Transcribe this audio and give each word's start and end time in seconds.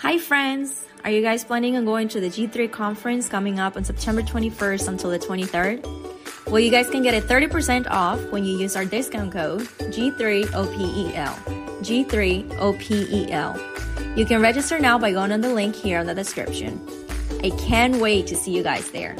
Hi, 0.00 0.16
friends! 0.16 0.86
Are 1.02 1.10
you 1.10 1.22
guys 1.22 1.44
planning 1.44 1.76
on 1.76 1.84
going 1.84 2.06
to 2.10 2.20
the 2.20 2.28
G3 2.28 2.70
conference 2.70 3.28
coming 3.28 3.58
up 3.58 3.76
on 3.76 3.82
September 3.82 4.22
21st 4.22 4.86
until 4.86 5.10
the 5.10 5.18
23rd? 5.18 5.84
Well, 6.46 6.60
you 6.60 6.70
guys 6.70 6.88
can 6.88 7.02
get 7.02 7.20
a 7.20 7.26
30% 7.26 7.90
off 7.90 8.20
when 8.30 8.44
you 8.44 8.56
use 8.56 8.76
our 8.76 8.84
discount 8.84 9.32
code 9.32 9.62
G3OPEL. 9.62 11.34
G3OPEL. 11.82 14.16
You 14.16 14.24
can 14.24 14.40
register 14.40 14.78
now 14.78 15.00
by 15.00 15.10
going 15.10 15.32
on 15.32 15.40
the 15.40 15.52
link 15.52 15.74
here 15.74 15.98
in 15.98 16.06
the 16.06 16.14
description. 16.14 16.80
I 17.42 17.50
can't 17.50 17.96
wait 17.96 18.28
to 18.28 18.36
see 18.36 18.52
you 18.52 18.62
guys 18.62 18.92
there. 18.92 19.16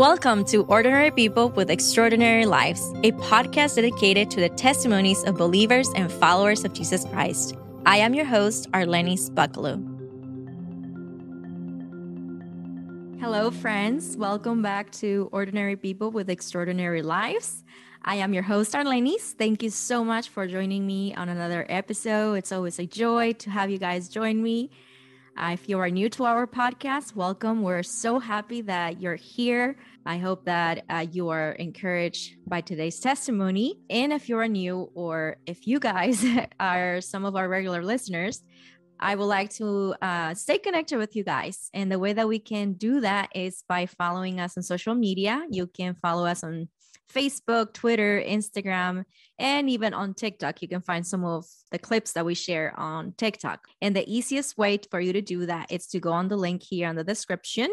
Welcome 0.00 0.46
to 0.46 0.64
Ordinary 0.64 1.10
People 1.10 1.50
with 1.50 1.68
Extraordinary 1.68 2.46
Lives, 2.46 2.80
a 3.02 3.12
podcast 3.12 3.74
dedicated 3.76 4.30
to 4.30 4.40
the 4.40 4.48
testimonies 4.48 5.22
of 5.24 5.36
believers 5.36 5.90
and 5.94 6.10
followers 6.10 6.64
of 6.64 6.72
Jesus 6.72 7.04
Christ. 7.04 7.54
I 7.84 7.98
am 7.98 8.14
your 8.14 8.24
host, 8.24 8.70
Arlenis 8.72 9.28
Bucklew. 9.28 9.76
Hello, 13.20 13.50
friends. 13.50 14.16
Welcome 14.16 14.62
back 14.62 14.90
to 14.92 15.28
Ordinary 15.32 15.76
People 15.76 16.10
with 16.10 16.30
Extraordinary 16.30 17.02
Lives. 17.02 17.62
I 18.02 18.14
am 18.14 18.32
your 18.32 18.42
host, 18.42 18.72
Arlenis. 18.72 19.34
Thank 19.34 19.62
you 19.62 19.68
so 19.68 20.02
much 20.02 20.30
for 20.30 20.46
joining 20.46 20.86
me 20.86 21.14
on 21.14 21.28
another 21.28 21.66
episode. 21.68 22.36
It's 22.36 22.52
always 22.52 22.78
a 22.78 22.86
joy 22.86 23.34
to 23.34 23.50
have 23.50 23.68
you 23.68 23.76
guys 23.76 24.08
join 24.08 24.42
me. 24.42 24.70
If 25.42 25.70
you 25.70 25.78
are 25.78 25.88
new 25.88 26.10
to 26.10 26.24
our 26.24 26.46
podcast, 26.46 27.16
welcome. 27.16 27.62
We're 27.62 27.82
so 27.82 28.18
happy 28.18 28.60
that 28.62 29.00
you're 29.00 29.16
here. 29.16 29.78
I 30.04 30.18
hope 30.18 30.44
that 30.44 30.84
uh, 30.90 31.06
you 31.10 31.30
are 31.30 31.52
encouraged 31.52 32.36
by 32.46 32.60
today's 32.60 33.00
testimony. 33.00 33.80
And 33.88 34.12
if 34.12 34.28
you 34.28 34.36
are 34.36 34.46
new, 34.46 34.90
or 34.94 35.38
if 35.46 35.66
you 35.66 35.80
guys 35.80 36.22
are 36.60 37.00
some 37.00 37.24
of 37.24 37.36
our 37.36 37.48
regular 37.48 37.82
listeners, 37.82 38.42
I 39.00 39.14
would 39.14 39.24
like 39.24 39.48
to 39.54 39.94
uh, 40.02 40.34
stay 40.34 40.58
connected 40.58 40.98
with 40.98 41.16
you 41.16 41.24
guys. 41.24 41.70
And 41.72 41.90
the 41.90 41.98
way 41.98 42.12
that 42.12 42.28
we 42.28 42.38
can 42.38 42.74
do 42.74 43.00
that 43.00 43.30
is 43.34 43.64
by 43.66 43.86
following 43.86 44.40
us 44.40 44.58
on 44.58 44.62
social 44.62 44.94
media. 44.94 45.46
You 45.50 45.66
can 45.66 45.94
follow 45.94 46.26
us 46.26 46.44
on 46.44 46.68
Facebook, 47.14 47.72
Twitter, 47.74 48.22
Instagram, 48.26 49.04
and 49.38 49.68
even 49.68 49.94
on 49.94 50.14
TikTok. 50.14 50.62
You 50.62 50.68
can 50.68 50.80
find 50.80 51.06
some 51.06 51.24
of 51.24 51.46
the 51.70 51.78
clips 51.78 52.12
that 52.12 52.24
we 52.24 52.34
share 52.34 52.78
on 52.78 53.14
TikTok. 53.16 53.66
And 53.80 53.94
the 53.94 54.08
easiest 54.12 54.56
way 54.58 54.78
for 54.90 55.00
you 55.00 55.12
to 55.12 55.22
do 55.22 55.46
that 55.46 55.70
is 55.70 55.86
to 55.88 56.00
go 56.00 56.12
on 56.12 56.28
the 56.28 56.36
link 56.36 56.62
here 56.62 56.88
in 56.88 56.96
the 56.96 57.04
description. 57.04 57.68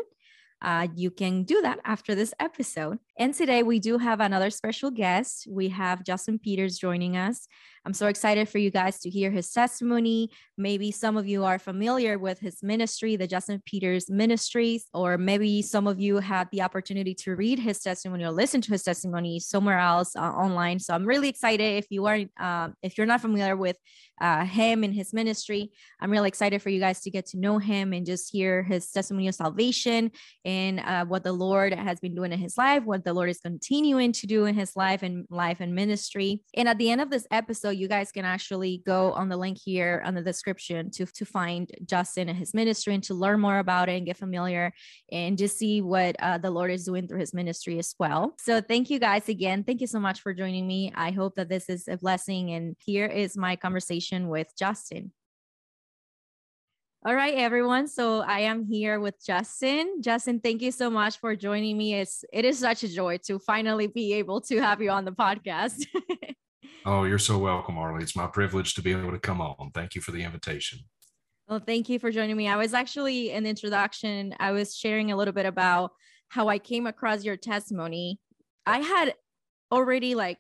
Uh, 0.61 0.87
you 0.95 1.11
can 1.11 1.43
do 1.43 1.61
that 1.61 1.79
after 1.85 2.15
this 2.15 2.33
episode. 2.39 2.97
And 3.19 3.33
today 3.33 3.61
we 3.61 3.79
do 3.79 3.99
have 3.99 4.19
another 4.19 4.49
special 4.49 4.89
guest. 4.89 5.47
We 5.49 5.69
have 5.69 6.03
Justin 6.03 6.39
Peters 6.39 6.79
joining 6.79 7.15
us. 7.15 7.47
I'm 7.87 7.93
so 7.93 8.07
excited 8.07 8.49
for 8.49 8.57
you 8.57 8.69
guys 8.69 8.99
to 8.99 9.09
hear 9.09 9.31
his 9.31 9.49
testimony. 9.49 10.29
Maybe 10.57 10.91
some 10.91 11.15
of 11.15 11.25
you 11.25 11.45
are 11.45 11.57
familiar 11.57 12.19
with 12.19 12.37
his 12.37 12.61
ministry, 12.61 13.15
the 13.15 13.27
Justin 13.27 13.63
Peters 13.65 14.09
Ministries, 14.09 14.87
or 14.93 15.17
maybe 15.17 15.61
some 15.61 15.87
of 15.87 15.97
you 15.97 16.17
had 16.17 16.49
the 16.51 16.63
opportunity 16.63 17.15
to 17.15 17.37
read 17.37 17.59
his 17.59 17.79
testimony 17.79 18.25
or 18.25 18.31
listen 18.31 18.59
to 18.59 18.71
his 18.71 18.83
testimony 18.83 19.39
somewhere 19.39 19.79
else 19.79 20.17
uh, 20.17 20.19
online. 20.19 20.79
So 20.79 20.95
I'm 20.95 21.05
really 21.05 21.29
excited. 21.29 21.77
If 21.77 21.85
you 21.89 22.05
are, 22.07 22.19
uh, 22.37 22.71
if 22.83 22.97
you're 22.97 23.07
not 23.07 23.21
familiar 23.21 23.55
with 23.55 23.77
uh, 24.19 24.43
him 24.43 24.83
and 24.83 24.93
his 24.93 25.13
ministry, 25.13 25.71
I'm 26.01 26.11
really 26.11 26.27
excited 26.27 26.61
for 26.61 26.69
you 26.69 26.81
guys 26.81 26.99
to 27.01 27.09
get 27.09 27.27
to 27.27 27.39
know 27.39 27.57
him 27.57 27.93
and 27.93 28.05
just 28.05 28.33
hear 28.33 28.63
his 28.63 28.91
testimony 28.91 29.29
of 29.29 29.35
salvation 29.35 30.11
and 30.43 30.81
uh, 30.81 31.05
what 31.05 31.23
the 31.23 31.31
Lord 31.31 31.73
has 31.73 32.01
been 32.01 32.15
doing 32.15 32.33
in 32.33 32.39
his 32.39 32.57
life, 32.57 32.83
what 32.83 33.05
the 33.05 33.13
Lord 33.13 33.29
is 33.29 33.39
continuing 33.39 34.11
to 34.11 34.27
do 34.27 34.43
in 34.43 34.55
his 34.55 34.75
life 34.75 35.03
and 35.03 35.25
life 35.29 35.61
and 35.61 35.73
ministry. 35.73 36.41
And 36.53 36.67
at 36.67 36.79
the 36.79 36.89
end 36.89 36.99
of 36.99 37.11
this 37.11 37.27
episode, 37.31 37.76
you 37.77 37.87
guys 37.87 38.11
can 38.11 38.25
actually 38.25 38.81
go 38.85 39.13
on 39.13 39.29
the 39.29 39.37
link 39.37 39.57
here 39.57 40.01
on 40.05 40.15
the 40.15 40.21
description 40.21 40.89
to, 40.91 41.05
to 41.05 41.25
find 41.25 41.71
Justin 41.85 42.29
and 42.29 42.37
his 42.37 42.53
ministry 42.53 42.93
and 42.93 43.03
to 43.03 43.13
learn 43.13 43.39
more 43.39 43.59
about 43.59 43.89
it 43.89 43.97
and 43.97 44.05
get 44.05 44.17
familiar 44.17 44.73
and 45.11 45.37
just 45.37 45.57
see 45.57 45.81
what 45.81 46.15
uh, 46.19 46.37
the 46.37 46.51
Lord 46.51 46.71
is 46.71 46.85
doing 46.85 47.07
through 47.07 47.19
his 47.19 47.33
ministry 47.33 47.79
as 47.79 47.95
well. 47.99 48.33
So 48.39 48.61
thank 48.61 48.89
you 48.89 48.99
guys 48.99 49.29
again. 49.29 49.63
Thank 49.63 49.81
you 49.81 49.87
so 49.87 49.99
much 49.99 50.21
for 50.21 50.33
joining 50.33 50.67
me. 50.67 50.91
I 50.95 51.11
hope 51.11 51.35
that 51.35 51.49
this 51.49 51.69
is 51.69 51.87
a 51.87 51.97
blessing. 51.97 52.51
And 52.51 52.75
here 52.79 53.05
is 53.05 53.37
my 53.37 53.55
conversation 53.55 54.27
with 54.27 54.51
Justin. 54.57 55.11
All 57.05 57.15
right, 57.15 57.35
everyone. 57.35 57.87
So 57.87 58.19
I 58.21 58.41
am 58.41 58.65
here 58.65 58.99
with 58.99 59.23
Justin. 59.23 60.01
Justin, 60.01 60.41
thank 60.41 60.61
you 60.61 60.71
so 60.71 60.89
much 60.89 61.19
for 61.19 61.35
joining 61.35 61.77
me. 61.77 61.93
It's 61.93 62.25
it 62.33 62.43
is 62.43 62.59
such 62.59 62.83
a 62.83 62.89
joy 62.89 63.19
to 63.27 63.39
finally 63.39 63.87
be 63.87 64.13
able 64.15 64.41
to 64.41 64.59
have 64.59 64.81
you 64.81 64.89
on 64.89 65.05
the 65.05 65.13
podcast. 65.13 65.85
Oh, 66.85 67.03
you're 67.03 67.19
so 67.19 67.37
welcome, 67.37 67.77
Arlie. 67.77 68.03
It's 68.03 68.15
my 68.15 68.27
privilege 68.27 68.73
to 68.75 68.81
be 68.81 68.91
able 68.91 69.11
to 69.11 69.19
come 69.19 69.41
on. 69.41 69.71
Thank 69.73 69.95
you 69.95 70.01
for 70.01 70.11
the 70.11 70.23
invitation. 70.23 70.79
Well, 71.47 71.59
thank 71.59 71.89
you 71.89 71.99
for 71.99 72.11
joining 72.11 72.35
me. 72.35 72.47
I 72.47 72.57
was 72.57 72.73
actually 72.73 73.31
in 73.31 73.43
the 73.43 73.49
introduction, 73.49 74.35
I 74.39 74.51
was 74.51 74.75
sharing 74.75 75.11
a 75.11 75.15
little 75.15 75.33
bit 75.33 75.45
about 75.45 75.91
how 76.29 76.49
I 76.49 76.59
came 76.59 76.87
across 76.87 77.23
your 77.23 77.37
testimony. 77.37 78.19
I 78.65 78.79
had 78.79 79.13
already 79.71 80.15
like 80.15 80.39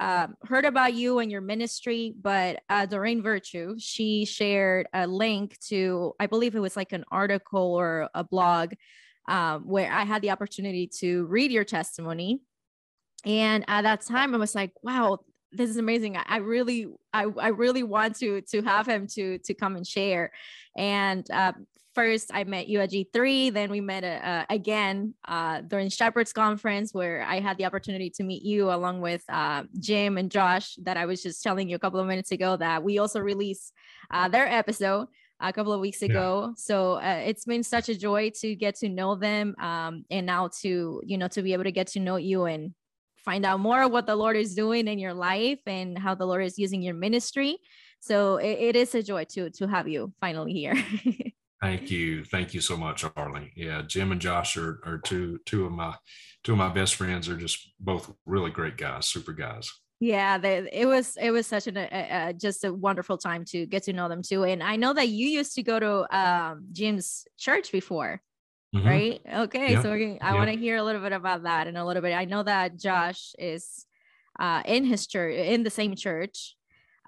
um, 0.00 0.36
heard 0.44 0.64
about 0.64 0.94
you 0.94 1.18
and 1.18 1.30
your 1.30 1.40
ministry, 1.40 2.14
but 2.20 2.60
uh, 2.68 2.86
Doreen 2.86 3.22
Virtue, 3.22 3.74
she 3.78 4.24
shared 4.24 4.86
a 4.92 5.06
link 5.06 5.58
to, 5.68 6.14
I 6.20 6.26
believe 6.26 6.54
it 6.54 6.60
was 6.60 6.76
like 6.76 6.92
an 6.92 7.04
article 7.10 7.74
or 7.74 8.08
a 8.14 8.24
blog 8.24 8.74
um, 9.28 9.62
where 9.62 9.92
I 9.92 10.04
had 10.04 10.22
the 10.22 10.30
opportunity 10.30 10.88
to 11.00 11.26
read 11.26 11.50
your 11.50 11.64
testimony. 11.64 12.40
And 13.24 13.64
at 13.68 13.82
that 13.82 14.02
time, 14.02 14.34
I 14.34 14.38
was 14.38 14.54
like, 14.54 14.72
wow, 14.82 15.18
this 15.52 15.70
is 15.70 15.76
amazing. 15.76 16.16
I, 16.16 16.24
I 16.26 16.36
really, 16.38 16.86
I, 17.12 17.26
I 17.38 17.48
really 17.48 17.82
want 17.82 18.16
to 18.16 18.40
to 18.42 18.62
have 18.62 18.86
him 18.86 19.06
to 19.08 19.38
to 19.38 19.54
come 19.54 19.76
and 19.76 19.86
share. 19.86 20.32
And 20.76 21.28
uh, 21.30 21.52
first, 21.94 22.30
I 22.32 22.44
met 22.44 22.68
you 22.68 22.80
at 22.80 22.90
G3. 22.90 23.52
Then 23.52 23.70
we 23.70 23.80
met 23.80 24.04
uh, 24.04 24.46
again 24.50 25.14
uh, 25.26 25.62
during 25.62 25.88
Shepherds 25.88 26.32
Conference, 26.32 26.94
where 26.94 27.22
I 27.22 27.40
had 27.40 27.58
the 27.58 27.64
opportunity 27.64 28.10
to 28.10 28.22
meet 28.22 28.42
you 28.42 28.70
along 28.70 29.00
with 29.00 29.24
uh, 29.28 29.64
Jim 29.80 30.18
and 30.18 30.30
Josh. 30.30 30.76
That 30.82 30.96
I 30.96 31.06
was 31.06 31.22
just 31.22 31.42
telling 31.42 31.68
you 31.68 31.76
a 31.76 31.78
couple 31.78 32.00
of 32.00 32.06
minutes 32.06 32.30
ago 32.30 32.56
that 32.56 32.82
we 32.82 32.98
also 32.98 33.20
released 33.20 33.72
uh, 34.10 34.28
their 34.28 34.46
episode 34.46 35.08
a 35.40 35.52
couple 35.52 35.72
of 35.72 35.80
weeks 35.80 36.02
ago. 36.02 36.46
Yeah. 36.48 36.54
So 36.56 36.94
uh, 36.94 37.22
it's 37.24 37.44
been 37.44 37.62
such 37.62 37.88
a 37.88 37.94
joy 37.94 38.30
to 38.40 38.54
get 38.54 38.76
to 38.76 38.88
know 38.88 39.14
them, 39.14 39.54
um, 39.60 40.04
and 40.10 40.26
now 40.26 40.50
to 40.60 41.02
you 41.04 41.18
know 41.18 41.28
to 41.28 41.42
be 41.42 41.52
able 41.52 41.64
to 41.64 41.72
get 41.72 41.88
to 41.88 42.00
know 42.00 42.16
you 42.16 42.44
and 42.44 42.74
find 43.28 43.44
out 43.44 43.60
more 43.60 43.82
of 43.82 43.92
what 43.92 44.06
the 44.06 44.16
Lord 44.16 44.36
is 44.36 44.54
doing 44.54 44.88
in 44.88 44.98
your 44.98 45.12
life 45.12 45.58
and 45.66 45.98
how 45.98 46.14
the 46.14 46.24
Lord 46.24 46.42
is 46.42 46.58
using 46.58 46.80
your 46.80 46.94
ministry. 46.94 47.58
So 48.00 48.38
it, 48.38 48.58
it 48.68 48.76
is 48.76 48.94
a 48.94 49.02
joy 49.02 49.24
to 49.34 49.50
to 49.50 49.66
have 49.68 49.86
you 49.86 50.14
finally 50.18 50.54
here. 50.54 50.76
Thank 51.62 51.90
you. 51.90 52.24
Thank 52.24 52.54
you 52.54 52.62
so 52.62 52.76
much, 52.76 53.04
Arlene. 53.04 53.50
Yeah, 53.54 53.82
Jim 53.82 54.12
and 54.12 54.20
Josh 54.20 54.56
are, 54.56 54.80
are 54.86 54.98
two 54.98 55.38
two 55.44 55.66
of 55.66 55.72
my 55.72 55.94
two 56.42 56.52
of 56.52 56.58
my 56.58 56.70
best 56.70 56.94
friends. 56.94 57.28
Are 57.28 57.36
just 57.36 57.58
both 57.78 58.10
really 58.24 58.50
great 58.50 58.78
guys, 58.78 59.08
super 59.08 59.34
guys. 59.34 59.70
Yeah, 60.00 60.38
they, 60.38 60.66
it 60.72 60.86
was 60.86 61.18
it 61.20 61.30
was 61.30 61.46
such 61.46 61.66
an, 61.66 61.76
a, 61.76 61.88
a, 61.92 62.32
just 62.32 62.64
a 62.64 62.72
wonderful 62.72 63.18
time 63.18 63.44
to 63.46 63.66
get 63.66 63.82
to 63.84 63.92
know 63.92 64.08
them 64.08 64.22
too. 64.22 64.44
And 64.44 64.62
I 64.62 64.76
know 64.76 64.94
that 64.94 65.08
you 65.08 65.28
used 65.28 65.54
to 65.56 65.62
go 65.62 65.78
to 65.78 65.92
um, 66.16 66.68
Jim's 66.72 67.26
church 67.36 67.72
before. 67.72 68.22
Mm-hmm. 68.74 68.86
Right. 68.86 69.20
Okay. 69.34 69.72
Yep. 69.72 69.82
So 69.82 69.90
we're 69.90 69.98
gonna, 69.98 70.18
I 70.20 70.28
yep. 70.28 70.34
want 70.36 70.50
to 70.50 70.56
hear 70.56 70.76
a 70.76 70.82
little 70.82 71.00
bit 71.00 71.12
about 71.12 71.44
that 71.44 71.66
and 71.68 71.78
a 71.78 71.84
little 71.84 72.02
bit. 72.02 72.12
I 72.12 72.26
know 72.26 72.42
that 72.42 72.78
Josh 72.78 73.32
is 73.38 73.86
uh, 74.38 74.62
in 74.66 74.84
his 74.84 75.06
church, 75.06 75.34
in 75.34 75.62
the 75.62 75.70
same 75.70 75.96
church. 75.96 76.54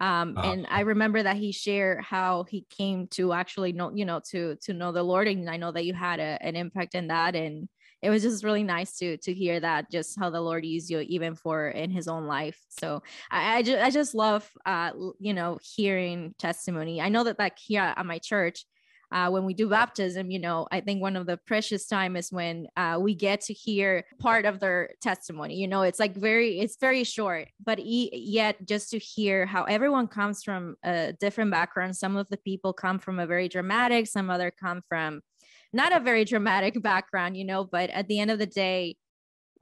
Um, 0.01 0.39
uh, 0.39 0.53
and 0.53 0.67
I 0.71 0.81
remember 0.81 1.23
that 1.23 1.37
he 1.37 1.53
shared 1.53 2.03
how 2.03 2.45
he 2.45 2.65
came 2.71 3.09
to 3.09 3.35
actually 3.35 3.73
know, 3.73 3.93
you 3.95 4.07
know, 4.07 4.21
to 4.31 4.57
to 4.63 4.73
know 4.73 4.93
the 4.93 5.03
Lord. 5.03 5.29
And 5.29 5.51
I 5.51 5.59
know 5.59 5.71
that 5.73 5.85
you 5.85 5.93
had 5.93 6.19
a, 6.19 6.39
an 6.41 6.57
impact 6.57 6.95
in 6.95 7.09
that. 7.09 7.37
And 7.37 7.69
it 8.01 8.09
was 8.09 8.23
just 8.23 8.43
really 8.43 8.63
nice 8.63 8.97
to 8.97 9.19
to 9.19 9.35
hear 9.35 9.61
that, 9.61 9.91
just 9.91 10.19
how 10.19 10.31
the 10.31 10.41
Lord 10.41 10.65
used 10.65 10.89
you 10.89 11.01
even 11.01 11.35
for 11.35 11.69
in 11.69 11.91
his 11.91 12.09
own 12.09 12.27
life. 12.27 12.59
So 12.71 13.03
I 13.31 13.59
I 13.59 13.63
just, 13.63 13.83
I 13.83 13.91
just 13.91 14.15
love 14.15 14.49
uh, 14.65 14.93
you 15.19 15.35
know, 15.35 15.59
hearing 15.77 16.35
testimony. 16.39 17.03
I 17.03 17.11
know 17.11 17.25
that 17.25 17.39
like 17.39 17.59
here 17.59 17.83
at 17.95 18.07
my 18.07 18.19
church, 18.19 18.65
uh, 19.13 19.29
when 19.29 19.45
we 19.45 19.55
do 19.55 19.69
baptism, 19.69 20.31
you 20.31 20.39
know, 20.39 20.69
I 20.71 20.81
think 20.81 21.03
one 21.03 21.17
of 21.17 21.27
the 21.27 21.37
precious 21.37 21.87
time 21.87 22.17
is 22.17 22.31
when 22.31 22.69
uh, 22.77 22.99
we 23.01 23.15
get 23.15 23.41
to 23.43 23.53
hear 23.53 24.05
part 24.19 24.47
of 24.47 24.61
their 24.61 24.91
testimony. 25.01 25.57
You 25.57 25.69
know, 25.69 25.83
it's 25.83 25.99
like 25.99 26.15
very, 26.15 26.61
it's 26.61 26.77
very 26.77 27.05
short, 27.05 27.49
but 27.65 27.79
e- 27.81 28.11
yet 28.13 28.67
just 28.67 28.91
to 28.91 28.99
hear 28.99 29.47
how 29.47 29.65
everyone 29.65 30.07
comes 30.07 30.43
from 30.43 30.77
a 30.85 31.13
different 31.19 31.51
background. 31.51 31.97
Some 31.97 32.17
of 32.17 32.29
the 32.31 32.37
people 32.37 32.73
come 32.73 32.99
from 32.99 33.19
a 33.19 33.27
very 33.27 33.49
dramatic, 33.49 34.07
some 34.07 34.31
other 34.31 34.51
come 34.51 34.83
from 34.89 35.23
not 35.73 35.95
a 35.95 36.01
very 36.01 36.25
dramatic 36.25 36.81
background, 36.83 37.37
you 37.37 37.45
know, 37.45 37.65
but 37.65 37.91
at 37.91 38.09
the 38.09 38.21
end 38.21 38.31
of 38.31 38.39
the 38.39 38.47
day, 38.47 38.97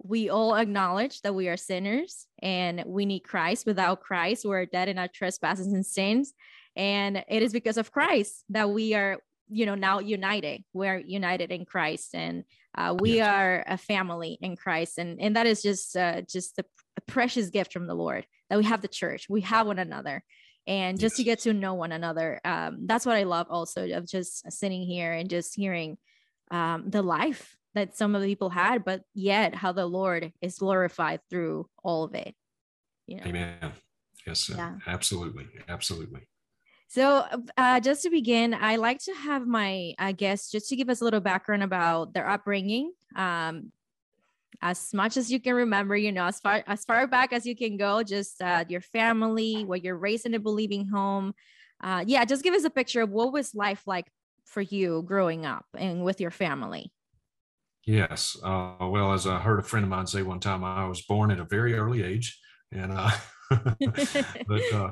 we 0.03 0.31
all 0.31 0.55
acknowledge 0.55 1.23
that 1.23 1.35
we 1.35 1.49
are 1.49 1.57
sinners 1.57 2.27
and 2.41 2.85
we 2.87 3.05
need 3.05 3.21
Christ. 3.21 3.67
Without 3.67 4.01
Christ, 4.01 4.45
we're 4.45 4.65
dead 4.65 4.89
in 4.89 4.99
our 4.99 5.09
trespasses 5.09 5.67
and 5.73 5.85
sins. 5.85 6.35
And 6.77 7.25
it 7.29 7.43
is 7.43 7.53
because 7.53 7.77
of 7.77 7.91
Christ 7.91 8.45
that 8.51 8.71
we 8.71 8.95
are 8.95 9.19
you 9.51 9.67
know 9.67 9.75
now 9.75 9.99
united 9.99 10.65
we're 10.73 10.99
united 10.99 11.51
in 11.51 11.65
christ 11.65 12.15
and 12.15 12.45
uh, 12.77 12.95
we 12.99 13.17
yes. 13.17 13.29
are 13.29 13.65
a 13.67 13.77
family 13.77 14.39
in 14.41 14.57
christ 14.57 14.99
and 14.99 15.21
and 15.21 15.37
that 15.37 15.47
is 15.47 15.63
just 15.63 15.97
uh, 15.97 16.21
just 16.23 16.59
a, 16.59 16.65
a, 16.97 17.01
precious 17.03 17.51
gift 17.51 17.73
from 17.73 17.87
the 17.87 17.95
lord 17.95 18.27
that 18.51 18.59
we 18.59 18.65
have 18.65 18.83
the 18.83 18.89
church, 18.89 19.29
we 19.29 19.43
have 19.43 19.67
one 19.67 19.79
another. 19.79 20.25
And 20.67 21.01
just 21.01 21.15
yes. 21.15 21.17
to 21.17 21.25
get 21.25 21.39
to 21.41 21.55
know 21.55 21.75
one 21.75 21.93
another, 21.93 22.41
um, 22.45 22.87
that's 22.87 23.07
what 23.07 23.17
I 23.17 23.23
love 23.23 23.47
also 23.49 23.89
of 23.91 24.07
just 24.07 24.51
sitting 24.53 24.83
here 24.83 25.13
and 25.13 25.31
just 25.31 25.55
hearing 25.55 25.97
um, 26.51 26.85
the 26.87 27.01
life 27.01 27.57
that 27.75 27.97
some 27.97 28.15
of 28.15 28.21
the 28.21 28.29
people 28.29 28.51
had, 28.51 28.85
but 28.85 29.03
yet 29.15 29.55
how 29.55 29.73
the 29.73 29.87
Lord 29.87 30.31
is 30.43 30.59
glorified 30.59 31.21
through 31.31 31.69
all 31.83 32.05
of 32.05 32.15
it. 32.15 32.35
You 33.07 33.17
know? 33.17 33.23
Amen. 33.27 33.73
Yes, 34.27 34.51
yeah. 34.51 34.75
absolutely. 34.87 35.47
Absolutely. 35.69 36.28
So, 36.89 37.27
uh, 37.59 37.81
just 37.81 38.03
to 38.05 38.11
begin, 38.11 38.55
I 38.55 38.77
like 38.77 38.99
to 39.05 39.15
have 39.15 39.47
my 39.47 39.95
uh, 39.99 40.13
guests 40.13 40.51
just 40.51 40.71
to 40.71 40.77
give 40.77 40.89
us 40.89 41.03
a 41.03 41.05
little 41.05 41.21
background 41.21 41.63
about 41.63 42.15
their 42.15 42.27
upbringing, 42.27 42.93
um, 43.15 43.73
as 44.63 44.95
much 44.95 45.19
as 45.19 45.31
you 45.31 45.39
can 45.39 45.55
remember. 45.55 45.95
You 45.95 46.13
know, 46.13 46.25
as 46.25 46.41
far 46.41 46.65
as 46.67 46.87
far 46.87 47.07
back 47.07 47.35
as 47.35 47.45
you 47.45 47.55
can 47.55 47.77
go, 47.77 48.03
just 48.03 48.41
uh, 48.41 48.65
your 48.71 48.81
family, 48.81 49.65
what 49.65 49.85
you're 49.85 49.99
raised 49.99 50.25
in 50.25 50.33
a 50.33 50.39
believing 50.39 50.89
home. 50.89 51.35
Uh, 51.83 52.05
yeah, 52.07 52.25
just 52.25 52.43
give 52.43 52.55
us 52.55 52.65
a 52.65 52.71
picture 52.71 53.03
of 53.03 53.11
what 53.11 53.35
was 53.35 53.55
life 53.55 53.83
like 53.87 54.07
for 54.47 54.63
you 54.63 55.03
growing 55.07 55.45
up 55.45 55.67
and 55.77 56.03
with 56.03 56.23
your 56.23 56.31
family. 56.31 56.91
Yes. 57.85 58.35
Uh, 58.43 58.77
well, 58.81 59.13
as 59.13 59.27
I 59.27 59.39
heard 59.39 59.61
a 59.61 59.63
friend 59.63 59.85
of 59.85 59.91
mine 59.91 60.07
say 60.07 60.23
one 60.23 60.41
time, 60.41 60.65
I 60.65 60.87
was 60.87 61.03
born 61.03 61.31
at 61.31 61.39
a 61.39 61.45
very 61.45 61.75
early 61.75 62.03
age, 62.03 62.39
and 62.73 62.93
uh, 62.93 63.11
but 63.51 64.73
uh, 64.73 64.91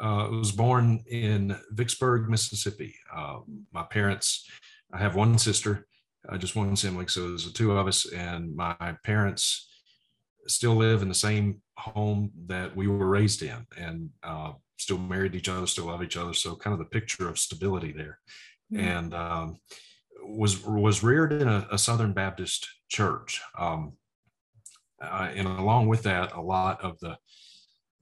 uh, 0.00 0.28
was 0.30 0.52
born 0.52 1.04
in 1.06 1.56
Vicksburg, 1.70 2.28
Mississippi. 2.28 2.94
Uh, 3.14 3.38
my 3.72 3.82
parents, 3.82 4.48
I 4.92 4.98
have 4.98 5.14
one 5.14 5.38
sister, 5.38 5.86
uh, 6.28 6.38
just 6.38 6.56
one 6.56 6.74
sibling, 6.76 7.08
so 7.08 7.28
there's 7.28 7.44
the 7.44 7.52
two 7.52 7.72
of 7.72 7.86
us, 7.86 8.10
and 8.12 8.54
my 8.54 8.74
parents 9.04 9.68
still 10.46 10.74
live 10.74 11.02
in 11.02 11.08
the 11.08 11.14
same 11.14 11.60
home 11.76 12.30
that 12.46 12.74
we 12.74 12.86
were 12.86 13.08
raised 13.08 13.42
in, 13.42 13.66
and 13.76 14.10
uh, 14.22 14.52
still 14.78 14.98
married 14.98 15.34
each 15.34 15.48
other, 15.48 15.66
still 15.66 15.86
love 15.86 16.02
each 16.02 16.16
other. 16.16 16.32
So 16.32 16.56
kind 16.56 16.72
of 16.72 16.78
the 16.78 16.86
picture 16.86 17.28
of 17.28 17.38
stability 17.38 17.92
there, 17.92 18.18
mm-hmm. 18.72 18.86
and 18.86 19.14
um, 19.14 19.58
was 20.22 20.64
was 20.64 21.02
reared 21.02 21.32
in 21.32 21.48
a, 21.48 21.66
a 21.70 21.78
Southern 21.78 22.12
Baptist 22.12 22.68
church. 22.88 23.40
Um, 23.58 23.92
uh, 25.02 25.30
and 25.34 25.48
along 25.48 25.88
with 25.88 26.02
that, 26.02 26.32
a 26.32 26.40
lot 26.40 26.82
of 26.82 26.98
the 27.00 27.16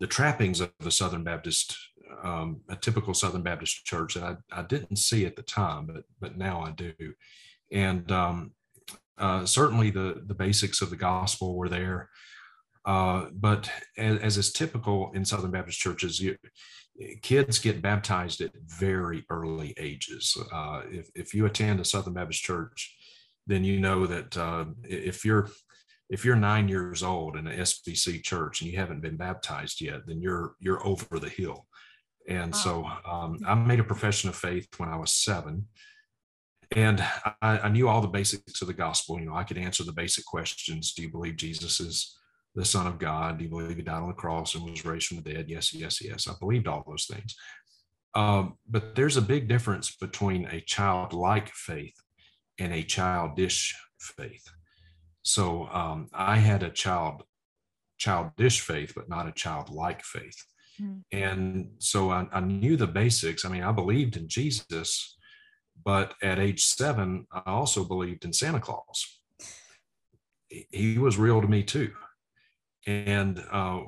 the 0.00 0.06
trappings 0.06 0.60
of 0.60 0.72
the 0.80 0.90
Southern 0.90 1.24
Baptist, 1.24 1.76
um, 2.22 2.60
a 2.68 2.76
typical 2.76 3.14
Southern 3.14 3.42
Baptist 3.42 3.84
church 3.84 4.14
that 4.14 4.24
I, 4.24 4.60
I 4.60 4.62
didn't 4.62 4.96
see 4.96 5.26
at 5.26 5.36
the 5.36 5.42
time, 5.42 5.86
but 5.86 6.04
but 6.20 6.36
now 6.36 6.62
I 6.62 6.70
do, 6.72 6.92
and 7.72 8.10
um, 8.12 8.52
uh, 9.18 9.44
certainly 9.44 9.90
the 9.90 10.22
the 10.26 10.34
basics 10.34 10.82
of 10.82 10.90
the 10.90 10.96
gospel 10.96 11.56
were 11.56 11.68
there. 11.68 12.10
Uh, 12.84 13.26
but 13.32 13.70
as, 13.98 14.18
as, 14.20 14.36
is 14.38 14.52
typical 14.52 15.10
in 15.14 15.22
Southern 15.22 15.50
Baptist 15.50 15.78
churches, 15.78 16.20
you, 16.20 16.36
kids 17.20 17.58
get 17.58 17.82
baptized 17.82 18.40
at 18.40 18.52
very 18.64 19.26
early 19.30 19.74
ages. 19.78 20.36
Uh, 20.52 20.82
if 20.90 21.08
if 21.14 21.34
you 21.34 21.46
attend 21.46 21.80
a 21.80 21.84
Southern 21.84 22.14
Baptist 22.14 22.42
church, 22.42 22.96
then 23.46 23.64
you 23.64 23.78
know 23.78 24.06
that 24.06 24.36
uh, 24.36 24.66
if 24.84 25.24
you're 25.24 25.48
if 26.10 26.24
you're 26.24 26.36
nine 26.36 26.68
years 26.68 27.02
old 27.02 27.36
in 27.36 27.46
an 27.46 27.58
SBC 27.58 28.22
church 28.22 28.62
and 28.62 28.70
you 28.70 28.78
haven't 28.78 29.02
been 29.02 29.16
baptized 29.16 29.80
yet, 29.80 30.06
then 30.06 30.20
you're 30.20 30.54
you're 30.60 30.84
over 30.86 31.18
the 31.18 31.28
hill. 31.28 31.66
And 32.28 32.52
wow. 32.52 32.58
so 32.58 33.10
um, 33.10 33.38
I 33.46 33.54
made 33.54 33.80
a 33.80 33.84
profession 33.84 34.28
of 34.28 34.36
faith 34.36 34.68
when 34.76 34.88
I 34.88 34.96
was 34.96 35.12
seven, 35.12 35.66
and 36.76 37.00
I, 37.40 37.58
I, 37.60 37.68
knew 37.70 37.88
all 37.88 38.02
the 38.02 38.08
basics 38.08 38.60
of 38.60 38.68
the 38.68 38.74
gospel. 38.74 39.18
You 39.18 39.26
know, 39.26 39.34
I 39.34 39.44
could 39.44 39.56
answer 39.56 39.82
the 39.82 39.92
basic 39.92 40.26
questions: 40.26 40.92
Do 40.92 41.02
you 41.02 41.10
believe 41.10 41.36
Jesus 41.36 41.80
is 41.80 42.18
the 42.54 42.66
Son 42.66 42.86
of 42.86 42.98
God? 42.98 43.38
Do 43.38 43.44
you 43.44 43.50
believe 43.50 43.76
He 43.76 43.82
died 43.82 44.02
on 44.02 44.08
the 44.08 44.14
cross 44.14 44.54
and 44.54 44.64
was 44.64 44.84
raised 44.84 45.06
from 45.06 45.22
the 45.22 45.32
dead? 45.32 45.48
Yes, 45.48 45.72
yes, 45.72 46.04
yes. 46.04 46.28
I 46.28 46.34
believed 46.38 46.68
all 46.68 46.84
those 46.86 47.06
things. 47.06 47.34
Um, 48.14 48.58
but 48.68 48.94
there's 48.94 49.16
a 49.16 49.22
big 49.22 49.48
difference 49.48 49.96
between 49.96 50.46
a 50.46 50.60
childlike 50.60 51.50
faith 51.54 51.94
and 52.58 52.74
a 52.74 52.82
childish 52.82 53.74
faith. 54.00 54.44
So 55.22 55.68
um, 55.68 56.08
I 56.12 56.36
had 56.36 56.62
a 56.62 56.70
child 56.70 57.22
childish 57.98 58.60
faith, 58.60 58.92
but 58.94 59.08
not 59.08 59.28
a 59.28 59.32
childlike 59.32 60.02
faith. 60.04 60.44
Mm. 60.80 61.02
And 61.12 61.70
so 61.78 62.10
I, 62.10 62.26
I, 62.32 62.40
knew 62.40 62.76
the 62.76 62.86
basics. 62.86 63.44
I 63.44 63.48
mean, 63.48 63.62
I 63.62 63.72
believed 63.72 64.16
in 64.16 64.28
Jesus, 64.28 65.16
but 65.84 66.14
at 66.22 66.38
age 66.38 66.64
seven, 66.64 67.26
I 67.32 67.42
also 67.46 67.84
believed 67.84 68.24
in 68.24 68.32
Santa 68.32 68.60
Claus. 68.60 69.20
He 70.48 70.98
was 70.98 71.18
real 71.18 71.42
to 71.42 71.48
me 71.48 71.62
too, 71.62 71.92
and 72.86 73.44
uh, 73.50 73.80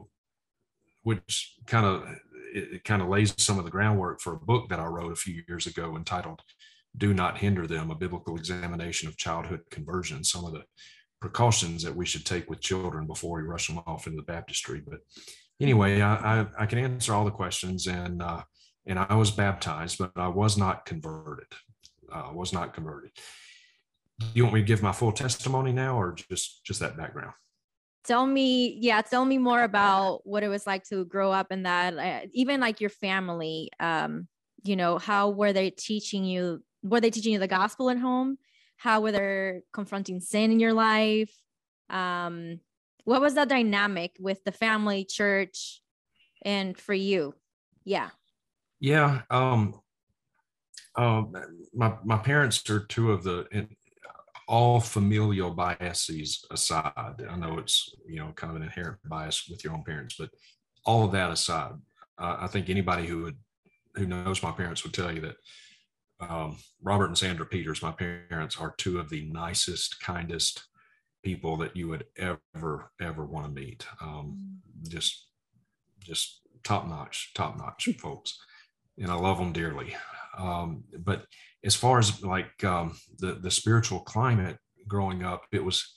which 1.02 1.54
kind 1.66 1.86
of 1.86 2.04
it 2.52 2.84
kind 2.84 3.00
of 3.00 3.08
lays 3.08 3.34
some 3.38 3.58
of 3.58 3.64
the 3.64 3.70
groundwork 3.70 4.20
for 4.20 4.34
a 4.34 4.38
book 4.38 4.68
that 4.68 4.80
I 4.80 4.84
wrote 4.84 5.12
a 5.12 5.16
few 5.16 5.42
years 5.48 5.66
ago 5.66 5.96
entitled 5.96 6.42
"Do 6.98 7.14
Not 7.14 7.38
Hinder 7.38 7.66
Them: 7.66 7.90
A 7.90 7.94
Biblical 7.94 8.36
Examination 8.36 9.08
of 9.08 9.16
Childhood 9.16 9.62
Conversion." 9.70 10.22
Some 10.22 10.44
of 10.44 10.52
the 10.52 10.64
precautions 11.20 11.82
that 11.82 11.94
we 11.94 12.06
should 12.06 12.26
take 12.26 12.48
with 12.48 12.60
children 12.60 13.06
before 13.06 13.36
we 13.36 13.46
rush 13.46 13.68
them 13.68 13.80
off 13.86 14.06
into 14.06 14.16
the 14.16 14.22
baptistry. 14.22 14.82
But 14.86 15.00
anyway, 15.60 16.00
I, 16.00 16.40
I, 16.40 16.46
I 16.60 16.66
can 16.66 16.78
answer 16.78 17.14
all 17.14 17.24
the 17.24 17.30
questions, 17.30 17.86
and 17.86 18.22
uh, 18.22 18.42
and 18.86 18.98
I 18.98 19.14
was 19.14 19.30
baptized, 19.30 19.98
but 19.98 20.12
I 20.16 20.28
was 20.28 20.56
not 20.56 20.86
converted. 20.86 21.46
Uh, 22.12 22.30
was 22.32 22.52
not 22.52 22.74
converted. 22.74 23.12
Do 24.18 24.26
you 24.34 24.42
want 24.44 24.54
me 24.54 24.60
to 24.60 24.66
give 24.66 24.82
my 24.82 24.92
full 24.92 25.12
testimony 25.12 25.72
now, 25.72 26.00
or 26.00 26.12
just 26.12 26.64
just 26.64 26.80
that 26.80 26.96
background? 26.96 27.32
Tell 28.04 28.26
me, 28.26 28.78
yeah, 28.80 29.02
tell 29.02 29.24
me 29.24 29.38
more 29.38 29.62
about 29.62 30.22
what 30.24 30.42
it 30.42 30.48
was 30.48 30.66
like 30.66 30.84
to 30.84 31.04
grow 31.04 31.30
up 31.30 31.52
in 31.52 31.64
that. 31.64 31.96
Uh, 31.96 32.26
even 32.32 32.60
like 32.60 32.80
your 32.80 32.90
family, 32.90 33.70
um, 33.78 34.26
you 34.62 34.74
know, 34.74 34.98
how 34.98 35.30
were 35.30 35.52
they 35.52 35.70
teaching 35.70 36.24
you? 36.24 36.62
Were 36.82 37.00
they 37.00 37.10
teaching 37.10 37.34
you 37.34 37.38
the 37.38 37.46
gospel 37.46 37.90
at 37.90 37.98
home? 37.98 38.38
how 38.80 39.02
were 39.02 39.12
they 39.12 39.60
confronting 39.74 40.20
sin 40.20 40.50
in 40.50 40.58
your 40.58 40.72
life 40.72 41.30
um 41.90 42.58
what 43.10 43.20
was 43.20 43.34
that 43.34 43.48
dynamic 43.48 44.12
with 44.20 44.44
the 44.44 44.52
family 44.52 45.04
church 45.04 45.82
and 46.42 46.78
for 46.78 46.94
you? 46.94 47.34
Yeah. 47.84 48.10
Yeah 48.78 49.22
um 49.30 49.80
um 50.94 51.34
my 51.74 51.96
my 52.04 52.18
parents 52.18 52.70
are 52.70 52.86
two 52.86 53.10
of 53.10 53.24
the 53.24 53.66
all 54.46 54.78
familial 54.78 55.50
biases 55.50 56.44
aside. 56.52 57.16
I 57.28 57.36
know 57.36 57.58
it's 57.58 57.92
you 58.06 58.20
know 58.20 58.30
kind 58.36 58.52
of 58.52 58.56
an 58.56 58.62
inherent 58.62 58.98
bias 59.04 59.48
with 59.48 59.64
your 59.64 59.72
own 59.72 59.82
parents 59.82 60.14
but 60.16 60.30
all 60.84 61.04
of 61.04 61.12
that 61.12 61.30
aside 61.30 61.74
uh, 62.18 62.36
i 62.40 62.46
think 62.46 62.70
anybody 62.70 63.06
who 63.06 63.22
would 63.24 63.36
who 63.96 64.06
knows 64.06 64.42
my 64.42 64.50
parents 64.50 64.82
would 64.82 64.94
tell 64.94 65.12
you 65.12 65.20
that 65.20 65.36
um, 66.20 66.58
Robert 66.82 67.06
and 67.06 67.16
Sandra 67.16 67.46
Peters, 67.46 67.80
my 67.80 67.92
parents, 67.92 68.58
are 68.60 68.74
two 68.76 68.98
of 68.98 69.08
the 69.08 69.22
nicest, 69.30 70.00
kindest 70.00 70.66
people 71.22 71.56
that 71.58 71.76
you 71.76 71.88
would 71.88 72.04
ever, 72.16 72.90
ever 73.00 73.24
want 73.24 73.46
to 73.46 73.52
meet. 73.52 73.86
Um, 74.00 74.60
just, 74.88 75.26
just 76.00 76.40
top 76.64 76.86
notch, 76.88 77.32
top 77.34 77.56
notch 77.58 77.88
folks, 77.98 78.38
and 78.98 79.10
I 79.10 79.14
love 79.14 79.38
them 79.38 79.52
dearly. 79.52 79.96
Um, 80.38 80.84
but 80.98 81.24
as 81.64 81.74
far 81.74 81.98
as 81.98 82.22
like 82.22 82.62
um, 82.64 82.96
the 83.18 83.34
the 83.34 83.50
spiritual 83.50 84.00
climate 84.00 84.56
growing 84.88 85.24
up, 85.24 85.42
it 85.52 85.64
was 85.64 85.92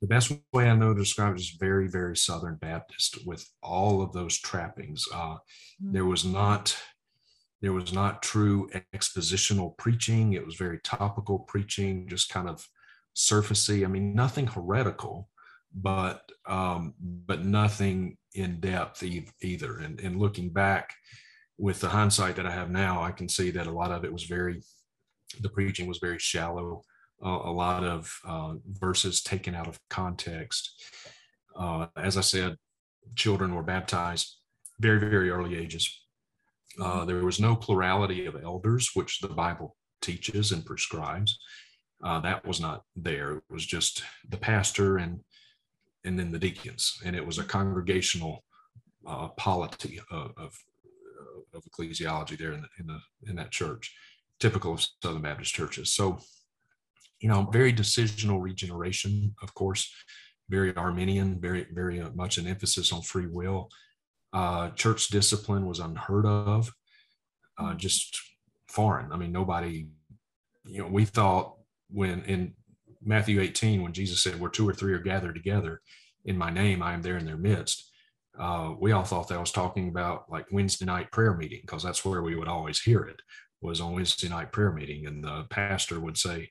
the 0.00 0.06
best 0.06 0.32
way 0.52 0.68
I 0.68 0.74
know 0.74 0.94
to 0.94 0.98
describe 0.98 1.34
it 1.34 1.40
is 1.40 1.56
very, 1.60 1.88
very 1.88 2.16
Southern 2.16 2.56
Baptist 2.56 3.26
with 3.26 3.46
all 3.62 4.02
of 4.02 4.12
those 4.12 4.38
trappings. 4.38 5.04
Uh, 5.12 5.36
mm-hmm. 5.36 5.92
There 5.92 6.06
was 6.06 6.24
not 6.24 6.76
there 7.62 7.74
was 7.74 7.92
not 7.92 8.22
true 8.22 8.70
expositional 8.94 9.76
preaching. 9.76 10.32
It 10.32 10.46
was 10.46 10.54
very 10.54 10.80
topical 10.82 11.40
preaching, 11.40 12.08
just 12.08 12.30
kind 12.30 12.48
of 12.48 12.66
surfacey. 13.16 13.84
I 13.84 13.88
mean, 13.88 14.14
nothing 14.14 14.46
heretical, 14.46 15.28
but 15.74 16.30
um, 16.46 16.94
but 17.00 17.44
nothing 17.44 18.16
in 18.34 18.60
depth 18.60 19.02
either. 19.02 19.78
And, 19.78 20.00
and 20.00 20.20
looking 20.20 20.50
back 20.50 20.94
with 21.58 21.80
the 21.80 21.88
hindsight 21.88 22.36
that 22.36 22.46
I 22.46 22.50
have 22.50 22.70
now, 22.70 23.02
I 23.02 23.12
can 23.12 23.28
see 23.28 23.50
that 23.50 23.66
a 23.66 23.72
lot 23.72 23.92
of 23.92 24.04
it 24.04 24.12
was 24.12 24.24
very, 24.24 24.62
the 25.40 25.48
preaching 25.48 25.86
was 25.86 25.98
very 25.98 26.18
shallow. 26.18 26.82
Uh, 27.22 27.40
a 27.44 27.52
lot 27.52 27.84
of 27.84 28.18
uh, 28.26 28.54
verses 28.66 29.22
taken 29.22 29.54
out 29.54 29.68
of 29.68 29.78
context. 29.90 30.82
Uh, 31.54 31.86
as 31.96 32.16
I 32.16 32.22
said, 32.22 32.56
children 33.14 33.54
were 33.54 33.62
baptized 33.62 34.38
very, 34.78 34.98
very 34.98 35.28
early 35.28 35.56
ages 35.56 36.00
uh, 36.78 37.04
there 37.04 37.24
was 37.24 37.40
no 37.40 37.56
plurality 37.56 38.26
of 38.26 38.36
elders, 38.42 38.90
which 38.94 39.20
the 39.20 39.28
Bible 39.28 39.76
teaches 40.00 40.52
and 40.52 40.64
prescribes. 40.64 41.38
Uh, 42.02 42.20
that 42.20 42.46
was 42.46 42.60
not 42.60 42.84
there. 42.96 43.36
It 43.36 43.42
was 43.50 43.66
just 43.66 44.02
the 44.28 44.38
pastor 44.38 44.98
and 44.98 45.20
and 46.04 46.18
then 46.18 46.32
the 46.32 46.38
deacons, 46.38 46.98
and 47.04 47.14
it 47.14 47.26
was 47.26 47.38
a 47.38 47.44
congregational 47.44 48.42
uh, 49.06 49.28
polity 49.36 50.00
of, 50.10 50.32
of, 50.38 50.58
of 51.52 51.62
ecclesiology 51.64 52.38
there 52.38 52.52
in 52.52 52.62
the, 52.62 52.68
in 52.78 52.86
the 52.86 53.00
in 53.28 53.36
that 53.36 53.50
church, 53.50 53.94
typical 54.38 54.72
of 54.74 54.86
Southern 55.02 55.20
Baptist 55.20 55.52
churches. 55.52 55.92
So, 55.92 56.18
you 57.20 57.28
know, 57.28 57.48
very 57.52 57.72
decisional 57.72 58.40
regeneration, 58.40 59.34
of 59.42 59.52
course, 59.52 59.92
very 60.48 60.74
Arminian, 60.74 61.38
very 61.38 61.66
very 61.70 62.00
much 62.14 62.38
an 62.38 62.46
emphasis 62.46 62.92
on 62.92 63.02
free 63.02 63.26
will. 63.26 63.68
Uh, 64.32 64.70
church 64.70 65.08
discipline 65.08 65.66
was 65.66 65.80
unheard 65.80 66.24
of, 66.24 66.72
uh, 67.58 67.74
just 67.74 68.18
foreign. 68.68 69.12
I 69.12 69.16
mean, 69.16 69.32
nobody, 69.32 69.88
you 70.64 70.78
know, 70.78 70.88
we 70.88 71.04
thought 71.04 71.56
when 71.92 72.22
in 72.24 72.54
Matthew 73.02 73.40
18, 73.40 73.82
when 73.82 73.92
Jesus 73.92 74.22
said, 74.22 74.38
Where 74.38 74.50
two 74.50 74.68
or 74.68 74.74
three 74.74 74.92
are 74.92 75.00
gathered 75.00 75.34
together 75.34 75.80
in 76.24 76.36
my 76.36 76.50
name, 76.50 76.82
I 76.82 76.92
am 76.92 77.02
there 77.02 77.16
in 77.16 77.26
their 77.26 77.36
midst. 77.36 77.90
Uh, 78.38 78.74
we 78.78 78.92
all 78.92 79.04
thought 79.04 79.28
that 79.28 79.40
was 79.40 79.52
talking 79.52 79.88
about 79.88 80.30
like 80.30 80.46
Wednesday 80.50 80.84
night 80.84 81.10
prayer 81.10 81.34
meeting 81.34 81.60
because 81.62 81.82
that's 81.82 82.04
where 82.04 82.22
we 82.22 82.36
would 82.36 82.48
always 82.48 82.80
hear 82.80 83.00
it 83.00 83.20
was 83.60 83.80
on 83.80 83.92
Wednesday 83.92 84.28
night 84.28 84.52
prayer 84.52 84.72
meeting, 84.72 85.06
and 85.06 85.22
the 85.22 85.44
pastor 85.50 86.00
would 86.00 86.16
say, 86.16 86.50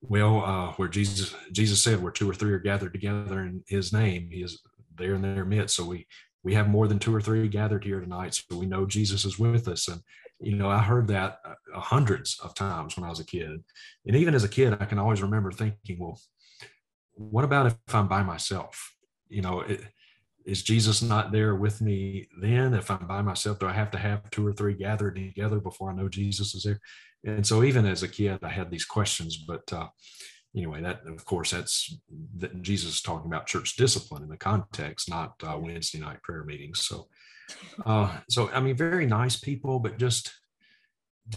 "Well, 0.00 0.44
uh, 0.44 0.72
where 0.74 0.88
Jesus 0.88 1.34
Jesus 1.52 1.82
said, 1.82 2.02
where 2.02 2.12
two 2.12 2.30
or 2.30 2.34
three 2.34 2.52
are 2.52 2.58
gathered 2.58 2.92
together 2.92 3.40
in 3.40 3.64
His 3.66 3.92
name, 3.92 4.28
He 4.30 4.42
is 4.42 4.62
there 4.96 5.14
in 5.14 5.22
their 5.22 5.44
midst." 5.44 5.76
So 5.76 5.84
we 5.84 6.06
we 6.42 6.54
have 6.54 6.68
more 6.68 6.86
than 6.86 6.98
two 6.98 7.14
or 7.14 7.20
three 7.20 7.48
gathered 7.48 7.84
here 7.84 8.00
tonight, 8.00 8.34
so 8.34 8.56
we 8.56 8.66
know 8.66 8.86
Jesus 8.86 9.24
is 9.24 9.38
with 9.38 9.66
us. 9.68 9.88
And 9.88 10.00
you 10.40 10.56
know, 10.56 10.70
I 10.70 10.78
heard 10.78 11.08
that 11.08 11.40
uh, 11.44 11.80
hundreds 11.80 12.38
of 12.40 12.54
times 12.54 12.96
when 12.96 13.04
I 13.04 13.10
was 13.10 13.20
a 13.20 13.26
kid, 13.26 13.62
and 14.06 14.16
even 14.16 14.34
as 14.34 14.44
a 14.44 14.48
kid, 14.48 14.76
I 14.78 14.84
can 14.84 14.98
always 14.98 15.22
remember 15.22 15.50
thinking, 15.50 15.98
"Well, 15.98 16.20
what 17.14 17.44
about 17.44 17.66
if 17.66 17.94
I'm 17.94 18.08
by 18.08 18.22
myself?" 18.22 18.94
You 19.28 19.42
know, 19.42 19.60
it, 19.60 19.80
is 20.48 20.62
Jesus 20.62 21.02
not 21.02 21.30
there 21.30 21.54
with 21.56 21.82
me 21.82 22.28
then? 22.40 22.72
If 22.72 22.90
I'm 22.90 23.06
by 23.06 23.20
myself, 23.20 23.58
do 23.58 23.66
I 23.66 23.72
have 23.72 23.90
to 23.90 23.98
have 23.98 24.30
two 24.30 24.46
or 24.46 24.52
three 24.52 24.74
gathered 24.74 25.16
together 25.16 25.60
before 25.60 25.90
I 25.90 25.94
know 25.94 26.08
Jesus 26.08 26.54
is 26.54 26.62
there? 26.62 26.80
And 27.24 27.46
so, 27.46 27.62
even 27.64 27.84
as 27.84 28.02
a 28.02 28.08
kid, 28.08 28.38
I 28.42 28.48
had 28.48 28.70
these 28.70 28.84
questions. 28.84 29.36
But 29.36 29.70
uh, 29.72 29.88
anyway, 30.56 30.80
that 30.82 31.00
of 31.06 31.24
course, 31.24 31.50
that's 31.50 31.98
that 32.36 32.62
Jesus 32.62 32.94
is 32.94 33.02
talking 33.02 33.30
about 33.30 33.46
church 33.46 33.76
discipline 33.76 34.22
in 34.22 34.28
the 34.28 34.36
context, 34.36 35.10
not 35.10 35.34
uh, 35.42 35.58
Wednesday 35.58 35.98
night 35.98 36.22
prayer 36.22 36.44
meetings. 36.44 36.86
So, 36.86 37.08
uh, 37.86 38.18
so 38.28 38.50
I 38.50 38.60
mean, 38.60 38.76
very 38.76 39.06
nice 39.06 39.36
people, 39.36 39.78
but 39.78 39.98
just, 39.98 40.32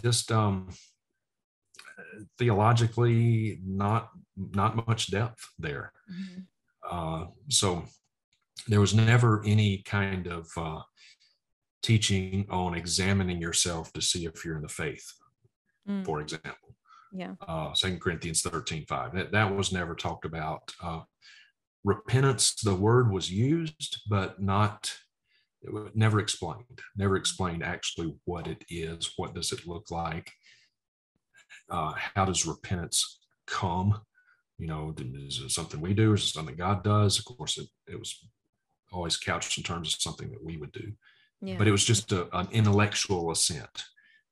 just 0.02 0.30
um, 0.32 0.70
theologically, 2.38 3.60
not 3.64 4.10
not 4.36 4.88
much 4.88 5.10
depth 5.10 5.46
there. 5.58 5.92
Mm-hmm. 6.10 6.40
Uh, 6.90 7.26
so 7.48 7.84
there 8.68 8.80
was 8.80 8.94
never 8.94 9.42
any 9.44 9.78
kind 9.78 10.26
of 10.26 10.48
uh, 10.56 10.80
teaching 11.82 12.46
on 12.50 12.74
examining 12.74 13.40
yourself 13.40 13.92
to 13.92 14.00
see 14.00 14.24
if 14.24 14.44
you're 14.44 14.56
in 14.56 14.62
the 14.62 14.68
faith, 14.68 15.12
mm. 15.88 16.04
for 16.04 16.20
example. 16.20 16.76
Yeah. 17.12 17.34
Uh, 17.46 17.74
Second 17.74 18.00
Corinthians 18.00 18.42
13, 18.42 18.86
5. 18.88 19.14
That, 19.14 19.32
that 19.32 19.54
was 19.54 19.72
never 19.72 19.94
talked 19.94 20.24
about. 20.24 20.72
Uh, 20.82 21.00
repentance, 21.84 22.54
the 22.54 22.74
word 22.74 23.12
was 23.12 23.30
used, 23.30 24.00
but 24.08 24.40
not, 24.40 24.92
never 25.94 26.20
explained, 26.20 26.80
never 26.96 27.16
explained 27.16 27.62
actually 27.62 28.14
what 28.24 28.46
it 28.46 28.64
is. 28.68 29.12
What 29.16 29.34
does 29.34 29.52
it 29.52 29.66
look 29.66 29.90
like? 29.90 30.30
Uh, 31.70 31.92
how 32.14 32.24
does 32.24 32.46
repentance 32.46 33.20
come? 33.46 34.00
You 34.58 34.66
know, 34.66 34.94
is 34.98 35.40
it 35.44 35.50
something 35.50 35.80
we 35.80 35.94
do 35.94 36.12
or 36.12 36.14
is 36.14 36.24
it 36.24 36.28
something 36.28 36.56
God 36.56 36.84
does? 36.84 37.18
Of 37.18 37.24
course, 37.24 37.58
it, 37.58 37.66
it 37.86 37.98
was 37.98 38.18
always 38.92 39.16
couched 39.16 39.58
in 39.58 39.64
terms 39.64 39.94
of 39.94 40.00
something 40.00 40.30
that 40.30 40.44
we 40.44 40.56
would 40.56 40.72
do. 40.72 40.92
Yeah. 41.40 41.56
But 41.58 41.66
it 41.66 41.72
was 41.72 41.84
just 41.84 42.12
a, 42.12 42.28
an 42.36 42.48
intellectual 42.52 43.30
assent, 43.32 43.84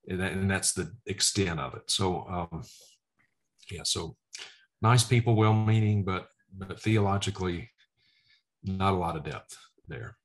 and, 0.06 0.20
that, 0.20 0.32
and, 0.32 0.48
that's 0.48 0.72
the 0.72 0.92
extent 1.06 1.58
of 1.58 1.74
it. 1.74 1.90
So, 1.90 2.24
um, 2.28 2.62
yeah, 3.68 3.82
so 3.82 4.16
nice 4.80 5.02
people, 5.02 5.34
well-meaning, 5.34 6.04
but 6.04 6.28
but 6.56 6.80
theologically, 6.80 7.70
not 8.62 8.92
a 8.92 8.96
lot 8.96 9.16
of 9.16 9.24
depth 9.24 9.56
there. 9.88 10.16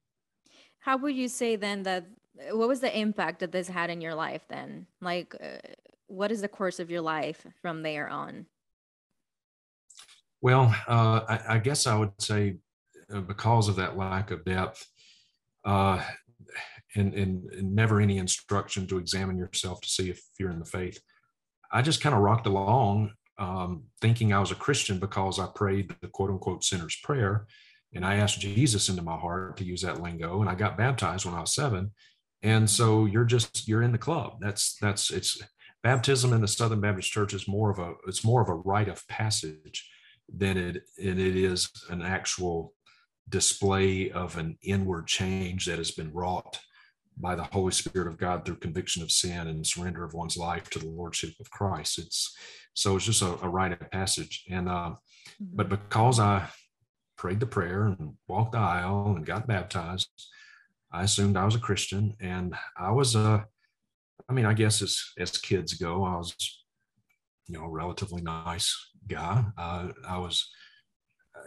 How 0.85 0.97
would 0.97 1.15
you 1.15 1.27
say 1.27 1.55
then 1.55 1.81
that? 1.83 2.05
What 2.51 2.67
was 2.67 2.79
the 2.79 2.95
impact 2.95 3.39
that 3.39 3.51
this 3.51 3.67
had 3.67 3.89
in 3.89 4.01
your 4.01 4.13
life 4.13 4.43
then? 4.49 4.85
Like, 5.01 5.33
uh, 5.41 5.57
what 6.05 6.31
is 6.31 6.41
the 6.41 6.47
course 6.47 6.79
of 6.79 6.91
your 6.91 7.01
life 7.01 7.43
from 7.59 7.81
there 7.81 8.07
on? 8.07 8.45
Well, 10.41 10.75
uh, 10.87 11.21
I, 11.27 11.55
I, 11.55 11.57
guess 11.57 11.87
I 11.87 11.97
would 11.97 12.11
say 12.19 12.57
uh, 13.11 13.21
because 13.21 13.67
of 13.67 13.77
that 13.77 13.97
lack 13.97 14.29
of 14.29 14.45
depth 14.45 14.85
uh, 15.63 16.03
and, 16.95 17.15
and, 17.15 17.51
and, 17.51 17.73
never 17.73 17.99
any 17.99 18.19
instruction 18.19 18.85
to 18.87 18.99
examine 18.99 19.39
yourself 19.39 19.81
to 19.81 19.89
see 19.89 20.11
if 20.11 20.21
you're 20.37 20.51
in 20.51 20.59
the 20.59 20.65
faith. 20.65 20.99
I 21.71 21.81
just 21.81 22.01
kind 22.01 22.13
of 22.13 22.21
rocked 22.21 22.45
along 22.45 23.13
um, 23.39 23.85
thinking 24.01 24.33
I 24.33 24.39
was 24.39 24.51
a 24.51 24.55
Christian 24.55 24.99
because 24.99 25.39
I 25.39 25.47
prayed 25.55 25.95
the 26.01 26.09
quote 26.09 26.29
unquote 26.29 26.63
sinner's 26.63 26.97
prayer. 27.01 27.47
And 27.95 28.05
I 28.05 28.15
asked 28.15 28.41
Jesus 28.41 28.89
into 28.89 29.01
my 29.01 29.17
heart 29.17 29.57
to 29.57 29.63
use 29.63 29.81
that 29.81 30.01
lingo. 30.01 30.41
And 30.41 30.49
I 30.49 30.55
got 30.55 30.77
baptized 30.77 31.25
when 31.25 31.33
I 31.33 31.41
was 31.41 31.55
seven. 31.55 31.91
And 32.43 32.69
so 32.69 33.05
you're 33.05 33.25
just, 33.25 33.67
you're 33.67 33.81
in 33.81 33.93
the 33.93 33.97
club. 33.97 34.37
That's, 34.41 34.77
that's, 34.79 35.09
it's 35.09 35.41
baptism 35.81 36.33
in 36.33 36.41
the 36.41 36.47
Southern 36.47 36.81
Baptist 36.81 37.11
Church 37.11 37.33
is 37.33 37.47
more 37.47 37.71
of 37.71 37.79
a, 37.79 37.93
it's 38.07 38.23
more 38.23 38.41
of 38.41 38.49
a 38.49 38.55
rite 38.55 38.89
of 38.89 39.07
passage 39.07 39.89
than 40.31 40.57
it, 40.57 40.83
and 41.01 41.19
it 41.19 41.35
is 41.35 41.69
an 41.89 42.01
actual 42.01 42.73
display 43.29 44.11
of 44.11 44.37
an 44.37 44.57
inward 44.61 45.07
change 45.07 45.65
that 45.65 45.77
has 45.77 45.91
been 45.91 46.11
wrought 46.13 46.59
by 47.17 47.35
the 47.35 47.43
Holy 47.43 47.71
Spirit 47.71 48.07
of 48.07 48.17
God 48.17 48.45
through 48.45 48.57
conviction 48.57 49.01
of 49.01 49.11
sin 49.11 49.47
and 49.47 49.65
surrender 49.65 50.03
of 50.03 50.13
one's 50.13 50.37
life 50.37 50.69
to 50.71 50.79
the 50.79 50.89
Lordship 50.89 51.31
of 51.39 51.49
Christ. 51.49 51.99
It's 51.99 52.35
so 52.73 52.97
it's 52.97 53.05
just 53.05 53.21
a, 53.21 53.37
a 53.41 53.49
rite 53.49 53.71
of 53.71 53.91
passage. 53.91 54.43
And 54.49 54.67
uh, 54.67 54.91
mm-hmm. 54.91 55.55
but 55.55 55.69
because 55.69 56.19
I 56.19 56.47
prayed 57.17 57.39
the 57.39 57.45
prayer 57.45 57.83
and 57.83 58.13
walked 58.27 58.53
the 58.53 58.57
aisle 58.57 59.13
and 59.15 59.25
got 59.25 59.47
baptized, 59.47 60.09
I 60.91 61.03
assumed 61.03 61.37
I 61.37 61.45
was 61.45 61.55
a 61.55 61.59
Christian, 61.59 62.13
and 62.19 62.55
I 62.77 62.91
was 62.91 63.15
a, 63.15 63.45
I 64.29 64.33
mean, 64.33 64.45
I 64.45 64.53
guess 64.53 64.81
as 64.81 65.01
as 65.17 65.37
kids 65.37 65.73
go, 65.73 66.03
I 66.03 66.15
was, 66.17 66.35
you 67.47 67.57
know, 67.57 67.65
a 67.65 67.69
relatively 67.69 68.21
nice 68.21 68.75
guy. 69.07 69.43
Uh, 69.57 69.89
I 70.07 70.17
was 70.17 70.49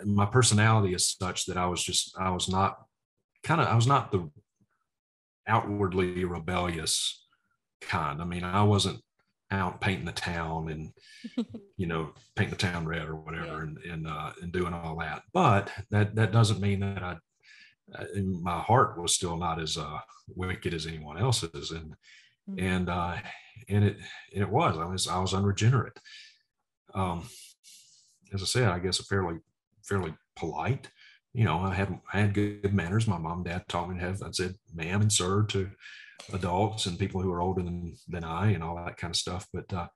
my 0.05 0.27
personality 0.27 0.95
is 0.95 1.17
such 1.21 1.47
that 1.47 1.57
I 1.57 1.67
was 1.67 1.83
just 1.83 2.17
I 2.19 2.31
was 2.31 2.49
not 2.49 2.77
kind 3.43 3.61
of 3.61 3.69
I 3.69 3.75
was 3.75 3.87
not 3.87 4.13
the 4.13 4.31
outwardly 5.47 6.25
rebellious 6.25 7.27
kind. 7.81 8.21
I 8.21 8.25
mean, 8.25 8.45
I 8.45 8.63
wasn't 8.63 9.01
out 9.51 9.81
painting 9.81 10.05
the 10.05 10.13
town 10.13 10.69
and 10.69 11.47
you 11.77 11.87
know 11.87 12.13
painting 12.37 12.51
the 12.51 12.57
town 12.57 12.87
red 12.87 13.09
or 13.09 13.17
whatever 13.17 13.63
and 13.63 13.79
and 13.79 14.07
uh, 14.07 14.33
and 14.43 14.53
doing 14.53 14.75
all 14.75 14.97
that. 14.99 15.23
But 15.33 15.71
that 15.91 16.15
that 16.17 16.33
doesn't 16.33 16.61
mean 16.61 16.81
that 16.81 17.03
I 17.03 17.17
uh, 17.95 18.05
my 18.43 18.59
heart 18.61 19.01
was 19.01 19.15
still 19.15 19.37
not 19.37 19.61
as 19.61 19.77
uh, 19.77 19.99
wicked 20.35 20.75
as 20.75 20.87
anyone 20.87 21.19
else's 21.19 21.71
and 21.71 21.95
mm-hmm. 22.49 22.59
and 22.59 22.89
uh, 22.91 23.17
and 23.69 23.85
it 23.85 23.97
and 24.35 24.43
it 24.43 24.51
was 24.51 24.77
I 24.77 24.85
was 24.85 25.09
I 25.09 25.19
was 25.19 25.35
unregenerate. 25.35 25.99
Um, 26.95 27.29
as 28.33 28.43
I 28.43 28.47
said, 28.47 28.69
I 28.69 28.79
guess 28.79 29.01
a 29.01 29.05
fairly 29.05 29.39
fairly 29.85 30.15
polite. 30.37 30.91
You 31.33 31.45
know, 31.45 31.61
I 31.61 31.75
had 31.75 31.99
I 32.13 32.21
had 32.21 32.35
good 32.35 32.75
manners. 32.75 33.07
My 33.07 33.19
mom 33.19 33.39
and 33.39 33.45
dad 33.47 33.65
taught 33.69 33.89
me 33.89 33.99
to 33.99 34.05
have. 34.05 34.23
I 34.23 34.31
said 34.33 34.55
ma'am 34.75 35.03
and 35.03 35.13
sir 35.13 35.45
to 35.45 35.71
adults 36.33 36.87
and 36.87 36.99
people 36.99 37.21
who 37.21 37.33
are 37.33 37.41
older 37.41 37.63
than 37.63 37.95
than 38.09 38.25
I 38.25 38.53
and 38.53 38.63
all 38.63 38.77
that 38.77 38.97
kind 38.97 39.11
of 39.13 39.17
stuff. 39.17 39.47
But 39.53 39.73
uh, 39.73 39.89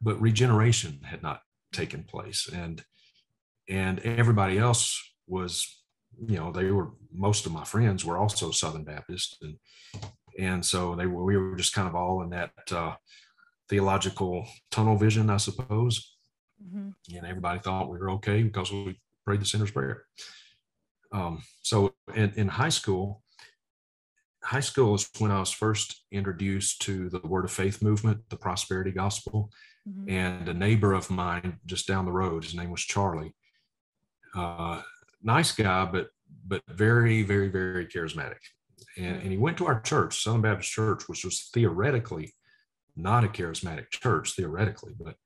but 0.00 0.20
regeneration 0.20 1.00
had 1.04 1.22
not 1.22 1.40
taken 1.72 2.04
place, 2.04 2.48
and 2.52 2.82
and 3.68 4.00
everybody 4.00 4.58
else 4.58 5.00
was, 5.26 5.82
you 6.26 6.36
know, 6.36 6.52
they 6.52 6.70
were 6.70 6.90
most 7.14 7.46
of 7.46 7.52
my 7.52 7.64
friends 7.64 8.04
were 8.04 8.18
also 8.18 8.50
Southern 8.50 8.84
Baptist, 8.84 9.38
and 9.42 9.56
and 10.38 10.64
so 10.64 10.94
they 10.94 11.06
were 11.06 11.24
we 11.24 11.36
were 11.36 11.56
just 11.56 11.74
kind 11.74 11.88
of 11.88 11.94
all 11.94 12.22
in 12.22 12.30
that 12.30 12.52
uh, 12.70 12.94
theological 13.68 14.46
tunnel 14.70 14.96
vision, 14.96 15.30
I 15.30 15.38
suppose. 15.38 16.16
Mm-hmm. 16.62 17.16
And 17.16 17.26
everybody 17.26 17.58
thought 17.58 17.90
we 17.90 17.98
were 17.98 18.10
okay 18.12 18.42
because 18.42 18.70
we 18.70 19.00
prayed 19.24 19.40
the 19.40 19.46
sinner's 19.46 19.70
prayer. 19.70 20.04
Um, 21.12 21.42
so 21.62 21.94
in, 22.14 22.32
in 22.36 22.48
high 22.48 22.70
school, 22.70 23.22
high 24.44 24.60
school 24.60 24.94
is 24.94 25.08
when 25.18 25.30
I 25.30 25.38
was 25.38 25.50
first 25.50 26.04
introduced 26.10 26.82
to 26.82 27.08
the 27.08 27.20
Word 27.20 27.44
of 27.44 27.52
Faith 27.52 27.82
movement, 27.82 28.20
the 28.28 28.36
prosperity 28.36 28.90
gospel. 28.90 29.50
Mm-hmm. 29.88 30.10
And 30.10 30.48
a 30.48 30.54
neighbor 30.54 30.92
of 30.92 31.10
mine 31.10 31.58
just 31.66 31.88
down 31.88 32.04
the 32.04 32.12
road, 32.12 32.44
his 32.44 32.54
name 32.54 32.70
was 32.70 32.82
Charlie. 32.82 33.34
Uh, 34.34 34.82
nice 35.22 35.52
guy, 35.52 35.84
but 35.86 36.08
but 36.46 36.62
very, 36.68 37.22
very, 37.22 37.48
very 37.48 37.86
charismatic. 37.86 38.38
And, 38.96 39.22
and 39.22 39.30
he 39.30 39.38
went 39.38 39.58
to 39.58 39.66
our 39.66 39.80
church, 39.80 40.22
Southern 40.22 40.42
Baptist 40.42 40.72
Church, 40.72 41.08
which 41.08 41.24
was 41.24 41.50
theoretically 41.52 42.34
not 42.96 43.24
a 43.24 43.28
charismatic 43.28 43.90
church, 43.90 44.34
theoretically, 44.34 44.92
but 44.98 45.16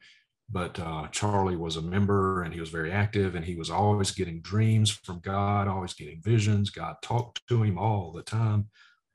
but 0.49 0.79
uh, 0.79 1.09
Charlie 1.09 1.57
was 1.57 1.77
a 1.77 1.83
member 1.83 2.43
and 2.43 2.55
he 2.55 2.61
was 2.61 2.71
very 2.71 2.93
active 2.93 3.35
and 3.35 3.45
he 3.45 3.57
was 3.57 3.69
always 3.69 4.13
getting 4.13 4.41
dreams 4.41 4.91
from 4.91 5.19
God, 5.19 5.67
always 5.67 5.95
getting 5.95 6.23
visions. 6.23 6.71
God 6.71 6.95
talked 7.03 7.43
to 7.49 7.65
him 7.65 7.77
all 7.77 8.13
the 8.13 8.23
time, 8.23 8.69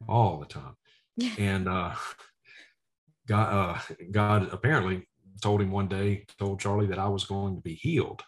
all 0.08 0.40
the 0.40 0.46
time. 0.46 0.76
and 1.38 1.68
uh, 1.68 1.94
God, 3.28 3.78
uh, 3.78 3.94
God 4.12 4.50
apparently 4.52 5.08
told 5.42 5.62
him 5.62 5.72
one 5.72 5.88
day, 5.88 6.26
told 6.38 6.60
Charlie 6.60 6.88
that 6.88 7.00
I 7.00 7.08
was 7.08 7.26
going 7.26 7.56
to 7.56 7.62
be 7.62 7.76
healed. 7.76 8.22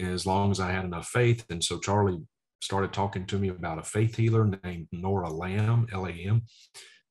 as 0.00 0.26
long 0.26 0.50
as 0.50 0.60
I 0.60 0.70
had 0.70 0.84
enough 0.84 1.08
faith. 1.08 1.44
And 1.50 1.62
so 1.62 1.78
Charlie 1.78 2.18
started 2.60 2.92
talking 2.92 3.26
to 3.26 3.38
me 3.38 3.48
about 3.48 3.78
a 3.78 3.82
faith 3.82 4.16
healer 4.16 4.50
named 4.64 4.88
Nora 4.92 5.30
Lam, 5.30 5.86
L 5.92 6.06
A 6.06 6.12
M. 6.12 6.42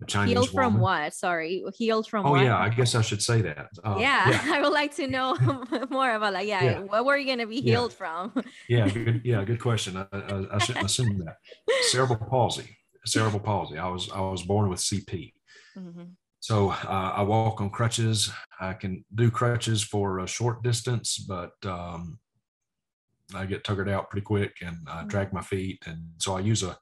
Chinese 0.07 0.33
healed 0.33 0.49
from 0.49 0.73
woman. 0.73 0.81
what? 0.81 1.13
Sorry, 1.13 1.63
healed 1.75 2.07
from 2.07 2.25
oh, 2.25 2.31
what? 2.31 2.43
yeah, 2.43 2.57
I 2.57 2.69
guess 2.69 2.95
I 2.95 3.01
should 3.01 3.21
say 3.21 3.41
that. 3.43 3.69
Uh, 3.83 3.97
yeah, 3.99 4.29
yeah, 4.45 4.53
I 4.55 4.61
would 4.61 4.73
like 4.73 4.95
to 4.95 5.07
know 5.07 5.35
more 5.89 6.15
about 6.15 6.33
like, 6.33 6.47
yeah, 6.47 6.63
yeah. 6.63 6.79
what 6.79 7.05
were 7.05 7.17
you 7.17 7.25
going 7.25 7.39
to 7.39 7.47
be 7.47 7.61
healed 7.61 7.91
yeah. 7.91 7.97
from? 7.97 8.43
yeah, 8.67 8.89
good, 8.93 9.21
yeah, 9.23 9.43
good 9.43 9.59
question. 9.59 9.97
I, 9.97 10.05
I, 10.11 10.55
I 10.55 10.57
shouldn't 10.57 10.85
assume 10.85 11.19
that. 11.19 11.37
Cerebral 11.89 12.19
palsy, 12.29 12.77
cerebral 13.05 13.39
palsy. 13.39 13.77
I 13.77 13.87
was 13.87 14.09
I 14.11 14.21
was 14.21 14.43
born 14.43 14.69
with 14.69 14.79
CP. 14.79 15.33
Mm-hmm. 15.77 16.03
So 16.39 16.71
uh, 16.71 17.13
I 17.15 17.21
walk 17.21 17.61
on 17.61 17.69
crutches. 17.69 18.31
I 18.59 18.73
can 18.73 19.05
do 19.13 19.29
crutches 19.29 19.83
for 19.83 20.19
a 20.19 20.27
short 20.27 20.63
distance, 20.63 21.19
but 21.19 21.51
um, 21.65 22.19
I 23.35 23.45
get 23.45 23.63
tuckered 23.63 23.89
out 23.89 24.09
pretty 24.09 24.25
quick 24.25 24.55
and 24.61 24.77
I 24.87 24.99
mm-hmm. 24.99 25.07
drag 25.07 25.33
my 25.33 25.41
feet. 25.41 25.83
And 25.85 26.09
so 26.17 26.35
I 26.35 26.39
use 26.39 26.63
a 26.63 26.77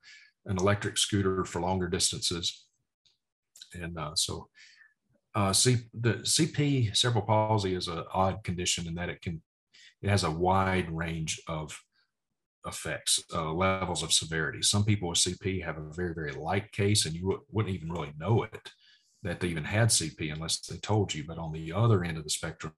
an 0.46 0.58
electric 0.58 0.98
scooter 0.98 1.46
for 1.46 1.62
longer 1.62 1.88
distances. 1.88 2.66
And 3.74 3.98
uh, 4.00 4.16
so 4.16 4.50
uh, 5.36 5.54
C, 5.54 5.78
the 5.94 6.14
CP 6.16 6.96
cerebral 6.96 7.26
palsy 7.26 7.76
is 7.76 7.88
an 7.88 8.04
odd 8.14 8.44
condition 8.44 8.88
in 8.88 8.96
that 8.96 9.10
it 9.10 9.22
can 9.22 9.42
it 10.02 10.10
has 10.10 10.24
a 10.24 10.32
wide 10.32 10.90
range 10.90 11.42
of 11.48 11.78
effects, 12.66 13.24
uh, 13.34 13.52
levels 13.52 14.04
of 14.04 14.14
severity. 14.14 14.62
Some 14.62 14.84
people 14.84 15.10
with 15.10 15.20
CP 15.20 15.64
have 15.64 15.78
a 15.78 15.94
very 15.94 16.14
very 16.14 16.32
light 16.32 16.72
case, 16.72 17.06
and 17.06 17.16
you 17.16 17.22
w- 17.22 17.44
wouldn't 17.52 17.76
even 17.76 17.92
really 17.92 18.14
know 18.18 18.44
it 18.44 18.70
that 19.24 19.40
they 19.40 19.48
even 19.48 19.66
had 19.66 19.90
CP 19.90 20.32
unless 20.32 20.60
they 20.62 20.78
told 20.78 21.14
you. 21.14 21.24
But 21.26 21.38
on 21.38 21.52
the 21.52 21.74
other 21.74 22.04
end 22.04 22.18
of 22.18 22.24
the 22.24 22.30
spectrum, 22.30 22.74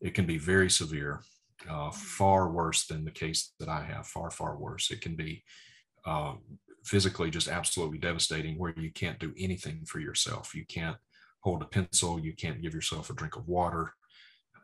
it 0.00 0.14
can 0.14 0.26
be 0.26 0.38
very 0.38 0.70
severe, 0.70 1.22
uh, 1.68 1.90
far 1.90 2.50
worse 2.50 2.86
than 2.86 3.04
the 3.04 3.10
case 3.10 3.52
that 3.58 3.68
I 3.68 3.82
have, 3.82 4.06
far, 4.06 4.30
far 4.30 4.56
worse. 4.56 4.90
It 4.90 5.00
can 5.00 5.16
be 5.16 5.44
uh, 6.04 6.34
physically 6.84 7.30
just 7.30 7.48
absolutely 7.48 7.98
devastating 7.98 8.58
where 8.58 8.74
you 8.76 8.92
can't 8.92 9.18
do 9.18 9.32
anything 9.38 9.84
for 9.86 10.00
yourself. 10.00 10.54
You 10.54 10.64
can't 10.66 10.96
hold 11.40 11.62
a 11.62 11.66
pencil, 11.66 12.20
you 12.20 12.34
can't 12.34 12.62
give 12.62 12.74
yourself 12.74 13.10
a 13.10 13.14
drink 13.14 13.36
of 13.36 13.48
water. 13.48 13.94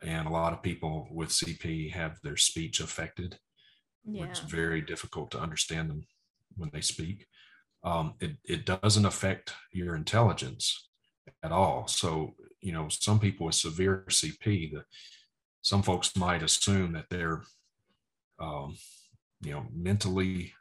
And 0.03 0.27
a 0.27 0.31
lot 0.31 0.53
of 0.53 0.61
people 0.61 1.07
with 1.11 1.29
CP 1.29 1.91
have 1.91 2.19
their 2.21 2.37
speech 2.37 2.79
affected, 2.79 3.39
yeah. 4.07 4.31
is 4.31 4.39
very 4.39 4.81
difficult 4.81 5.31
to 5.31 5.39
understand 5.39 5.89
them 5.89 6.05
when 6.55 6.69
they 6.73 6.81
speak. 6.81 7.27
Um, 7.83 8.15
it, 8.19 8.37
it 8.43 8.65
doesn't 8.65 9.05
affect 9.05 9.53
your 9.71 9.95
intelligence 9.95 10.89
at 11.43 11.51
all. 11.51 11.87
So, 11.87 12.33
you 12.61 12.71
know, 12.71 12.87
some 12.89 13.19
people 13.19 13.45
with 13.45 13.55
severe 13.55 14.05
CP, 14.09 14.71
the, 14.71 14.83
some 15.61 15.81
folks 15.81 16.15
might 16.15 16.43
assume 16.43 16.93
that 16.93 17.05
they're, 17.09 17.43
um, 18.39 18.75
you 19.41 19.51
know, 19.51 19.65
mentally 19.73 20.53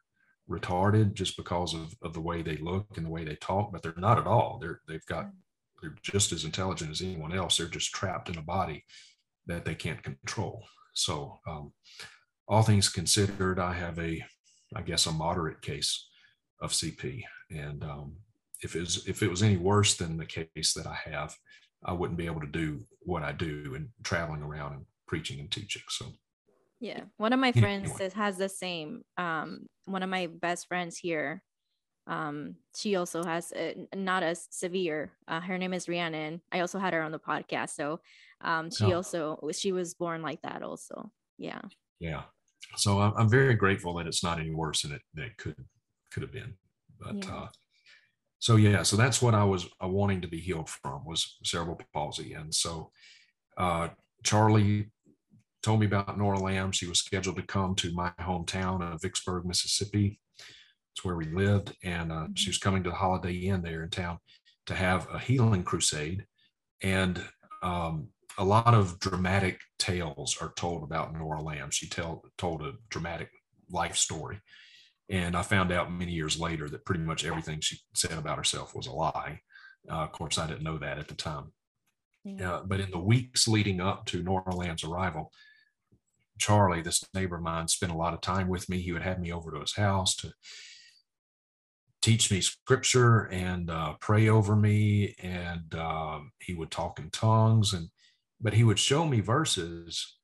retarded 0.49 1.15
just 1.15 1.37
because 1.37 1.75
of, 1.75 1.95
of 2.03 2.13
the 2.13 2.21
way 2.21 2.43
they 2.43 2.57
look 2.57 2.87
and 2.97 3.07
the 3.07 3.11
way 3.11 3.25
they 3.25 3.37
talk, 3.37 3.73
but 3.73 3.83
they're 3.83 3.95
not 3.97 4.19
at 4.19 4.27
all. 4.27 4.59
They're, 4.61 4.81
they've 4.87 5.07
got, 5.07 5.29
they're 5.81 5.97
just 6.03 6.33
as 6.33 6.45
intelligent 6.45 6.91
as 6.91 7.03
anyone 7.03 7.33
else. 7.33 7.57
They're 7.57 7.67
just 7.67 7.93
trapped 7.93 8.29
in 8.29 8.39
a 8.39 8.43
body 8.43 8.85
that 9.47 9.65
they 9.65 9.75
can't 9.75 10.03
control. 10.03 10.65
So, 10.95 11.39
um, 11.49 11.73
all 12.49 12.63
things 12.63 12.89
considered, 12.89 13.59
I 13.59 13.73
have 13.73 13.99
a, 13.99 14.25
I 14.75 14.83
guess, 14.83 15.07
a 15.07 15.13
moderate 15.13 15.63
case 15.63 16.09
of 16.61 16.73
CP, 16.73 17.23
and 17.51 17.83
um, 17.83 18.17
if 18.63 18.77
it 18.77 18.81
was 18.81 19.07
if 19.07 19.23
it 19.23 19.31
was 19.31 19.43
any 19.43 19.57
worse 19.57 19.95
than 19.95 20.17
the 20.17 20.27
case 20.27 20.73
that 20.75 20.87
I 20.87 20.97
have, 21.11 21.35
I 21.85 21.93
wouldn't 21.93 22.19
be 22.19 22.27
able 22.27 22.41
to 22.41 22.47
do 22.47 22.81
what 23.01 23.23
I 23.23 23.33
do 23.33 23.75
and 23.75 23.89
traveling 24.03 24.43
around 24.43 24.75
and 24.75 24.85
preaching 25.07 25.41
and 25.41 25.51
teaching. 25.51 25.83
So 25.89 26.07
yeah, 26.81 27.01
one 27.17 27.33
of 27.33 27.41
my 27.41 27.53
friends 27.53 27.91
anyway. 27.91 28.11
has 28.15 28.39
the 28.39 28.49
same. 28.49 29.03
Um, 29.17 29.67
one 29.85 30.03
of 30.03 30.09
my 30.09 30.27
best 30.27 30.69
friends 30.69 30.97
here, 30.97 31.43
um, 32.07 32.57
she 32.77 32.97
also 32.97 33.25
has 33.25 33.53
a, 33.55 33.87
not 33.95 34.23
as 34.23 34.47
severe. 34.51 35.13
Uh, 35.29 35.41
her 35.41 35.59
name 35.59 35.75
is 35.75 35.89
Rhiannon. 35.89 36.41
I 36.53 36.61
also 36.61 36.79
had 36.79 36.93
her 36.93 37.03
on 37.03 37.13
the 37.13 37.19
podcast. 37.19 37.71
So 37.71 38.01
um, 38.41 38.71
she 38.71 38.93
oh. 38.93 38.97
also 38.97 39.49
she 39.53 39.73
was 39.73 39.95
born 39.95 40.23
like 40.23 40.43
that 40.43 40.63
also. 40.63 41.11
Yeah. 41.39 41.61
Yeah. 41.99 42.23
So 42.77 43.01
I'm, 43.01 43.13
I'm 43.17 43.29
very 43.29 43.55
grateful 43.55 43.95
that 43.95 44.07
it's 44.07 44.23
not 44.23 44.39
any 44.39 44.51
worse 44.51 44.83
than 44.83 44.93
it, 44.93 45.03
than 45.15 45.25
it 45.25 45.37
could 45.39 45.57
could 46.13 46.23
have 46.23 46.33
been. 46.33 46.55
But 47.01 47.25
yeah. 47.25 47.35
uh, 47.35 47.49
so 48.39 48.57
yeah 48.57 48.83
so 48.83 48.97
that's 48.97 49.23
what 49.23 49.35
i 49.35 49.43
was 49.43 49.67
uh, 49.83 49.89
wanting 49.89 50.21
to 50.21 50.29
be 50.29 50.39
healed 50.39 50.69
from 50.69 51.05
was 51.05 51.39
cerebral 51.45 51.81
palsy. 51.93 52.35
And 52.35 52.55
so 52.55 52.91
uh, 53.57 53.89
charlie 54.25 54.91
told 55.63 55.81
me 55.81 55.87
about 55.87 56.19
nora 56.19 56.39
lam 56.39 56.71
she 56.71 56.87
was 56.87 57.01
scheduled 57.01 57.37
to 57.37 57.43
come 57.43 57.75
to 57.77 57.93
my 57.93 58.13
hometown 58.21 58.83
of 58.83 59.03
vicksburg 59.03 59.45
mississippi. 59.45 60.21
It's 60.95 61.05
where 61.05 61.17
we 61.17 61.27
lived. 61.27 61.75
And 61.85 62.11
uh, 62.11 62.29
she 62.35 62.49
was 62.49 62.59
coming 62.59 62.83
to 62.85 62.91
the 62.91 62.97
holiday 62.97 63.35
inn 63.35 63.63
there 63.63 63.83
in 63.83 63.91
town 63.91 64.19
to 64.67 64.75
have 64.75 65.07
a 65.13 65.19
healing 65.19 65.63
crusade. 65.63 66.25
And 66.83 67.23
um, 67.63 68.09
a 68.39 68.45
lot 68.45 68.75
of 68.75 68.99
dramatic 68.99 69.61
tales 69.79 70.37
are 70.41 70.53
told 70.57 70.83
about 70.83 71.15
nora 71.15 71.43
lam 71.43 71.71
she 71.71 71.89
tell, 71.89 72.25
told 72.37 72.63
a 72.63 72.73
dramatic 72.91 73.31
life 73.71 73.97
story 73.97 74.41
and 75.09 75.37
I 75.37 75.43
found 75.43 75.71
out 75.73 75.93
many 75.93 76.13
years 76.13 76.39
later 76.41 76.69
that 76.69 76.85
pretty 76.85 77.03
much 77.03 77.25
everything 77.25 77.61
she 77.61 77.79
said 77.95 78.19
about 78.19 78.39
herself 78.39 78.75
was 78.75 78.87
a 78.87 78.93
lie. 78.93 79.41
Uh, 79.89 80.03
of 80.03 80.13
course, 80.13 80.37
I 80.39 80.47
didn't 80.47 80.65
know 80.65 80.79
that 80.79 80.99
at 80.99 81.09
the 81.09 81.15
time. 81.15 81.53
Yeah. 82.25 82.55
Uh, 82.55 82.63
but 82.65 82.81
in 82.81 82.91
the 82.91 82.99
weeks 82.99 83.47
leading 83.47 83.81
up 83.81 84.05
to 84.07 84.23
Nora 84.23 84.55
Lam's 84.55 84.83
arrival, 84.83 85.31
Charlie, 86.39 86.83
this 86.83 87.05
neighbor 87.15 87.37
of 87.37 87.43
mine, 87.43 87.69
spent 87.69 87.93
a 87.93 87.97
lot 87.97 88.15
of 88.15 88.21
time 88.21 88.49
with 88.49 88.69
me. 88.69 88.81
He 88.81 88.93
would 88.93 89.03
have 89.03 89.21
me 89.21 89.33
over 89.33 89.53
to 89.53 89.61
his 89.61 89.77
house 89.77 90.17
to 90.17 90.33
teach 92.03 92.31
me 92.31 92.41
scripture 92.41 93.29
and 93.31 93.71
uh, 93.71 93.95
pray 94.01 94.29
over 94.29 94.57
me, 94.57 95.15
and 95.23 95.73
um, 95.77 96.33
he 96.41 96.53
would 96.53 96.73
talk 96.73 96.99
in 96.99 97.11
tongues. 97.11 97.73
And 97.73 97.91
but 98.41 98.55
he 98.55 98.65
would 98.65 98.79
show 98.79 99.07
me 99.07 99.21
verses 99.21 100.17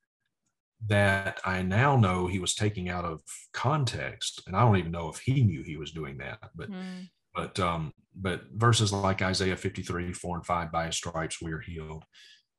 that 0.87 1.40
I 1.44 1.62
now 1.62 1.96
know 1.96 2.27
he 2.27 2.38
was 2.38 2.55
taking 2.55 2.88
out 2.88 3.05
of 3.05 3.22
context, 3.53 4.42
and 4.46 4.57
I 4.57 4.61
don't 4.61 4.77
even 4.77 4.92
know 4.92 5.09
if 5.09 5.18
he 5.18 5.42
knew 5.42 5.62
he 5.62 5.77
was 5.77 5.92
doing 5.92 6.18
that. 6.18 6.38
But 6.55 6.70
mm. 6.70 7.09
but 7.35 7.59
um, 7.61 7.92
but 8.14 8.42
verses 8.53 8.92
like 8.92 9.22
Isaiah 9.22 9.57
53, 9.57 10.12
4 10.12 10.37
and 10.37 10.46
5, 10.46 10.72
by 10.72 10.87
his 10.87 10.96
stripes 10.96 11.40
we 11.40 11.53
are 11.53 11.61
healed. 11.61 12.05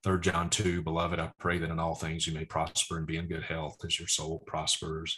Third 0.03 0.23
John 0.23 0.49
2, 0.49 0.81
beloved, 0.81 1.19
I 1.19 1.31
pray 1.39 1.57
that 1.59 1.69
in 1.69 1.79
all 1.79 1.95
things 1.95 2.27
you 2.27 2.33
may 2.33 2.45
prosper 2.45 2.97
and 2.97 3.07
be 3.07 3.17
in 3.17 3.27
good 3.27 3.43
health 3.43 3.77
as 3.85 3.97
your 3.99 4.07
soul 4.07 4.43
prospers. 4.45 5.17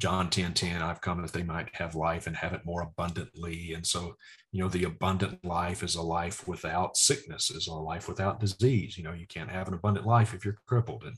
John 0.00 0.28
10, 0.28 0.54
10, 0.54 0.82
I've 0.82 1.00
come 1.00 1.22
that 1.22 1.32
they 1.32 1.44
might 1.44 1.70
have 1.74 1.94
life 1.94 2.26
and 2.26 2.36
have 2.36 2.52
it 2.52 2.66
more 2.66 2.82
abundantly. 2.82 3.72
And 3.74 3.86
so, 3.86 4.16
you 4.50 4.60
know, 4.60 4.68
the 4.68 4.84
abundant 4.84 5.44
life 5.44 5.82
is 5.82 5.94
a 5.94 6.02
life 6.02 6.48
without 6.48 6.96
sickness, 6.96 7.50
is 7.50 7.68
a 7.68 7.74
life 7.74 8.08
without 8.08 8.40
disease. 8.40 8.98
You 8.98 9.04
know, 9.04 9.12
you 9.12 9.26
can't 9.26 9.50
have 9.50 9.68
an 9.68 9.74
abundant 9.74 10.06
life 10.06 10.34
if 10.34 10.44
you're 10.44 10.58
crippled. 10.66 11.04
And 11.04 11.16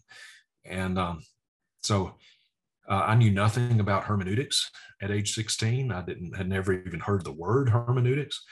and 0.64 0.98
um, 0.98 1.22
so 1.82 2.14
uh, 2.88 3.04
I 3.06 3.14
knew 3.14 3.30
nothing 3.30 3.80
about 3.80 4.04
hermeneutics 4.04 4.70
at 5.00 5.10
age 5.10 5.34
16. 5.34 5.90
I 5.90 6.02
didn't 6.02 6.36
had 6.36 6.48
never 6.48 6.72
even 6.72 7.00
heard 7.00 7.24
the 7.24 7.32
word 7.32 7.70
hermeneutics. 7.70 8.44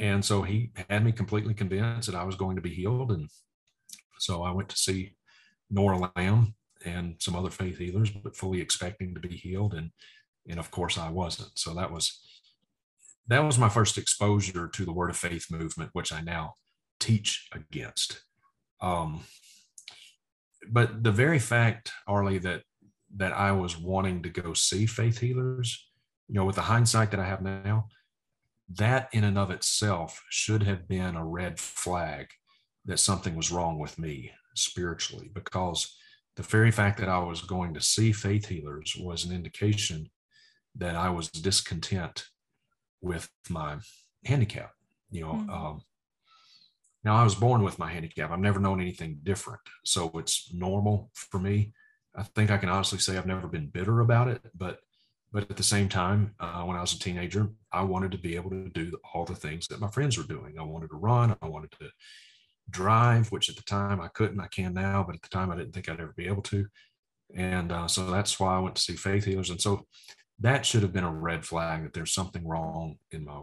And 0.00 0.24
so 0.24 0.42
he 0.42 0.70
had 0.88 1.04
me 1.04 1.12
completely 1.12 1.54
convinced 1.54 2.10
that 2.10 2.18
I 2.18 2.24
was 2.24 2.36
going 2.36 2.56
to 2.56 2.62
be 2.62 2.74
healed. 2.74 3.10
And 3.12 3.28
so 4.18 4.42
I 4.42 4.52
went 4.52 4.68
to 4.70 4.76
see 4.76 5.16
Nora 5.70 6.10
Lam 6.16 6.54
and 6.84 7.16
some 7.18 7.34
other 7.36 7.50
faith 7.50 7.78
healers, 7.78 8.10
but 8.10 8.36
fully 8.36 8.60
expecting 8.60 9.14
to 9.14 9.20
be 9.20 9.36
healed. 9.36 9.74
And 9.74 9.90
and 10.48 10.58
of 10.58 10.70
course 10.70 10.96
I 10.96 11.10
wasn't. 11.10 11.58
So 11.58 11.74
that 11.74 11.92
was 11.92 12.20
that 13.28 13.40
was 13.44 13.58
my 13.58 13.68
first 13.68 13.98
exposure 13.98 14.68
to 14.68 14.84
the 14.84 14.92
word 14.92 15.10
of 15.10 15.16
faith 15.16 15.46
movement, 15.50 15.90
which 15.92 16.12
I 16.12 16.20
now 16.20 16.54
teach 16.98 17.48
against. 17.52 18.22
Um, 18.80 19.20
but 20.70 21.02
the 21.04 21.12
very 21.12 21.38
fact, 21.38 21.92
Arlie, 22.06 22.38
that 22.38 22.62
that 23.16 23.32
I 23.32 23.52
was 23.52 23.76
wanting 23.76 24.22
to 24.22 24.28
go 24.28 24.54
see 24.54 24.86
faith 24.86 25.18
healers, 25.18 25.88
you 26.28 26.34
know, 26.34 26.44
with 26.44 26.56
the 26.56 26.62
hindsight 26.62 27.10
that 27.10 27.20
I 27.20 27.24
have 27.24 27.42
now, 27.42 27.88
that 28.70 29.08
in 29.12 29.24
and 29.24 29.38
of 29.38 29.50
itself 29.50 30.22
should 30.30 30.62
have 30.62 30.86
been 30.86 31.16
a 31.16 31.24
red 31.24 31.58
flag 31.58 32.28
that 32.84 32.98
something 32.98 33.34
was 33.34 33.50
wrong 33.50 33.78
with 33.78 33.98
me 33.98 34.30
spiritually, 34.54 35.30
because 35.32 35.97
the 36.38 36.44
very 36.44 36.70
fact 36.70 37.00
that 37.00 37.08
I 37.08 37.18
was 37.18 37.42
going 37.42 37.74
to 37.74 37.80
see 37.80 38.12
faith 38.12 38.46
healers 38.46 38.96
was 38.96 39.24
an 39.24 39.34
indication 39.34 40.08
that 40.76 40.94
I 40.94 41.10
was 41.10 41.28
discontent 41.28 42.26
with 43.00 43.28
my 43.50 43.78
handicap. 44.24 44.70
You 45.10 45.22
know, 45.22 45.32
mm-hmm. 45.32 45.50
um, 45.50 45.82
now, 47.02 47.16
I 47.16 47.24
was 47.24 47.34
born 47.34 47.64
with 47.64 47.78
my 47.80 47.90
handicap. 47.90 48.30
I've 48.30 48.38
never 48.38 48.60
known 48.60 48.80
anything 48.80 49.18
different. 49.24 49.60
So 49.84 50.12
it's 50.14 50.52
normal 50.54 51.10
for 51.14 51.40
me. 51.40 51.72
I 52.14 52.22
think 52.22 52.52
I 52.52 52.58
can 52.58 52.68
honestly 52.68 52.98
say 53.00 53.16
I've 53.16 53.26
never 53.26 53.48
been 53.48 53.66
bitter 53.66 54.00
about 54.00 54.28
it, 54.28 54.40
but 54.54 54.78
but 55.32 55.50
at 55.50 55.56
the 55.58 55.62
same 55.62 55.90
time, 55.90 56.34
uh, 56.40 56.62
when 56.62 56.76
I 56.76 56.80
was 56.80 56.94
a 56.94 56.98
teenager, 56.98 57.50
I 57.70 57.82
wanted 57.82 58.12
to 58.12 58.18
be 58.18 58.34
able 58.36 58.48
to 58.50 58.70
do 58.70 58.96
all 59.12 59.26
the 59.26 59.34
things 59.34 59.66
that 59.68 59.80
my 59.80 59.88
friends 59.88 60.16
were 60.16 60.24
doing. 60.24 60.54
I 60.58 60.62
wanted 60.62 60.88
to 60.90 60.96
run. 60.96 61.36
I 61.42 61.48
wanted 61.48 61.70
to 61.72 61.90
drive, 62.70 63.30
which 63.32 63.48
at 63.48 63.56
the 63.56 63.62
time 63.62 64.00
I 64.00 64.08
couldn't. 64.08 64.40
I 64.40 64.48
can 64.48 64.74
now, 64.74 65.04
but 65.04 65.16
at 65.16 65.22
the 65.22 65.28
time 65.28 65.50
I 65.50 65.56
didn't 65.56 65.72
think 65.72 65.88
I'd 65.88 66.00
ever 66.00 66.14
be 66.16 66.26
able 66.26 66.42
to. 66.42 66.66
And 67.34 67.72
uh, 67.72 67.88
so 67.88 68.10
that's 68.10 68.38
why 68.40 68.56
I 68.56 68.60
went 68.60 68.76
to 68.76 68.82
see 68.82 68.94
faith 68.94 69.24
healers. 69.24 69.50
And 69.50 69.60
so 69.60 69.86
that 70.40 70.64
should 70.64 70.82
have 70.82 70.92
been 70.92 71.04
a 71.04 71.12
red 71.12 71.44
flag 71.44 71.82
that 71.82 71.92
there's 71.92 72.12
something 72.12 72.46
wrong 72.46 72.96
in 73.10 73.24
my 73.24 73.40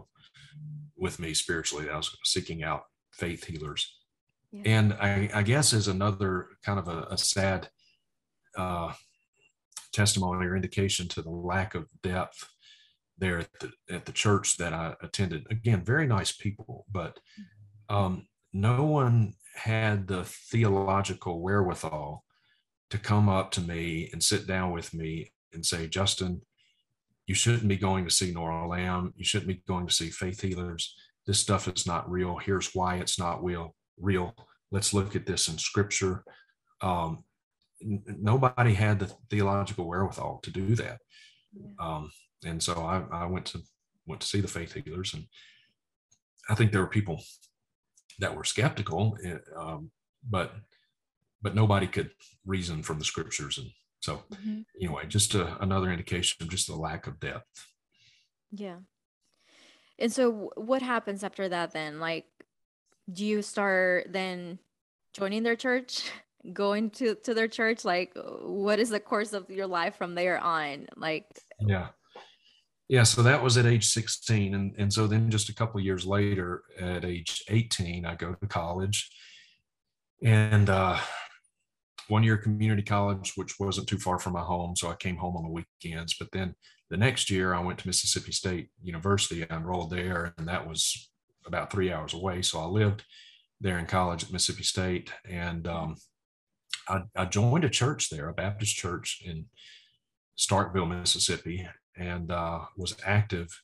with 0.96 1.18
me 1.18 1.34
spiritually. 1.34 1.90
I 1.90 1.96
was 1.96 2.16
seeking 2.24 2.62
out 2.62 2.84
faith 3.12 3.44
healers. 3.44 3.98
Yeah. 4.52 4.62
And 4.64 4.92
I, 4.94 5.28
I, 5.34 5.42
guess 5.42 5.72
is 5.72 5.88
another 5.88 6.48
kind 6.64 6.78
of 6.78 6.88
a, 6.88 7.06
a 7.10 7.18
sad 7.18 7.68
uh, 8.56 8.92
testimony 9.92 10.46
or 10.46 10.56
indication 10.56 11.08
to 11.08 11.22
the 11.22 11.30
lack 11.30 11.74
of 11.74 11.86
depth 12.02 12.48
there 13.18 13.40
at 13.40 13.48
the, 13.60 13.72
at 13.90 14.04
the 14.06 14.12
church 14.12 14.56
that 14.56 14.72
I 14.72 14.94
attended. 15.02 15.46
Again, 15.50 15.84
very 15.84 16.06
nice 16.06 16.32
people, 16.32 16.86
but 16.90 17.18
um, 17.88 18.26
no 18.52 18.84
one 18.84 19.34
had 19.54 20.06
the 20.06 20.24
theological 20.24 21.40
wherewithal 21.40 22.24
to 22.90 22.98
come 22.98 23.28
up 23.28 23.50
to 23.52 23.60
me 23.60 24.08
and 24.12 24.22
sit 24.22 24.46
down 24.46 24.72
with 24.72 24.94
me 24.94 25.32
and 25.52 25.64
say, 25.64 25.88
Justin, 25.88 26.42
you 27.26 27.34
shouldn't 27.34 27.68
be 27.68 27.76
going 27.76 28.04
to 28.04 28.10
see 28.10 28.32
Nora 28.32 28.68
Lam. 28.68 29.12
You 29.16 29.24
shouldn't 29.24 29.48
be 29.48 29.62
going 29.66 29.86
to 29.86 29.92
see 29.92 30.10
faith 30.10 30.40
healers. 30.40 30.94
This 31.26 31.40
stuff 31.40 31.66
is 31.66 31.86
not 31.86 32.08
real. 32.08 32.36
Here's 32.36 32.74
why 32.74 32.96
it's 32.96 33.18
not 33.18 33.42
real. 33.42 33.74
Real. 33.98 34.34
Let's 34.70 34.94
look 34.94 35.16
at 35.16 35.26
this 35.26 35.48
in 35.48 35.58
scripture. 35.58 36.24
Um, 36.80 37.24
n- 37.82 38.02
nobody 38.06 38.74
had 38.74 39.00
the 39.00 39.06
theological 39.30 39.88
wherewithal 39.88 40.40
to 40.44 40.50
do 40.50 40.76
that. 40.76 40.98
Um, 41.80 42.10
and 42.44 42.62
so 42.62 42.74
I, 42.74 43.02
I 43.10 43.26
went 43.26 43.46
to 43.46 43.62
went 44.06 44.20
to 44.20 44.26
see 44.26 44.40
the 44.40 44.46
faith 44.46 44.72
healers, 44.72 45.14
and 45.14 45.24
I 46.48 46.54
think 46.54 46.70
there 46.70 46.82
were 46.82 46.86
people 46.86 47.20
that 48.18 48.34
were 48.34 48.44
skeptical, 48.44 49.16
eh, 49.24 49.38
um, 49.56 49.90
but 50.28 50.54
but 51.42 51.54
nobody 51.54 51.86
could 51.86 52.10
reason 52.44 52.82
from 52.82 52.98
the 52.98 53.04
scriptures 53.04 53.58
and 53.58 53.68
so 54.06 54.22
mm-hmm. 54.32 54.60
anyway, 54.80 55.02
just 55.06 55.34
a, 55.34 55.60
another 55.60 55.90
indication 55.90 56.40
of 56.40 56.48
just 56.48 56.68
the 56.68 56.76
lack 56.76 57.08
of 57.08 57.18
depth. 57.18 57.66
Yeah. 58.52 58.76
And 59.98 60.12
so 60.12 60.52
what 60.54 60.80
happens 60.80 61.24
after 61.24 61.48
that 61.48 61.72
then? 61.72 61.98
Like, 61.98 62.26
do 63.12 63.24
you 63.24 63.42
start 63.42 64.12
then 64.12 64.60
joining 65.12 65.42
their 65.42 65.56
church, 65.56 66.10
going 66.52 66.90
to, 66.90 67.16
to 67.16 67.34
their 67.34 67.48
church? 67.48 67.84
Like, 67.84 68.12
what 68.14 68.78
is 68.78 68.90
the 68.90 69.00
course 69.00 69.32
of 69.32 69.50
your 69.50 69.66
life 69.66 69.96
from 69.96 70.14
there 70.14 70.38
on? 70.38 70.86
Like, 70.96 71.26
yeah. 71.58 71.88
Yeah, 72.88 73.02
so 73.02 73.22
that 73.22 73.42
was 73.42 73.56
at 73.56 73.66
age 73.66 73.86
16. 73.88 74.54
And, 74.54 74.74
and 74.78 74.92
so 74.92 75.06
then 75.06 75.30
just 75.30 75.48
a 75.48 75.54
couple 75.54 75.80
years 75.80 76.06
later, 76.06 76.62
at 76.78 77.04
age 77.04 77.42
18, 77.48 78.06
I 78.06 78.14
go 78.14 78.34
to 78.34 78.46
college. 78.46 79.10
And 80.22 80.70
uh, 80.70 80.98
one 82.08 82.22
year 82.22 82.36
community 82.36 82.82
college, 82.82 83.32
which 83.34 83.58
wasn't 83.58 83.88
too 83.88 83.98
far 83.98 84.18
from 84.18 84.34
my 84.34 84.40
home. 84.40 84.76
So 84.76 84.88
I 84.88 84.94
came 84.94 85.16
home 85.16 85.36
on 85.36 85.42
the 85.42 85.50
weekends. 85.82 86.14
But 86.14 86.30
then 86.32 86.54
the 86.88 86.96
next 86.96 87.28
year, 87.28 87.54
I 87.54 87.60
went 87.60 87.80
to 87.80 87.88
Mississippi 87.88 88.30
State 88.32 88.68
University. 88.82 89.44
I 89.48 89.56
enrolled 89.56 89.90
there, 89.90 90.32
and 90.38 90.46
that 90.46 90.68
was 90.68 91.10
about 91.44 91.72
three 91.72 91.92
hours 91.92 92.14
away. 92.14 92.42
So 92.42 92.60
I 92.60 92.66
lived 92.66 93.04
there 93.60 93.78
in 93.78 93.86
college 93.86 94.24
at 94.24 94.32
Mississippi 94.32 94.62
State. 94.62 95.12
And 95.28 95.66
um, 95.66 95.96
I, 96.88 97.02
I 97.16 97.24
joined 97.24 97.64
a 97.64 97.70
church 97.70 98.10
there, 98.10 98.28
a 98.28 98.34
Baptist 98.34 98.76
church 98.76 99.22
in 99.24 99.46
Starkville, 100.38 100.88
Mississippi, 100.88 101.66
and 101.96 102.30
uh, 102.30 102.60
was 102.76 102.96
active 103.04 103.62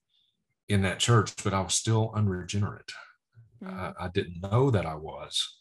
in 0.68 0.82
that 0.82 0.98
church, 0.98 1.32
but 1.42 1.54
I 1.54 1.60
was 1.60 1.74
still 1.74 2.12
unregenerate. 2.14 2.92
Mm-hmm. 3.62 3.78
I, 3.78 4.06
I, 4.06 4.08
didn't 4.08 4.40
know 4.40 4.70
that 4.70 4.86
I 4.86 4.94
was, 4.94 5.58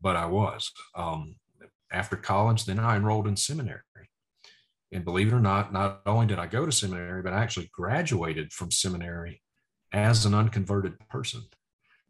but 0.00 0.16
I 0.16 0.26
was. 0.26 0.70
Um, 0.94 1.36
after 1.92 2.16
college, 2.16 2.64
then 2.64 2.78
I 2.78 2.96
enrolled 2.96 3.28
in 3.28 3.36
seminary. 3.36 3.80
And 4.92 5.04
believe 5.04 5.28
it 5.28 5.34
or 5.34 5.40
not, 5.40 5.72
not 5.72 6.02
only 6.06 6.26
did 6.26 6.38
I 6.38 6.46
go 6.46 6.66
to 6.66 6.72
seminary, 6.72 7.22
but 7.22 7.32
I 7.32 7.42
actually 7.42 7.70
graduated 7.72 8.52
from 8.52 8.70
seminary 8.70 9.42
as 9.92 10.24
an 10.24 10.34
unconverted 10.34 10.98
person. 11.08 11.42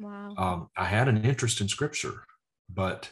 Wow. 0.00 0.34
Um, 0.36 0.68
I 0.76 0.84
had 0.84 1.08
an 1.08 1.24
interest 1.24 1.60
in 1.60 1.68
scripture, 1.68 2.24
but 2.68 3.10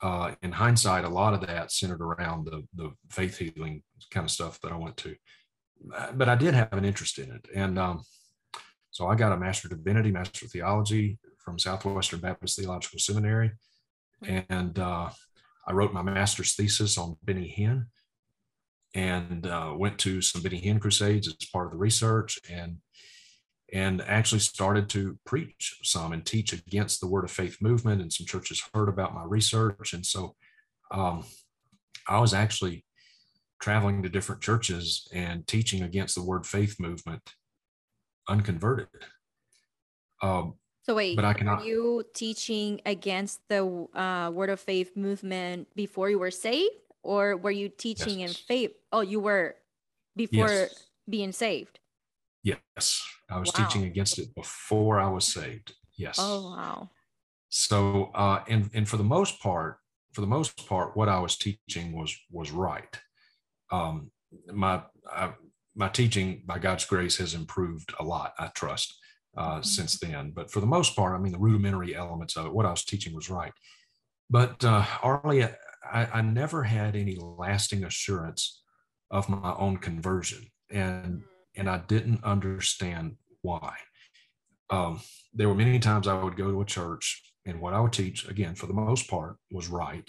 uh, 0.00 0.34
in 0.42 0.52
hindsight, 0.52 1.04
a 1.04 1.08
lot 1.08 1.34
of 1.34 1.46
that 1.46 1.72
centered 1.72 2.00
around 2.00 2.46
the, 2.46 2.64
the 2.74 2.92
faith 3.10 3.36
healing 3.36 3.82
kind 4.10 4.24
of 4.24 4.30
stuff 4.30 4.60
that 4.62 4.72
I 4.72 4.76
went 4.76 4.96
to. 4.98 5.16
But 6.14 6.28
I 6.28 6.34
did 6.34 6.54
have 6.54 6.72
an 6.72 6.84
interest 6.84 7.18
in 7.18 7.30
it. 7.30 7.46
And 7.54 7.78
um, 7.78 8.02
so 8.90 9.06
I 9.06 9.14
got 9.14 9.32
a 9.32 9.36
Master 9.36 9.68
of 9.68 9.76
Divinity, 9.76 10.10
Master 10.10 10.46
of 10.46 10.52
Theology 10.52 11.18
from 11.38 11.58
Southwestern 11.58 12.20
Baptist 12.20 12.58
Theological 12.58 12.98
Seminary. 12.98 13.52
And 14.26 14.78
uh, 14.78 15.10
I 15.66 15.72
wrote 15.72 15.92
my 15.92 16.02
master's 16.02 16.54
thesis 16.54 16.98
on 16.98 17.16
Benny 17.22 17.54
Hinn 17.56 17.86
and 18.94 19.46
uh, 19.46 19.74
went 19.76 19.98
to 19.98 20.20
some 20.22 20.42
Benny 20.42 20.60
Hinn 20.60 20.80
crusades 20.80 21.28
as 21.28 21.34
part 21.52 21.66
of 21.66 21.72
the 21.72 21.78
research 21.78 22.38
and 22.50 22.78
and 23.72 24.00
actually 24.00 24.38
started 24.38 24.88
to 24.88 25.18
preach 25.26 25.78
some 25.82 26.12
and 26.12 26.24
teach 26.24 26.54
against 26.54 27.00
the 27.00 27.06
word 27.06 27.24
of 27.24 27.30
faith 27.30 27.58
movement 27.60 28.00
and 28.00 28.10
some 28.10 28.26
churches 28.26 28.62
heard 28.72 28.88
about 28.88 29.14
my 29.14 29.22
research 29.24 29.92
and 29.92 30.06
so 30.06 30.34
um, 30.90 31.22
i 32.08 32.18
was 32.18 32.32
actually 32.32 32.82
traveling 33.60 34.02
to 34.02 34.08
different 34.08 34.40
churches 34.40 35.08
and 35.12 35.46
teaching 35.46 35.82
against 35.82 36.14
the 36.14 36.22
word 36.22 36.46
faith 36.46 36.78
movement 36.78 37.34
unconverted 38.28 38.88
um, 40.22 40.54
so 40.88 40.94
wait, 40.94 41.16
but 41.16 41.24
I 41.24 41.34
cannot. 41.34 41.60
Were 41.60 41.66
you 41.66 42.04
teaching 42.14 42.80
against 42.86 43.40
the 43.48 43.86
uh, 43.94 44.30
Word 44.32 44.48
of 44.48 44.58
Faith 44.58 44.96
movement 44.96 45.68
before 45.76 46.08
you 46.08 46.18
were 46.18 46.30
saved, 46.30 46.74
or 47.02 47.36
were 47.36 47.50
you 47.50 47.68
teaching 47.68 48.20
yes. 48.20 48.30
in 48.30 48.34
faith? 48.34 48.70
Oh, 48.90 49.02
you 49.02 49.20
were 49.20 49.56
before 50.16 50.48
yes. 50.48 50.84
being 51.08 51.32
saved. 51.32 51.78
Yes, 52.42 53.02
I 53.30 53.38
was 53.38 53.52
wow. 53.54 53.66
teaching 53.66 53.84
against 53.84 54.18
it 54.18 54.34
before 54.34 54.98
I 54.98 55.10
was 55.10 55.26
saved. 55.26 55.74
Yes. 55.96 56.16
Oh 56.18 56.52
wow. 56.56 56.88
So, 57.50 58.10
uh, 58.14 58.44
and 58.48 58.70
and 58.72 58.88
for 58.88 58.96
the 58.96 59.04
most 59.04 59.40
part, 59.40 59.78
for 60.12 60.22
the 60.22 60.26
most 60.26 60.66
part, 60.66 60.96
what 60.96 61.10
I 61.10 61.20
was 61.20 61.36
teaching 61.36 61.92
was 61.92 62.16
was 62.30 62.50
right. 62.50 62.98
Um, 63.70 64.10
my 64.52 64.82
I, 65.10 65.32
my 65.74 65.88
teaching, 65.88 66.42
by 66.44 66.58
God's 66.58 66.84
grace, 66.84 67.16
has 67.18 67.34
improved 67.34 67.94
a 68.00 68.04
lot. 68.04 68.34
I 68.38 68.48
trust 68.48 68.94
uh, 69.36 69.54
mm-hmm. 69.54 69.62
since 69.62 69.98
then. 69.98 70.32
But 70.34 70.50
for 70.50 70.60
the 70.60 70.66
most 70.66 70.96
part, 70.96 71.14
I 71.14 71.22
mean, 71.22 71.32
the 71.32 71.38
rudimentary 71.38 71.94
elements 71.94 72.36
of 72.36 72.46
it, 72.46 72.52
what 72.52 72.66
I 72.66 72.70
was 72.70 72.84
teaching 72.84 73.14
was 73.14 73.30
right. 73.30 73.52
But 74.28 74.62
uh, 74.64 74.84
Arlie, 75.02 75.44
I, 75.44 76.06
I 76.12 76.20
never 76.20 76.64
had 76.64 76.96
any 76.96 77.16
lasting 77.16 77.84
assurance 77.84 78.62
of 79.10 79.28
my 79.28 79.54
own 79.54 79.78
conversion, 79.78 80.46
and 80.70 81.22
and 81.56 81.68
I 81.68 81.78
didn't 81.78 82.24
understand 82.24 83.16
why. 83.42 83.74
Um, 84.70 85.00
there 85.32 85.48
were 85.48 85.54
many 85.54 85.78
times 85.78 86.06
I 86.06 86.22
would 86.22 86.36
go 86.36 86.50
to 86.50 86.60
a 86.60 86.66
church, 86.66 87.22
and 87.46 87.60
what 87.60 87.72
I 87.72 87.80
would 87.80 87.92
teach, 87.92 88.28
again, 88.28 88.54
for 88.54 88.66
the 88.66 88.74
most 88.74 89.08
part, 89.08 89.36
was 89.50 89.68
right, 89.68 90.06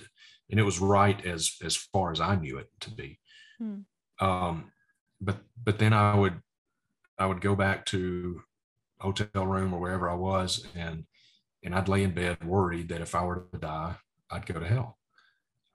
and 0.50 0.60
it 0.60 0.63
was 0.63 0.80
right 0.80 1.26
as 1.26 1.56
as 1.63 1.76
far 1.76 2.12
as 2.12 2.19
I 2.19 2.36
knew 2.36 2.58
it 2.58 2.67
to 2.82 2.91
be. 2.91 3.19
Hmm. 3.60 3.80
Um, 4.19 4.72
but 5.22 5.38
but 5.63 5.80
then 5.80 5.93
I 5.93 6.15
would 6.15 6.41
I 7.17 7.26
would 7.26 7.41
go 7.41 7.56
back 7.56 7.86
to 7.88 8.41
hotel 9.00 9.45
room 9.45 9.74
or 9.74 9.80
wherever 9.80 10.10
I 10.10 10.15
was, 10.15 10.65
and 10.76 11.06
and 11.63 11.76
I'd 11.76 11.89
lay 11.89 12.04
in 12.04 12.12
bed 12.12 12.43
worried 12.43 12.89
that 12.89 13.02
if 13.02 13.15
I 13.15 13.24
were 13.24 13.48
to 13.52 13.60
die, 13.60 13.95
I'd 14.32 14.45
go 14.45 14.60
to 14.60 14.67
hell. 14.67 14.98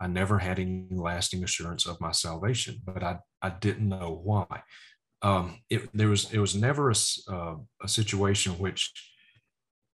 I 0.00 0.06
never 0.06 0.38
had 0.38 0.58
any 0.58 0.86
lasting 0.90 1.44
assurance 1.44 1.86
of 1.86 2.00
my 2.00 2.12
salvation, 2.12 2.80
but 2.84 3.02
I 3.02 3.18
I 3.42 3.50
didn't 3.50 3.88
know 3.88 4.20
why. 4.22 4.62
Um, 5.22 5.60
it, 5.70 5.88
there 5.94 6.08
was 6.08 6.32
it 6.32 6.38
was 6.38 6.54
never 6.54 6.90
a, 6.90 6.94
uh, 7.28 7.56
a 7.82 7.88
situation 7.88 8.58
which, 8.58 8.92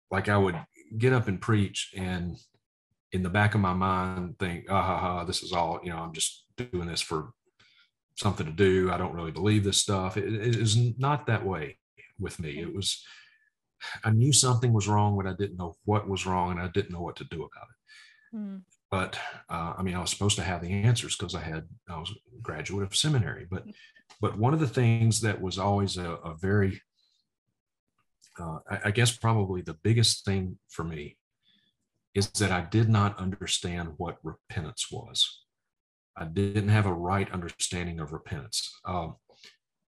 like, 0.09 0.27
I 0.27 0.37
would 0.37 0.59
get 0.97 1.13
up 1.13 1.27
and 1.27 1.39
preach, 1.39 1.91
and 1.95 2.37
in 3.11 3.23
the 3.23 3.29
back 3.29 3.55
of 3.55 3.61
my 3.61 3.73
mind 3.73 4.39
think, 4.39 4.65
ah 4.69 4.81
ha 4.81 4.97
ha, 4.97 5.23
this 5.25 5.43
is 5.43 5.51
all 5.51 5.79
you 5.83 5.89
know. 5.91 5.97
I'm 5.99 6.13
just 6.13 6.45
doing 6.57 6.87
this 6.87 7.01
for 7.01 7.31
something 8.19 8.45
to 8.45 8.51
do. 8.51 8.91
I 8.91 8.97
don't 8.97 9.13
really 9.13 9.31
believe 9.31 9.63
this 9.63 9.81
stuff. 9.81 10.17
It, 10.17 10.33
it 10.33 10.55
is 10.55 10.77
not 10.97 11.27
that 11.27 11.45
way 11.45 11.77
with 12.19 12.39
me. 12.39 12.59
It 12.59 12.73
was 12.73 13.03
I 14.03 14.11
knew 14.11 14.33
something 14.33 14.73
was 14.73 14.87
wrong, 14.87 15.15
but 15.15 15.27
I 15.27 15.33
didn't 15.33 15.57
know 15.57 15.75
what 15.85 16.09
was 16.09 16.25
wrong, 16.25 16.51
and 16.51 16.59
I 16.59 16.67
didn't 16.67 16.91
know 16.91 17.01
what 17.01 17.15
to 17.17 17.23
do 17.25 17.37
about 17.37 17.67
it. 17.69 18.37
Mm. 18.37 18.61
But 18.91 19.17
uh, 19.49 19.73
I 19.77 19.83
mean, 19.83 19.95
I 19.95 20.01
was 20.01 20.09
supposed 20.09 20.35
to 20.37 20.43
have 20.43 20.61
the 20.61 20.71
answers 20.71 21.15
because 21.15 21.35
I 21.35 21.41
had 21.41 21.67
I 21.89 21.99
was 21.99 22.11
a 22.11 22.41
graduate 22.41 22.85
of 22.85 22.95
seminary. 22.95 23.47
But 23.49 23.63
but 24.19 24.37
one 24.37 24.53
of 24.53 24.59
the 24.59 24.67
things 24.67 25.21
that 25.21 25.41
was 25.41 25.57
always 25.57 25.97
a, 25.97 26.11
a 26.11 26.35
very 26.35 26.81
uh, 28.39 28.59
I, 28.69 28.79
I 28.85 28.91
guess 28.91 29.15
probably 29.15 29.61
the 29.61 29.77
biggest 29.83 30.25
thing 30.25 30.57
for 30.69 30.83
me 30.83 31.17
is 32.15 32.29
that 32.31 32.51
I 32.51 32.61
did 32.61 32.89
not 32.89 33.19
understand 33.19 33.93
what 33.97 34.17
repentance 34.23 34.87
was. 34.91 35.43
I 36.19 36.25
didn't 36.25 36.69
have 36.69 36.85
a 36.85 36.93
right 36.93 37.31
understanding 37.31 37.99
of 37.99 38.11
repentance. 38.11 38.77
Um, 38.85 39.15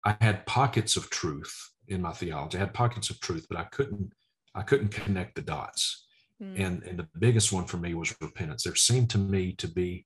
I 0.06 0.16
had 0.22 0.46
pockets 0.46 0.96
of 0.96 1.10
truth 1.10 1.54
in 1.90 2.02
my 2.02 2.14
theology. 2.14 2.58
I 2.58 2.62
had 2.62 2.74
pockets 2.74 3.10
of 3.10 3.20
truth, 3.20 3.46
but 3.50 3.60
I 3.60 3.66
couldn't 3.66 4.14
I 4.56 4.64
couldn't 4.64 4.90
connect 4.90 5.36
the 5.36 5.42
dots. 5.42 6.08
Mm. 6.42 6.60
And 6.60 6.84
and 6.84 7.00
the 7.00 7.08
biggest 7.20 7.52
one 7.52 7.66
for 7.66 7.78
me 7.78 7.94
was 7.94 8.16
repentance. 8.22 8.64
There 8.64 8.76
seemed 8.76 9.10
to 9.12 9.18
me 9.18 9.54
to 9.54 9.68
be 9.68 10.06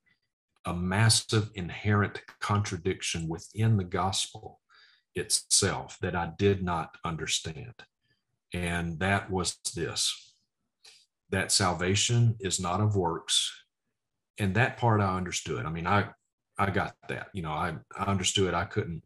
a 0.65 0.73
massive 0.73 1.51
inherent 1.53 2.21
contradiction 2.41 3.27
within 3.27 3.77
the 3.77 3.83
gospel 3.83 4.59
itself 5.15 5.97
that 6.01 6.15
I 6.15 6.31
did 6.37 6.63
not 6.63 6.97
understand. 7.05 7.75
And 8.53 8.99
that 8.99 9.29
was 9.29 9.57
this 9.75 10.33
that 11.29 11.51
salvation 11.51 12.35
is 12.39 12.59
not 12.59 12.81
of 12.81 12.95
works. 12.95 13.51
And 14.37 14.55
that 14.55 14.77
part 14.77 15.01
I 15.01 15.15
understood. 15.15 15.65
I 15.65 15.69
mean, 15.69 15.87
I 15.87 16.09
I 16.57 16.69
got 16.69 16.95
that. 17.09 17.27
You 17.33 17.41
know, 17.41 17.51
I, 17.51 17.75
I 17.97 18.03
understood 18.05 18.53
I 18.53 18.65
couldn't 18.65 19.03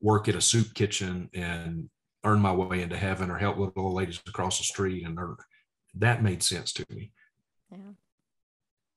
work 0.00 0.28
at 0.28 0.34
a 0.34 0.40
soup 0.40 0.74
kitchen 0.74 1.28
and 1.34 1.88
earn 2.24 2.40
my 2.40 2.52
way 2.52 2.82
into 2.82 2.96
heaven 2.96 3.30
or 3.30 3.38
help 3.38 3.56
little 3.56 3.72
old 3.76 3.94
ladies 3.94 4.20
across 4.26 4.58
the 4.58 4.64
street 4.64 5.04
and 5.06 5.18
earn. 5.18 5.36
that 5.94 6.22
made 6.22 6.42
sense 6.42 6.72
to 6.74 6.84
me. 6.90 7.12
Yeah. 7.70 7.78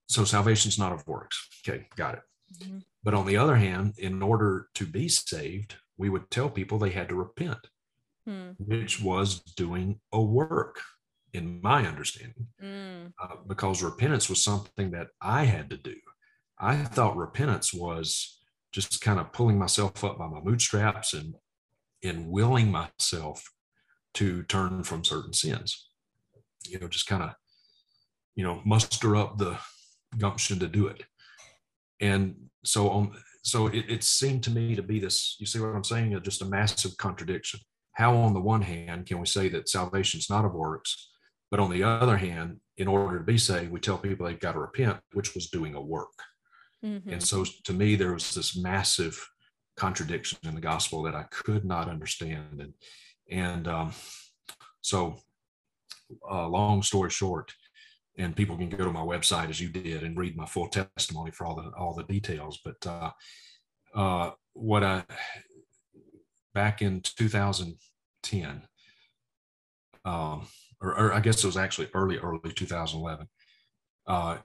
So 0.08 0.26
salvation's 0.26 0.78
not 0.78 0.92
of 0.92 1.08
works. 1.08 1.48
Okay, 1.66 1.88
got 1.96 2.16
it. 2.16 2.22
Mm-hmm. 2.60 2.80
But 3.04 3.14
on 3.14 3.26
the 3.26 3.38
other 3.38 3.56
hand, 3.56 3.96
in 3.98 4.22
order 4.22 4.68
to 4.76 4.86
be 4.86 5.08
saved, 5.08 5.76
we 5.98 6.10
would 6.10 6.30
tell 6.30 6.50
people 6.50 6.78
they 6.78 6.92
had 6.92 7.10
to 7.10 7.16
repent, 7.16 7.68
hmm. 8.26 8.52
which 8.58 9.02
was 9.02 9.40
doing 9.42 10.00
a 10.12 10.22
work, 10.22 10.80
in 11.34 11.60
my 11.62 11.86
understanding, 11.88 12.48
mm. 12.62 13.12
uh, 13.22 13.36
because 13.48 13.82
repentance 13.82 14.30
was 14.30 14.44
something 14.44 14.92
that 14.92 15.08
I 15.22 15.46
had 15.46 15.70
to 15.72 15.78
do. 15.78 15.96
I 16.60 16.76
thought 16.78 17.18
repentance 17.18 17.74
was 17.74 18.40
just 18.72 19.02
kind 19.02 19.20
of 19.20 19.34
pulling 19.34 19.58
myself 19.58 20.04
up 20.04 20.18
by 20.18 20.28
my 20.28 20.40
bootstraps 20.40 21.14
and 21.14 21.36
and 22.04 22.28
willing 22.28 22.70
myself 22.70 23.44
to 24.14 24.44
turn 24.44 24.84
from 24.84 25.04
certain 25.04 25.34
sins. 25.34 25.90
You 26.68 26.80
know, 26.80 26.88
just 26.88 27.08
kind 27.08 27.24
of, 27.24 27.32
you 28.36 28.44
know, 28.44 28.62
muster 28.66 29.16
up 29.16 29.38
the 29.38 29.58
gumption 30.18 30.60
to 30.60 30.68
do 30.68 30.88
it. 30.88 31.04
And 32.00 32.36
so 32.64 32.90
on 32.90 33.16
so 33.44 33.68
it, 33.68 33.86
it 33.90 34.04
seemed 34.04 34.44
to 34.44 34.52
me 34.52 34.76
to 34.76 34.82
be 34.82 35.00
this, 35.00 35.36
you 35.40 35.46
see 35.46 35.60
what 35.60 35.76
I'm 35.76 35.84
saying? 35.84 36.18
Just 36.24 36.42
a 36.42 36.46
massive 36.46 36.98
contradiction. 36.98 37.60
How 37.92 38.16
on 38.16 38.34
the 38.34 38.40
one 38.40 38.62
hand 38.62 39.06
can 39.06 39.20
we 39.20 39.26
say 39.26 39.50
that 39.50 39.70
salvation 39.70 40.20
is 40.20 40.30
not 40.30 40.46
of 40.46 40.54
works, 40.54 41.12
but 41.54 41.60
on 41.60 41.70
the 41.70 41.84
other 41.84 42.18
hand, 42.18 42.58
in 42.78 42.88
order 42.88 43.20
to 43.20 43.24
be 43.24 43.38
saved, 43.38 43.72
we 43.72 43.80
tell 43.80 44.00
people 44.00 44.26
they've 44.26 44.40
got 44.40 44.54
to 44.54 44.60
repent, 44.60 44.98
which 45.14 45.36
was 45.36 45.52
doing 45.52 45.76
a 45.76 45.80
work. 45.80 46.10
Mm-hmm. 46.84 47.08
And 47.12 47.22
so 47.22 47.46
to 47.66 47.74
me, 47.74 47.96
there 47.96 48.12
was 48.12 48.34
this 48.34 48.58
massive 48.58 49.24
contradiction 49.78 50.40
in 50.46 50.56
the 50.56 50.62
gospel 50.62 51.04
that 51.04 51.14
I 51.14 51.26
could 51.30 51.64
not 51.64 51.90
understand. 51.90 52.60
And, 52.60 52.74
and 53.30 53.68
um, 53.68 53.94
so, 54.82 55.20
uh, 56.28 56.48
long 56.48 56.82
story 56.82 57.12
short, 57.12 57.54
and 58.18 58.36
people 58.36 58.58
can 58.58 58.70
go 58.70 58.86
to 58.86 58.92
my 58.92 59.02
website 59.02 59.52
as 59.52 59.62
you 59.62 59.70
did 59.70 60.02
and 60.02 60.18
read 60.18 60.36
my 60.36 60.48
full 60.48 60.70
testimony 60.70 61.30
for 61.30 61.46
all 61.46 61.56
the 61.56 61.70
all 61.78 61.94
the 61.94 62.12
details. 62.12 62.62
But 62.66 62.88
uh, 62.88 63.12
uh, 63.94 64.32
what 64.54 64.84
I 64.84 65.04
back 66.56 66.82
in 66.82 67.02
2010, 67.02 68.64
um, 70.04 70.48
or, 70.84 71.00
or, 71.00 71.14
I 71.14 71.22
guess 71.22 71.44
it 71.44 71.48
was 71.48 71.58
actually 71.58 71.90
early 71.94 72.18
early 72.18 72.52
2011, 72.54 73.28
uh, 74.06 74.38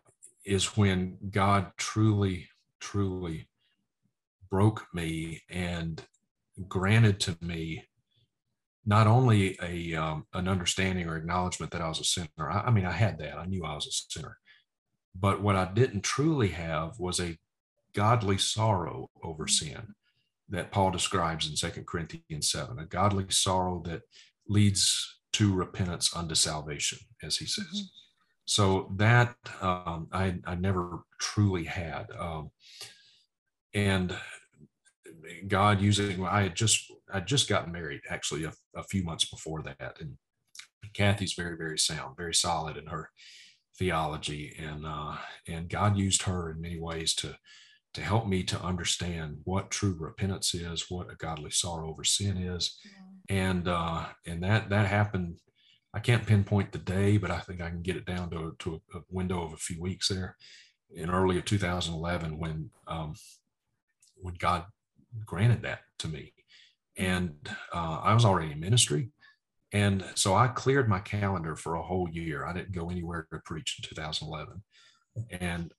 is 0.47 0.77
when 0.77 1.19
God 1.31 1.73
truly, 1.77 2.49
truly 2.81 3.49
broke 4.51 4.87
me 4.95 5.43
and 5.51 6.03
granted 6.69 7.21
to 7.21 7.37
me 7.43 7.85
not 8.87 9.07
only 9.07 9.59
a 9.63 9.95
um, 9.95 10.25
an 10.33 10.49
understanding 10.49 11.09
or 11.09 11.17
acknowledgement 11.17 11.73
that 11.73 11.83
I 11.83 11.89
was 11.89 12.01
a 12.01 12.05
sinner. 12.05 12.51
I, 12.51 12.61
I 12.67 12.71
mean, 12.71 12.87
I 12.87 12.93
had 12.93 13.19
that. 13.19 13.37
I 13.37 13.45
knew 13.45 13.65
I 13.65 13.75
was 13.75 13.87
a 13.87 13.93
sinner, 13.93 14.39
but 15.15 15.43
what 15.43 15.57
I 15.57 15.67
didn't 15.67 16.03
truly 16.03 16.49
have 16.49 16.99
was 16.99 17.21
a 17.21 17.37
godly 17.95 18.39
sorrow 18.39 19.11
over 19.23 19.47
sin 19.49 19.95
that 20.49 20.71
Paul 20.71 20.91
describes 20.91 21.49
in 21.49 21.57
Second 21.57 21.87
Corinthians 21.87 22.51
7, 22.51 22.79
a 22.79 22.87
godly 22.87 23.27
sorrow 23.29 23.83
that 23.85 24.03
leads 24.49 25.18
to 25.35 25.55
repentance 25.55 26.15
unto 26.17 26.35
salvation, 26.35 26.99
as 27.23 27.37
he 27.37 27.47
says. 27.47 27.67
Mm-hmm. 27.67 27.85
So 28.45 28.93
that 28.97 29.37
um, 29.61 30.09
I, 30.11 30.39
I 30.47 30.55
never 30.55 31.05
truly 31.21 31.65
had. 31.65 32.07
Um, 32.19 32.51
and 33.75 34.17
God 35.47 35.83
using, 35.83 36.25
I 36.25 36.45
had 36.45 36.57
just, 36.57 36.91
I 37.13 37.21
just 37.21 37.49
got 37.49 37.71
married 37.71 38.01
actually 38.09 38.45
a, 38.45 38.53
a 38.75 38.83
few 38.85 39.05
months 39.05 39.27
before 39.27 39.63
that. 39.63 39.97
And 40.01 40.17
Kathy's 40.95 41.35
very, 41.35 41.57
very 41.59 41.79
sound, 41.79 42.17
very 42.17 42.35
solid 42.35 42.79
in 42.79 42.87
her 42.87 43.11
theology. 43.79 44.57
And, 44.59 44.87
uh, 44.87 45.17
and 45.47 45.69
God 45.69 45.99
used 45.99 46.23
her 46.23 46.51
in 46.51 46.61
many 46.63 46.81
ways 46.81 47.15
to, 47.17 47.37
to 47.95 48.01
help 48.01 48.27
me 48.27 48.43
to 48.45 48.61
understand 48.63 49.39
what 49.45 49.71
true 49.71 49.97
repentance 49.99 50.55
is, 50.55 50.87
what 50.89 51.13
a 51.13 51.17
godly 51.17 51.51
sorrow 51.51 51.91
over 51.91 52.05
sin 52.05 52.39
is. 52.39 52.79
And, 53.29 53.69
uh, 53.69 54.07
and 54.27 54.43
that, 54.43 54.71
that 54.71 54.87
happened 54.87 55.39
I 55.95 56.01
can't 56.01 56.27
pinpoint 56.27 56.73
the 56.73 56.79
day, 56.79 57.17
but 57.17 57.31
I 57.31 57.39
think 57.39 57.61
I 57.61 57.71
can 57.71 57.83
get 57.83 57.97
it 57.97 58.05
down 58.05 58.31
to, 58.31 58.55
to 58.59 58.81
a, 58.95 59.01
window 59.11 59.43
of 59.43 59.53
a 59.53 59.57
few 59.57 59.81
weeks 59.81 60.09
there 60.09 60.37
in 60.95 61.11
early 61.11 61.39
of 61.39 61.45
2011 61.45 62.39
when 62.39 62.71
um, 62.87 63.15
when 64.17 64.35
God 64.35 64.65
granted 65.25 65.63
that 65.63 65.81
to 66.01 66.09
me. 66.09 66.35
And 66.97 67.35
uh, 67.73 68.01
I 68.03 68.15
was 68.15 68.25
already 68.25 68.53
in 68.53 68.61
ministry. 68.61 69.11
And 69.73 70.05
so 70.15 70.35
I 70.35 70.49
cleared 70.49 70.89
my 70.89 70.99
calendar 70.99 71.57
for 71.57 71.75
a 71.75 71.83
whole 71.83 72.09
year. 72.11 72.45
I 72.45 72.53
didn't 72.53 72.73
go 72.73 72.91
anywhere 72.91 73.27
to 73.33 73.39
preach 73.45 73.79
in 73.79 73.89
2011. 73.89 74.63
And 75.41 75.73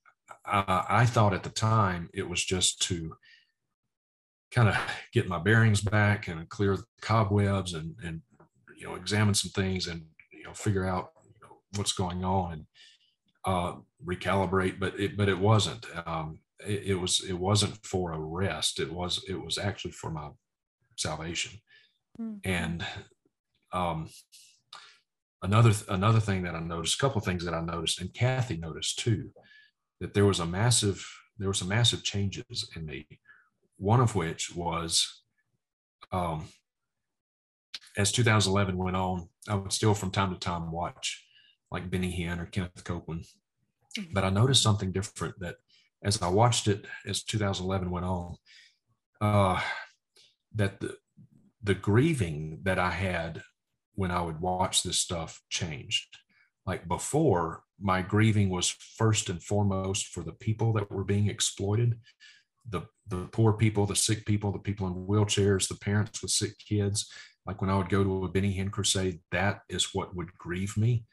I, 0.46 0.84
I 0.88 1.06
thought 1.06 1.34
at 1.34 1.42
the 1.42 1.50
time 1.50 2.08
it 2.14 2.28
was 2.28 2.44
just 2.44 2.82
to 2.82 3.16
kind 4.52 4.68
of 4.68 4.76
get 5.12 5.28
my 5.28 5.38
bearings 5.38 5.80
back 5.80 6.28
and 6.28 6.48
clear 6.48 6.76
the 6.76 6.84
cobwebs 7.00 7.74
and, 7.74 7.94
and 8.04 8.20
you 8.76 8.86
know 8.86 8.94
examine 8.94 9.34
some 9.34 9.50
things 9.50 9.86
and 9.86 10.02
you 10.32 10.44
know 10.44 10.52
figure 10.52 10.86
out 10.86 11.10
you 11.24 11.46
know, 11.46 11.56
what's 11.76 11.92
going 11.92 12.24
on 12.24 12.52
and 12.52 12.64
uh, 13.44 13.74
recalibrate 14.04 14.78
but 14.78 14.98
it 14.98 15.16
but 15.16 15.28
it 15.28 15.38
wasn't 15.38 15.86
um, 16.06 16.38
it, 16.66 16.82
it, 16.86 16.94
was 16.94 17.24
it 17.26 17.38
wasn't 17.38 17.74
for 17.84 18.12
a 18.12 18.18
rest. 18.18 18.80
It 18.80 18.92
was 18.92 19.24
it 19.28 19.42
was 19.42 19.56
actually 19.56 19.92
for 19.92 20.10
my 20.10 20.28
salvation. 20.96 21.58
Mm-hmm. 22.20 22.38
and 22.44 22.84
um, 23.72 24.08
another 25.42 25.72
another 25.88 26.20
thing 26.20 26.42
that 26.42 26.54
i 26.54 26.60
noticed 26.60 26.96
a 26.96 26.98
couple 26.98 27.18
of 27.18 27.24
things 27.24 27.44
that 27.44 27.54
i 27.54 27.60
noticed 27.60 28.00
and 28.00 28.12
kathy 28.12 28.56
noticed 28.56 28.98
too 28.98 29.30
that 30.00 30.12
there 30.12 30.26
was 30.26 30.40
a 30.40 30.46
massive 30.46 31.04
there 31.38 31.48
were 31.48 31.54
some 31.54 31.68
massive 31.68 32.02
changes 32.02 32.68
in 32.76 32.84
me 32.84 33.06
one 33.80 34.00
of 34.00 34.14
which 34.14 34.54
was 34.54 35.22
um, 36.12 36.46
as 37.96 38.12
2011 38.12 38.76
went 38.76 38.96
on, 38.96 39.28
I 39.48 39.54
would 39.54 39.72
still 39.72 39.94
from 39.94 40.10
time 40.10 40.32
to 40.32 40.38
time 40.38 40.70
watch 40.70 41.24
like 41.70 41.90
Benny 41.90 42.12
Hinn 42.12 42.40
or 42.40 42.46
Kenneth 42.46 42.84
Copeland. 42.84 43.24
Mm-hmm. 43.98 44.12
But 44.12 44.24
I 44.24 44.30
noticed 44.30 44.62
something 44.62 44.92
different 44.92 45.40
that 45.40 45.56
as 46.02 46.20
I 46.20 46.28
watched 46.28 46.68
it 46.68 46.84
as 47.06 47.22
2011 47.22 47.90
went 47.90 48.04
on, 48.04 48.36
uh, 49.20 49.60
that 50.54 50.80
the, 50.80 50.96
the 51.62 51.74
grieving 51.74 52.60
that 52.64 52.78
I 52.78 52.90
had 52.90 53.42
when 53.94 54.10
I 54.10 54.20
would 54.20 54.40
watch 54.40 54.82
this 54.82 54.98
stuff 54.98 55.40
changed. 55.48 56.18
Like 56.66 56.86
before, 56.86 57.62
my 57.80 58.02
grieving 58.02 58.50
was 58.50 58.68
first 58.68 59.30
and 59.30 59.42
foremost 59.42 60.08
for 60.08 60.22
the 60.22 60.32
people 60.32 60.74
that 60.74 60.90
were 60.90 61.04
being 61.04 61.28
exploited 61.28 61.98
the 62.68 62.82
the 63.08 63.28
poor 63.32 63.52
people, 63.52 63.86
the 63.86 63.96
sick 63.96 64.24
people, 64.24 64.52
the 64.52 64.58
people 64.58 64.86
in 64.86 64.94
wheelchairs, 64.94 65.68
the 65.68 65.74
parents 65.76 66.22
with 66.22 66.30
sick 66.30 66.52
kids, 66.58 67.10
like 67.46 67.60
when 67.60 67.70
I 67.70 67.76
would 67.76 67.88
go 67.88 68.04
to 68.04 68.24
a 68.24 68.28
Benny 68.28 68.56
Hinn 68.56 68.70
crusade, 68.70 69.20
that 69.32 69.62
is 69.68 69.88
what 69.92 70.14
would 70.14 70.32
grieve 70.38 70.76
me 70.76 71.04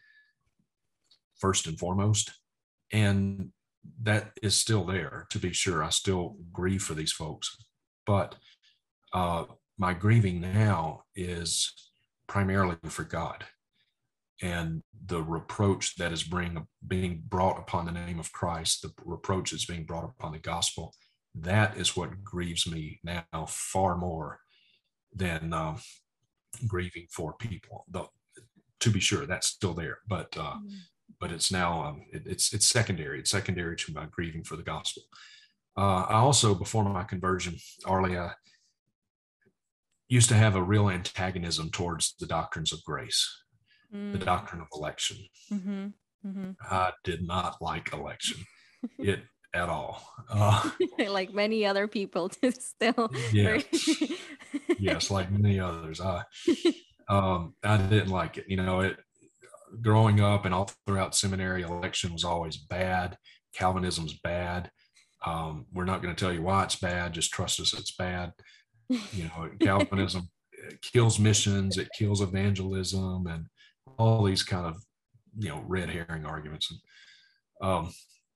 first 1.39 1.67
and 1.67 1.79
foremost. 1.79 2.31
And 2.91 3.49
that 4.03 4.31
is 4.43 4.55
still 4.55 4.83
there 4.85 5.25
to 5.31 5.39
be 5.39 5.53
sure. 5.53 5.83
I 5.83 5.89
still 5.89 6.35
grieve 6.51 6.83
for 6.83 6.93
these 6.93 7.11
folks. 7.11 7.55
But 8.05 8.35
uh, 9.13 9.45
my 9.77 9.93
grieving 9.93 10.41
now 10.41 11.03
is 11.15 11.73
primarily 12.27 12.77
for 12.87 13.03
God 13.03 13.45
and 14.41 14.83
the 15.05 15.23
reproach 15.23 15.95
that 15.95 16.11
is 16.11 16.23
bring, 16.23 16.67
being 16.87 17.23
brought 17.27 17.57
upon 17.57 17.85
the 17.85 17.91
name 17.91 18.19
of 18.19 18.31
Christ, 18.31 18.81
the 18.81 18.91
reproach 19.03 19.51
that's 19.51 19.65
being 19.65 19.85
brought 19.85 20.03
upon 20.03 20.31
the 20.33 20.39
gospel. 20.39 20.93
That 21.41 21.77
is 21.77 21.95
what 21.95 22.23
grieves 22.23 22.69
me 22.69 22.99
now 23.03 23.45
far 23.47 23.97
more 23.97 24.39
than 25.13 25.53
uh, 25.53 25.77
grieving 26.67 27.07
for 27.11 27.33
people. 27.33 27.85
Though, 27.87 28.09
to 28.79 28.89
be 28.89 28.99
sure, 28.99 29.25
that's 29.25 29.47
still 29.47 29.73
there, 29.73 29.99
but 30.07 30.35
uh, 30.37 30.55
mm. 30.55 30.71
but 31.19 31.31
it's 31.31 31.51
now 31.51 31.83
um, 31.83 32.05
it, 32.11 32.23
it's 32.25 32.53
it's 32.53 32.67
secondary. 32.67 33.19
It's 33.19 33.31
secondary 33.31 33.75
to 33.77 33.93
my 33.93 34.05
grieving 34.11 34.43
for 34.43 34.55
the 34.55 34.63
gospel. 34.63 35.03
Uh, 35.77 36.05
I 36.09 36.15
also, 36.15 36.55
before 36.55 36.83
my 36.83 37.03
conversion, 37.03 37.55
Arlie, 37.85 38.17
I 38.17 38.31
used 40.07 40.29
to 40.29 40.35
have 40.35 40.55
a 40.55 40.63
real 40.63 40.89
antagonism 40.89 41.69
towards 41.69 42.15
the 42.19 42.25
doctrines 42.25 42.73
of 42.73 42.83
grace, 42.83 43.43
mm. 43.93 44.11
the 44.11 44.17
doctrine 44.17 44.61
of 44.61 44.67
election. 44.73 45.17
Mm-hmm. 45.51 45.87
Mm-hmm. 46.25 46.51
I 46.61 46.91
did 47.03 47.27
not 47.27 47.61
like 47.61 47.93
election. 47.93 48.37
it 48.97 49.21
at 49.53 49.69
all. 49.69 50.01
Uh, 50.29 50.69
like 51.09 51.33
many 51.33 51.65
other 51.65 51.87
people, 51.87 52.29
to 52.43 52.51
still. 52.51 53.11
Yes. 53.31 53.65
yes, 54.79 55.11
like 55.11 55.31
many 55.31 55.59
others. 55.59 56.01
I, 56.01 56.23
um, 57.09 57.53
I 57.63 57.77
didn't 57.77 58.09
like 58.09 58.37
it. 58.37 58.45
You 58.47 58.57
know, 58.57 58.81
it 58.81 58.97
growing 59.81 60.21
up 60.21 60.45
and 60.45 60.53
all 60.53 60.69
throughout 60.85 61.15
seminary, 61.15 61.61
election 61.61 62.13
was 62.13 62.23
always 62.23 62.57
bad. 62.57 63.17
Calvinism's 63.53 64.17
bad. 64.23 64.71
Um, 65.25 65.65
we're 65.73 65.85
not 65.85 66.01
going 66.01 66.15
to 66.15 66.19
tell 66.19 66.33
you 66.33 66.43
why 66.43 66.63
it's 66.63 66.75
bad. 66.75 67.13
Just 67.13 67.31
trust 67.31 67.59
us, 67.59 67.73
it's 67.73 67.95
bad. 67.95 68.31
You 68.89 69.25
know, 69.25 69.49
Calvinism 69.59 70.29
kills 70.81 71.19
missions, 71.19 71.77
it 71.77 71.89
kills 71.97 72.21
evangelism, 72.21 73.27
and 73.27 73.47
all 73.97 74.23
these 74.23 74.43
kind 74.43 74.65
of 74.65 74.77
you 75.37 75.49
know 75.49 75.63
red 75.67 75.89
herring 75.89 76.25
arguments. 76.25 76.71
And 76.71 77.69
um, 77.69 77.93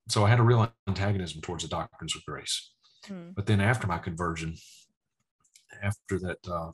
so 0.07 0.25
I 0.25 0.29
had 0.29 0.39
a 0.39 0.43
real 0.43 0.71
antagonism 0.87 1.41
towards 1.41 1.63
the 1.63 1.69
doctrines 1.69 2.15
of 2.15 2.25
grace. 2.25 2.71
Hmm. 3.07 3.31
But 3.35 3.45
then 3.45 3.61
after 3.61 3.87
my 3.87 3.97
conversion, 3.97 4.55
after 5.81 6.19
that 6.19 6.37
uh, 6.49 6.71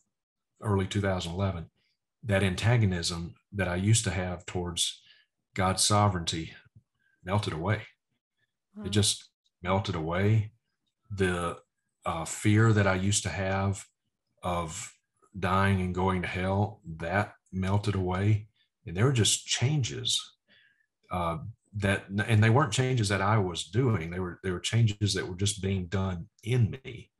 early 0.62 0.88
2011, 0.88 1.70
that 2.24 2.44
antagonism 2.44 3.36
that 3.54 3.68
I 3.68 3.76
used 3.76 4.04
to 4.06 4.12
have 4.12 4.46
towards 4.46 5.02
God's 5.54 5.84
sovereignty 5.84 6.54
melted 7.24 7.54
away. 7.54 7.84
It 8.86 8.90
just 8.90 9.30
melted 9.63 9.96
away. 9.96 10.52
The 11.10 11.58
uh, 12.06 12.26
fear 12.26 12.74
that 12.74 12.86
I 12.86 12.96
used 12.96 13.24
to 13.24 13.30
have 13.30 13.86
of 14.44 14.94
dying 15.38 15.82
and 15.82 15.96
going 15.96 16.22
to 16.22 16.28
hell, 16.28 16.82
that 16.98 17.34
melted 17.52 17.96
away. 17.96 18.48
And 18.86 18.96
there 18.96 19.06
were 19.06 19.12
just 19.12 19.46
changes 19.46 20.22
uh, 21.12 21.40
that, 21.78 22.06
and 22.10 22.44
they 22.44 22.50
weren't 22.50 22.74
changes 22.74 23.10
that 23.10 23.22
I 23.22 23.38
was 23.38 23.66
doing. 23.66 24.10
They 24.10 24.20
were, 24.20 24.40
they 24.44 24.52
were 24.52 24.60
changes 24.60 25.13
that 25.13 25.28
were 25.28 25.36
just 25.36 25.62
being 25.62 25.88
done 25.88 26.28
in 26.44 26.78
me. 26.84 27.12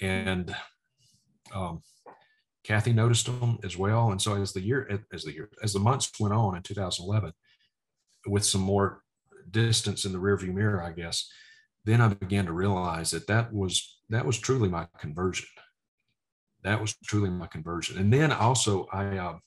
And 0.00 0.54
um, 1.54 1.82
Kathy 2.64 2.92
noticed 2.92 3.26
them 3.26 3.58
as 3.64 3.76
well. 3.76 4.10
And 4.10 4.20
so 4.20 4.40
as 4.40 4.52
the 4.52 4.60
year, 4.60 5.00
as 5.12 5.24
the 5.24 5.32
year, 5.32 5.50
as 5.62 5.72
the 5.72 5.80
months 5.80 6.10
went 6.20 6.34
on 6.34 6.56
in 6.56 6.62
2011, 6.62 7.32
with 8.26 8.44
some 8.44 8.60
more 8.60 9.02
distance 9.50 10.04
in 10.04 10.12
the 10.12 10.18
rearview 10.18 10.52
mirror, 10.52 10.82
I 10.82 10.92
guess, 10.92 11.30
then 11.84 12.00
I 12.00 12.08
began 12.08 12.46
to 12.46 12.52
realize 12.52 13.10
that 13.12 13.26
that 13.28 13.52
was 13.52 13.98
that 14.10 14.26
was 14.26 14.38
truly 14.38 14.68
my 14.68 14.86
conversion. 14.98 15.48
That 16.62 16.80
was 16.80 16.94
truly 17.06 17.30
my 17.30 17.46
conversion. 17.46 17.98
And 17.98 18.12
then 18.12 18.32
also 18.32 18.86
I 18.92 19.16
uh, 19.16 19.38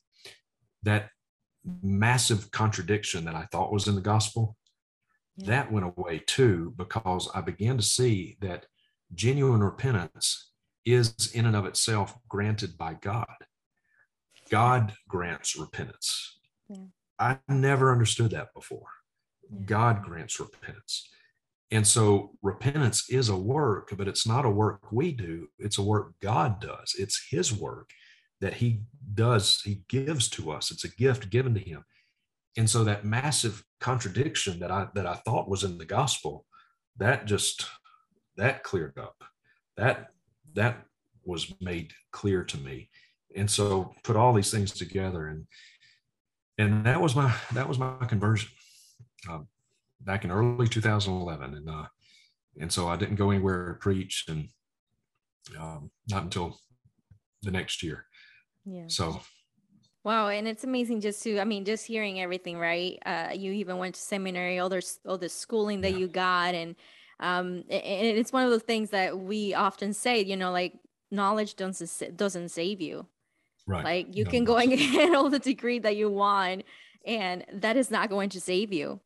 that 0.84 1.10
massive 1.82 2.52
contradiction 2.52 3.26
that 3.26 3.36
I 3.36 3.48
thought 3.52 3.72
was 3.72 3.88
in 3.88 3.96
the 3.96 4.02
gospel, 4.02 4.58
yeah. 5.38 5.48
that 5.48 5.72
went 5.72 5.86
away 5.86 6.24
too 6.26 6.74
because 6.78 7.30
I 7.34 7.42
began 7.42 7.78
to 7.78 7.84
see 7.84 8.38
that 8.42 8.66
genuine 9.14 9.62
repentance 9.64 10.52
is 10.86 11.32
in 11.34 11.46
and 11.46 11.56
of 11.56 11.66
itself 11.66 12.18
granted 12.28 12.78
by 12.78 12.96
God. 12.96 13.28
God 14.50 14.94
grants 15.08 15.56
repentance. 15.56 16.40
Yeah. 16.70 16.78
I 17.20 17.40
never 17.48 17.92
understood 17.92 18.32
that 18.32 18.54
before. 18.54 18.88
Yeah. 19.50 19.66
God 19.66 20.04
grants 20.04 20.40
repentance. 20.40 21.10
And 21.72 21.88
so 21.88 22.32
repentance 22.42 23.10
is 23.10 23.30
a 23.30 23.38
work, 23.38 23.94
but 23.96 24.08
it's 24.08 24.28
not 24.28 24.46
a 24.46 24.50
work 24.50 24.92
we 24.92 25.14
do. 25.14 25.48
It's 25.58 25.78
a 25.78 25.84
work 25.84 26.14
God 26.22 26.60
does. 26.60 26.96
It's 27.00 27.28
his 27.30 27.54
work 27.54 27.90
that 28.42 28.56
he 28.56 28.82
does, 29.14 29.62
he 29.64 29.84
gives 29.88 30.30
to 30.30 30.52
us. 30.52 30.72
It's 30.72 30.84
a 30.84 30.90
gift 30.90 31.30
given 31.30 31.54
to 31.54 31.60
him. 31.60 31.86
And 32.58 32.70
so 32.70 32.84
that 32.84 33.06
massive 33.06 33.64
contradiction 33.80 34.60
that 34.60 34.72
I 34.72 34.88
that 34.96 35.06
I 35.06 35.16
thought 35.16 35.50
was 35.50 35.64
in 35.64 35.78
the 35.78 35.86
gospel, 35.86 36.46
that 36.98 37.26
just 37.26 37.66
that 38.36 38.64
cleared 38.64 38.98
up. 38.98 39.24
That 39.78 40.08
that 40.54 40.86
was 41.24 41.54
made 41.62 41.94
clear 42.12 42.44
to 42.44 42.58
me. 42.58 42.90
And 43.36 43.50
so 43.50 43.94
put 44.04 44.18
all 44.18 44.34
these 44.34 44.52
things 44.52 44.74
together 44.74 45.28
and 45.28 45.48
and 46.58 46.86
that 46.86 47.02
was 47.02 47.16
my 47.16 47.34
that 47.54 47.68
was 47.68 47.80
my 47.80 47.96
conversion. 48.08 48.50
Um, 49.30 49.48
back 50.02 50.24
in 50.24 50.32
early 50.32 50.68
2011, 50.68 51.56
and 51.56 51.70
uh, 51.70 51.86
and 52.60 52.72
so 52.72 52.88
I 52.88 52.96
didn't 52.96 53.16
go 53.16 53.32
anywhere 53.32 53.70
to 53.70 53.74
preach, 53.76 54.26
and 54.28 54.50
um, 55.60 55.92
not 56.10 56.24
until 56.24 56.60
the 57.42 57.52
next 57.52 57.82
year. 57.82 58.06
Yeah. 58.66 58.86
So. 58.88 59.22
Wow, 60.04 60.30
and 60.30 60.48
it's 60.48 60.64
amazing 60.64 61.02
just 61.02 61.22
to 61.24 61.40
I 61.40 61.44
mean 61.44 61.64
just 61.64 61.86
hearing 61.86 62.20
everything, 62.20 62.58
right? 62.58 62.98
Uh, 63.06 63.30
you 63.34 63.52
even 63.52 63.78
went 63.78 63.96
to 63.96 64.02
seminary, 64.02 64.58
all 64.58 64.70
the 64.70 64.84
all 65.06 65.18
the 65.18 65.30
schooling 65.30 65.82
that 65.82 65.92
yeah. 65.92 65.98
you 65.98 66.08
got, 66.08 66.56
and 66.56 66.76
um, 67.20 67.64
and 67.70 68.08
it's 68.08 68.34
one 68.34 68.44
of 68.44 68.50
those 68.50 68.64
things 68.64 68.90
that 68.90 69.20
we 69.20 69.54
often 69.54 69.94
say, 69.94 70.24
you 70.24 70.36
know, 70.36 70.52
like 70.52 70.74
knowledge 71.12 71.56
doesn't 71.56 72.18
doesn't 72.18 72.50
save 72.50 72.82
you. 72.82 73.06
Right. 73.68 73.84
Like 73.84 74.16
you 74.16 74.24
no, 74.24 74.32
can 74.32 74.44
go 74.44 74.58
and 74.58 74.72
get 74.76 75.14
all 75.14 75.30
the 75.30 75.38
degree 75.38 75.78
that 75.78 75.96
you 75.96 76.10
want, 76.10 76.64
and 77.06 77.46
that 77.54 77.78
is 77.78 77.92
not 77.92 78.10
going 78.10 78.30
to 78.30 78.42
save 78.42 78.74
you 78.74 79.00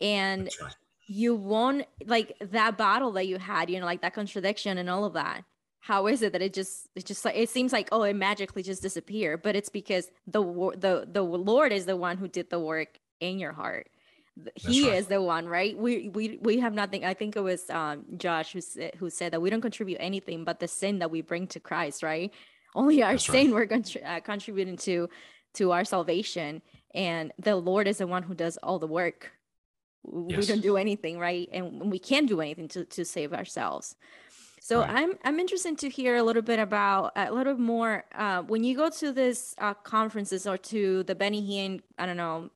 and 0.00 0.48
right. 0.62 0.76
you 1.06 1.34
won't 1.34 1.86
like 2.06 2.36
that 2.40 2.78
battle 2.78 3.12
that 3.12 3.26
you 3.26 3.38
had 3.38 3.68
you 3.70 3.78
know 3.78 3.86
like 3.86 4.02
that 4.02 4.14
contradiction 4.14 4.78
and 4.78 4.88
all 4.88 5.04
of 5.04 5.12
that 5.12 5.44
how 5.80 6.06
is 6.06 6.22
it 6.22 6.32
that 6.32 6.42
it 6.42 6.52
just 6.52 6.88
it 6.94 7.06
just 7.06 7.24
like 7.24 7.36
it 7.36 7.48
seems 7.48 7.72
like 7.72 7.88
oh 7.90 8.02
it 8.02 8.14
magically 8.14 8.62
just 8.62 8.82
disappeared 8.82 9.42
but 9.42 9.56
it's 9.56 9.70
because 9.70 10.10
the 10.26 10.42
the 10.76 11.08
the 11.10 11.22
lord 11.22 11.72
is 11.72 11.86
the 11.86 11.96
one 11.96 12.18
who 12.18 12.28
did 12.28 12.48
the 12.50 12.60
work 12.60 12.98
in 13.20 13.38
your 13.38 13.52
heart. 13.52 13.88
He 14.54 14.88
right. 14.88 14.96
is 14.96 15.06
the 15.06 15.20
one 15.20 15.46
right? 15.46 15.76
We 15.76 16.08
we 16.08 16.38
we 16.40 16.60
have 16.60 16.72
nothing 16.72 17.04
i 17.04 17.14
think 17.14 17.36
it 17.36 17.42
was 17.42 17.68
um 17.68 18.04
josh 18.16 18.52
who 18.52 18.60
said 18.60 18.94
who 18.96 19.10
said 19.10 19.32
that 19.32 19.42
we 19.42 19.50
don't 19.50 19.60
contribute 19.60 19.98
anything 20.00 20.44
but 20.44 20.60
the 20.60 20.68
sin 20.68 21.00
that 21.00 21.10
we 21.10 21.20
bring 21.20 21.46
to 21.48 21.60
christ 21.60 22.02
right? 22.02 22.32
Only 22.74 23.02
our 23.02 23.12
That's 23.12 23.26
sin 23.26 23.52
right. 23.52 23.54
we're 23.54 23.66
contri- 23.66 24.06
uh, 24.06 24.20
contributing 24.20 24.76
to 24.78 25.08
to 25.54 25.72
our 25.72 25.84
salvation. 25.84 26.62
And 26.94 27.32
the 27.38 27.56
lord 27.56 27.88
is 27.88 27.98
the 27.98 28.06
one 28.06 28.22
who 28.22 28.34
does 28.34 28.56
all 28.58 28.78
the 28.78 28.86
work. 28.86 29.32
Yes. 30.04 30.38
we 30.38 30.46
don't 30.46 30.62
do 30.62 30.76
anything 30.76 31.18
right? 31.18 31.48
And 31.52 31.90
we 31.90 31.98
can't 31.98 32.28
do 32.28 32.40
anything 32.40 32.68
to, 32.68 32.86
to 32.86 33.04
save 33.04 33.34
ourselves 33.34 33.96
so 34.60 34.80
right. 34.80 34.90
i'm 34.90 35.18
i'm 35.24 35.40
interested 35.40 35.76
to 35.76 35.88
hear 35.88 36.16
a 36.16 36.22
little 36.22 36.42
bit 36.42 36.58
about 36.58 37.12
a 37.16 37.32
little 37.32 37.56
more 37.56 38.04
uh, 38.14 38.42
when 38.42 38.62
you 38.62 38.76
go 38.76 38.88
to 38.88 39.12
this 39.12 39.54
uh, 39.58 39.74
conferences 39.74 40.46
or 40.46 40.56
to 40.56 41.02
the 41.04 41.14
benny 41.14 41.42
hinn 41.42 41.80
i 41.98 42.06
don't 42.06 42.16
know 42.16 42.48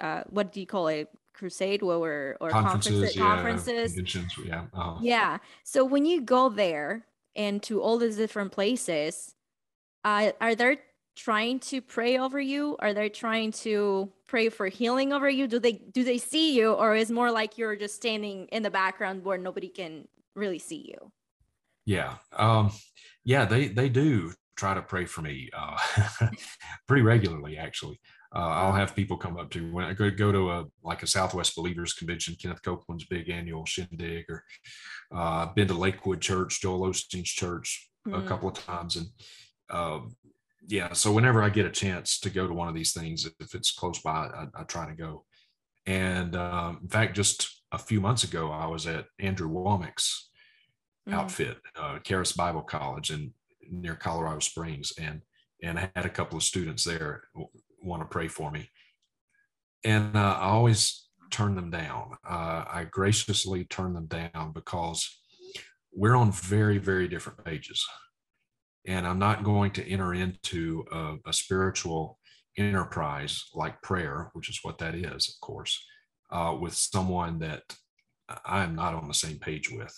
uh, 0.00 0.22
what 0.30 0.52
do 0.52 0.60
you 0.60 0.66
call 0.66 0.86
it 0.88 1.08
crusade 1.32 1.82
or 1.82 2.36
or 2.40 2.50
conferences 2.50 3.16
conferences, 3.16 3.94
conferences. 3.96 4.38
Yeah, 4.38 4.44
yeah. 4.46 4.64
Uh-huh. 4.74 4.98
yeah 5.02 5.38
so 5.64 5.84
when 5.84 6.04
you 6.04 6.20
go 6.20 6.48
there 6.48 7.04
and 7.34 7.62
to 7.64 7.80
all 7.80 7.98
these 7.98 8.16
different 8.16 8.52
places 8.52 9.34
uh, 10.04 10.30
are 10.40 10.54
they 10.54 10.78
trying 11.18 11.58
to 11.58 11.80
pray 11.82 12.16
over 12.16 12.40
you? 12.40 12.76
Are 12.78 12.94
they 12.94 13.08
trying 13.08 13.50
to 13.52 14.08
pray 14.28 14.48
for 14.48 14.68
healing 14.68 15.12
over 15.12 15.28
you? 15.28 15.48
Do 15.48 15.58
they 15.58 15.72
do 15.72 16.04
they 16.04 16.18
see 16.18 16.54
you 16.54 16.72
or 16.72 16.94
is 16.94 17.10
more 17.10 17.30
like 17.30 17.58
you're 17.58 17.76
just 17.76 17.96
standing 17.96 18.46
in 18.46 18.62
the 18.62 18.70
background 18.70 19.24
where 19.24 19.36
nobody 19.36 19.68
can 19.68 20.06
really 20.38 20.58
see 20.58 20.86
you? 20.88 21.12
Yeah. 21.84 22.16
Um 22.36 22.70
yeah, 23.24 23.44
they 23.44 23.68
they 23.68 23.88
do 23.88 24.32
try 24.56 24.74
to 24.74 24.82
pray 24.82 25.04
for 25.04 25.22
me 25.22 25.50
uh 25.56 25.78
pretty 26.88 27.02
regularly 27.02 27.56
actually. 27.58 28.00
Uh, 28.34 28.40
I'll 28.40 28.74
have 28.74 28.94
people 28.94 29.16
come 29.16 29.38
up 29.38 29.50
to 29.52 29.72
when 29.72 29.86
I 29.86 29.94
go, 29.94 30.10
go 30.10 30.30
to 30.30 30.50
a 30.50 30.64
like 30.82 31.02
a 31.02 31.06
Southwest 31.06 31.56
Believers 31.56 31.94
convention, 31.94 32.36
Kenneth 32.40 32.62
Copeland's 32.62 33.06
big 33.06 33.30
annual 33.30 33.64
shindig, 33.64 34.26
or 34.28 34.44
uh, 35.14 35.46
been 35.54 35.68
to 35.68 35.74
Lakewood 35.74 36.20
Church, 36.20 36.60
Joel 36.60 36.90
Osteen's 36.90 37.30
church 37.30 37.88
mm. 38.06 38.22
a 38.22 38.28
couple 38.28 38.50
of 38.50 38.54
times, 38.54 38.96
and 38.96 39.06
uh, 39.70 40.00
yeah, 40.66 40.92
so 40.92 41.10
whenever 41.10 41.42
I 41.42 41.48
get 41.48 41.64
a 41.64 41.70
chance 41.70 42.20
to 42.20 42.30
go 42.30 42.46
to 42.46 42.52
one 42.52 42.68
of 42.68 42.74
these 42.74 42.92
things, 42.92 43.26
if 43.40 43.54
it's 43.54 43.72
close 43.72 44.00
by, 44.00 44.10
I, 44.10 44.46
I 44.54 44.62
try 44.64 44.86
to 44.86 44.94
go. 44.94 45.24
And 45.86 46.36
um, 46.36 46.80
in 46.82 46.88
fact, 46.88 47.16
just 47.16 47.62
a 47.72 47.78
few 47.78 48.00
months 48.00 48.24
ago, 48.24 48.50
I 48.50 48.66
was 48.66 48.86
at 48.86 49.06
Andrew 49.18 49.48
Wommack's 49.48 50.27
mm. 51.08 51.14
outfit, 51.14 51.58
uh, 51.76 51.98
Charis 52.00 52.32
Bible 52.32 52.62
College, 52.62 53.10
in 53.10 53.32
near 53.70 53.94
Colorado 53.94 54.40
Springs, 54.40 54.92
and 54.98 55.22
and 55.62 55.78
I 55.78 55.90
had 55.96 56.06
a 56.06 56.10
couple 56.10 56.36
of 56.36 56.44
students 56.44 56.84
there 56.84 57.24
want 57.82 58.02
to 58.02 58.06
pray 58.06 58.28
for 58.28 58.50
me, 58.50 58.70
and 59.84 60.16
uh, 60.16 60.38
I 60.40 60.46
always 60.46 61.08
turn 61.30 61.54
them 61.54 61.70
down. 61.70 62.12
Uh, 62.28 62.64
I 62.70 62.86
graciously 62.90 63.64
turn 63.64 63.92
them 63.92 64.06
down 64.06 64.52
because 64.52 65.20
we're 65.92 66.16
on 66.16 66.32
very 66.32 66.78
very 66.78 67.08
different 67.08 67.44
pages 67.44 67.84
and 68.88 69.06
I'm 69.06 69.18
not 69.18 69.44
going 69.44 69.72
to 69.72 69.86
enter 69.86 70.14
into 70.14 70.84
a, 70.90 71.16
a 71.26 71.32
spiritual 71.32 72.18
enterprise 72.56 73.44
like 73.54 73.80
prayer, 73.82 74.30
which 74.32 74.48
is 74.48 74.60
what 74.62 74.78
that 74.78 74.94
is, 74.94 75.28
of 75.28 75.40
course, 75.46 75.78
uh, 76.32 76.56
with 76.58 76.74
someone 76.74 77.38
that 77.40 77.62
I'm 78.46 78.74
not 78.74 78.94
on 78.94 79.06
the 79.06 79.14
same 79.14 79.38
page 79.38 79.70
with. 79.70 79.94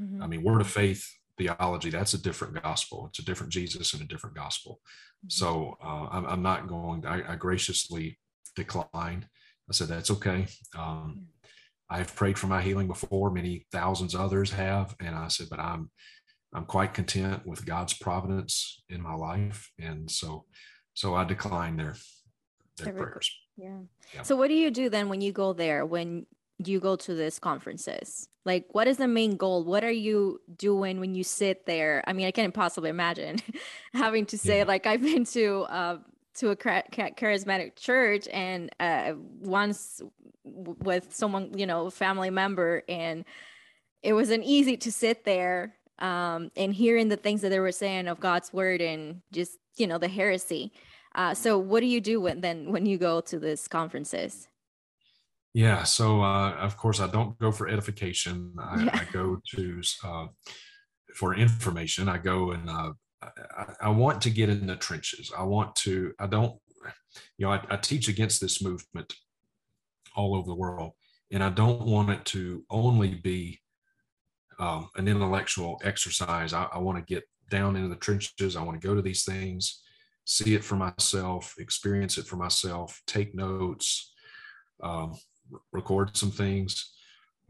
Mm-hmm. 0.00 0.22
I 0.22 0.26
mean, 0.26 0.42
word 0.42 0.60
of 0.60 0.68
faith 0.68 1.08
theology, 1.38 1.90
that's 1.90 2.14
a 2.14 2.22
different 2.22 2.62
gospel. 2.62 3.06
It's 3.08 3.18
a 3.18 3.24
different 3.24 3.52
Jesus 3.52 3.92
and 3.92 4.02
a 4.02 4.06
different 4.06 4.36
gospel. 4.36 4.80
Mm-hmm. 5.24 5.30
So 5.30 5.76
uh, 5.82 6.08
I'm, 6.10 6.26
I'm, 6.26 6.42
not 6.42 6.68
going, 6.68 7.06
I, 7.06 7.32
I, 7.32 7.36
graciously 7.36 8.18
declined. 8.54 9.26
I 9.68 9.72
said, 9.72 9.88
that's 9.88 10.10
okay. 10.10 10.46
Um, 10.76 11.26
I've 11.88 12.14
prayed 12.16 12.38
for 12.38 12.46
my 12.46 12.62
healing 12.62 12.88
before, 12.88 13.30
many 13.30 13.66
thousands 13.70 14.14
others 14.14 14.50
have. 14.52 14.94
And 14.98 15.14
I 15.14 15.28
said, 15.28 15.48
but 15.50 15.60
I'm 15.60 15.90
I'm 16.54 16.64
quite 16.66 16.92
content 16.92 17.46
with 17.46 17.64
God's 17.64 17.94
providence 17.94 18.82
in 18.88 19.02
my 19.02 19.14
life. 19.14 19.70
And 19.78 20.10
so 20.10 20.44
so 20.94 21.14
I 21.14 21.24
decline 21.24 21.76
their 21.76 21.96
their 22.78 22.92
prayers. 22.92 23.30
Yeah. 23.56 23.80
yeah. 24.14 24.22
So 24.22 24.36
what 24.36 24.48
do 24.48 24.54
you 24.54 24.70
do 24.70 24.88
then 24.88 25.08
when 25.08 25.20
you 25.20 25.32
go 25.32 25.52
there? 25.52 25.84
When 25.84 26.26
you 26.58 26.80
go 26.80 26.96
to 26.96 27.14
these 27.14 27.38
conferences? 27.38 28.28
Like, 28.44 28.66
what 28.72 28.88
is 28.88 28.96
the 28.96 29.08
main 29.08 29.36
goal? 29.36 29.64
What 29.64 29.84
are 29.84 29.90
you 29.90 30.40
doing 30.56 30.98
when 30.98 31.14
you 31.14 31.22
sit 31.22 31.66
there? 31.66 32.02
I 32.06 32.12
mean, 32.12 32.26
I 32.26 32.32
can't 32.32 32.52
possibly 32.52 32.90
imagine 32.90 33.38
having 33.94 34.26
to 34.26 34.38
say, 34.38 34.58
yeah. 34.58 34.64
like, 34.64 34.86
I've 34.86 35.02
been 35.02 35.24
to 35.26 35.62
uh, 35.62 35.98
to 36.34 36.50
a 36.50 36.56
charismatic 36.56 37.76
church 37.76 38.26
and 38.32 38.70
uh, 38.80 39.12
once 39.40 40.00
with 40.44 41.14
someone, 41.14 41.56
you 41.56 41.66
know, 41.66 41.90
family 41.90 42.30
member, 42.30 42.82
and 42.88 43.24
it 44.02 44.14
wasn't 44.14 44.42
easy 44.44 44.76
to 44.78 44.90
sit 44.90 45.24
there 45.24 45.76
um, 45.98 46.50
and 46.56 46.74
hearing 46.74 47.08
the 47.08 47.16
things 47.16 47.42
that 47.42 47.50
they 47.50 47.60
were 47.60 47.72
saying 47.72 48.08
of 48.08 48.18
God's 48.18 48.52
word 48.52 48.80
and 48.80 49.20
just, 49.30 49.58
you 49.76 49.86
know, 49.86 49.98
the 49.98 50.08
heresy. 50.08 50.72
Uh, 51.14 51.34
so, 51.34 51.58
what 51.58 51.80
do 51.80 51.86
you 51.86 52.00
do 52.00 52.20
when, 52.20 52.40
then 52.40 52.72
when 52.72 52.86
you 52.86 52.98
go 52.98 53.20
to 53.20 53.38
these 53.38 53.68
conferences? 53.68 54.48
Yeah. 55.54 55.82
So, 55.82 56.22
uh, 56.22 56.52
of 56.52 56.76
course, 56.76 57.00
I 57.00 57.08
don't 57.08 57.38
go 57.38 57.52
for 57.52 57.68
edification. 57.68 58.54
I, 58.60 58.84
yeah. 58.84 58.90
I 58.94 59.12
go 59.12 59.38
to 59.54 59.82
uh, 60.04 60.26
for 61.14 61.34
information. 61.34 62.08
I 62.08 62.18
go 62.18 62.52
and 62.52 62.68
uh, 62.68 62.92
I, 63.22 63.74
I, 63.82 63.88
want 63.90 64.22
to 64.22 64.30
get 64.30 64.48
in 64.48 64.66
the 64.66 64.76
trenches. 64.76 65.30
I 65.36 65.42
want 65.42 65.76
to. 65.76 66.12
I 66.18 66.26
don't. 66.26 66.58
You 67.38 67.46
know, 67.46 67.52
I, 67.52 67.62
I 67.70 67.76
teach 67.76 68.08
against 68.08 68.40
this 68.40 68.62
movement 68.62 69.12
all 70.16 70.34
over 70.34 70.48
the 70.48 70.54
world, 70.54 70.92
and 71.30 71.44
I 71.44 71.50
don't 71.50 71.82
want 71.82 72.10
it 72.10 72.24
to 72.26 72.64
only 72.70 73.14
be 73.14 73.60
um, 74.58 74.88
an 74.96 75.06
intellectual 75.06 75.80
exercise. 75.84 76.52
I, 76.52 76.66
I 76.72 76.78
want 76.78 76.98
to 76.98 77.14
get 77.14 77.24
down 77.50 77.76
into 77.76 77.88
the 77.88 77.96
trenches. 77.96 78.56
I 78.56 78.62
want 78.62 78.80
to 78.80 78.86
go 78.86 78.94
to 78.94 79.02
these 79.02 79.24
things, 79.24 79.82
see 80.24 80.54
it 80.54 80.64
for 80.64 80.76
myself, 80.76 81.54
experience 81.58 82.18
it 82.18 82.26
for 82.26 82.36
myself, 82.36 83.00
take 83.06 83.34
notes. 83.34 84.12
Um, 84.82 85.14
record 85.72 86.16
some 86.16 86.30
things. 86.30 86.92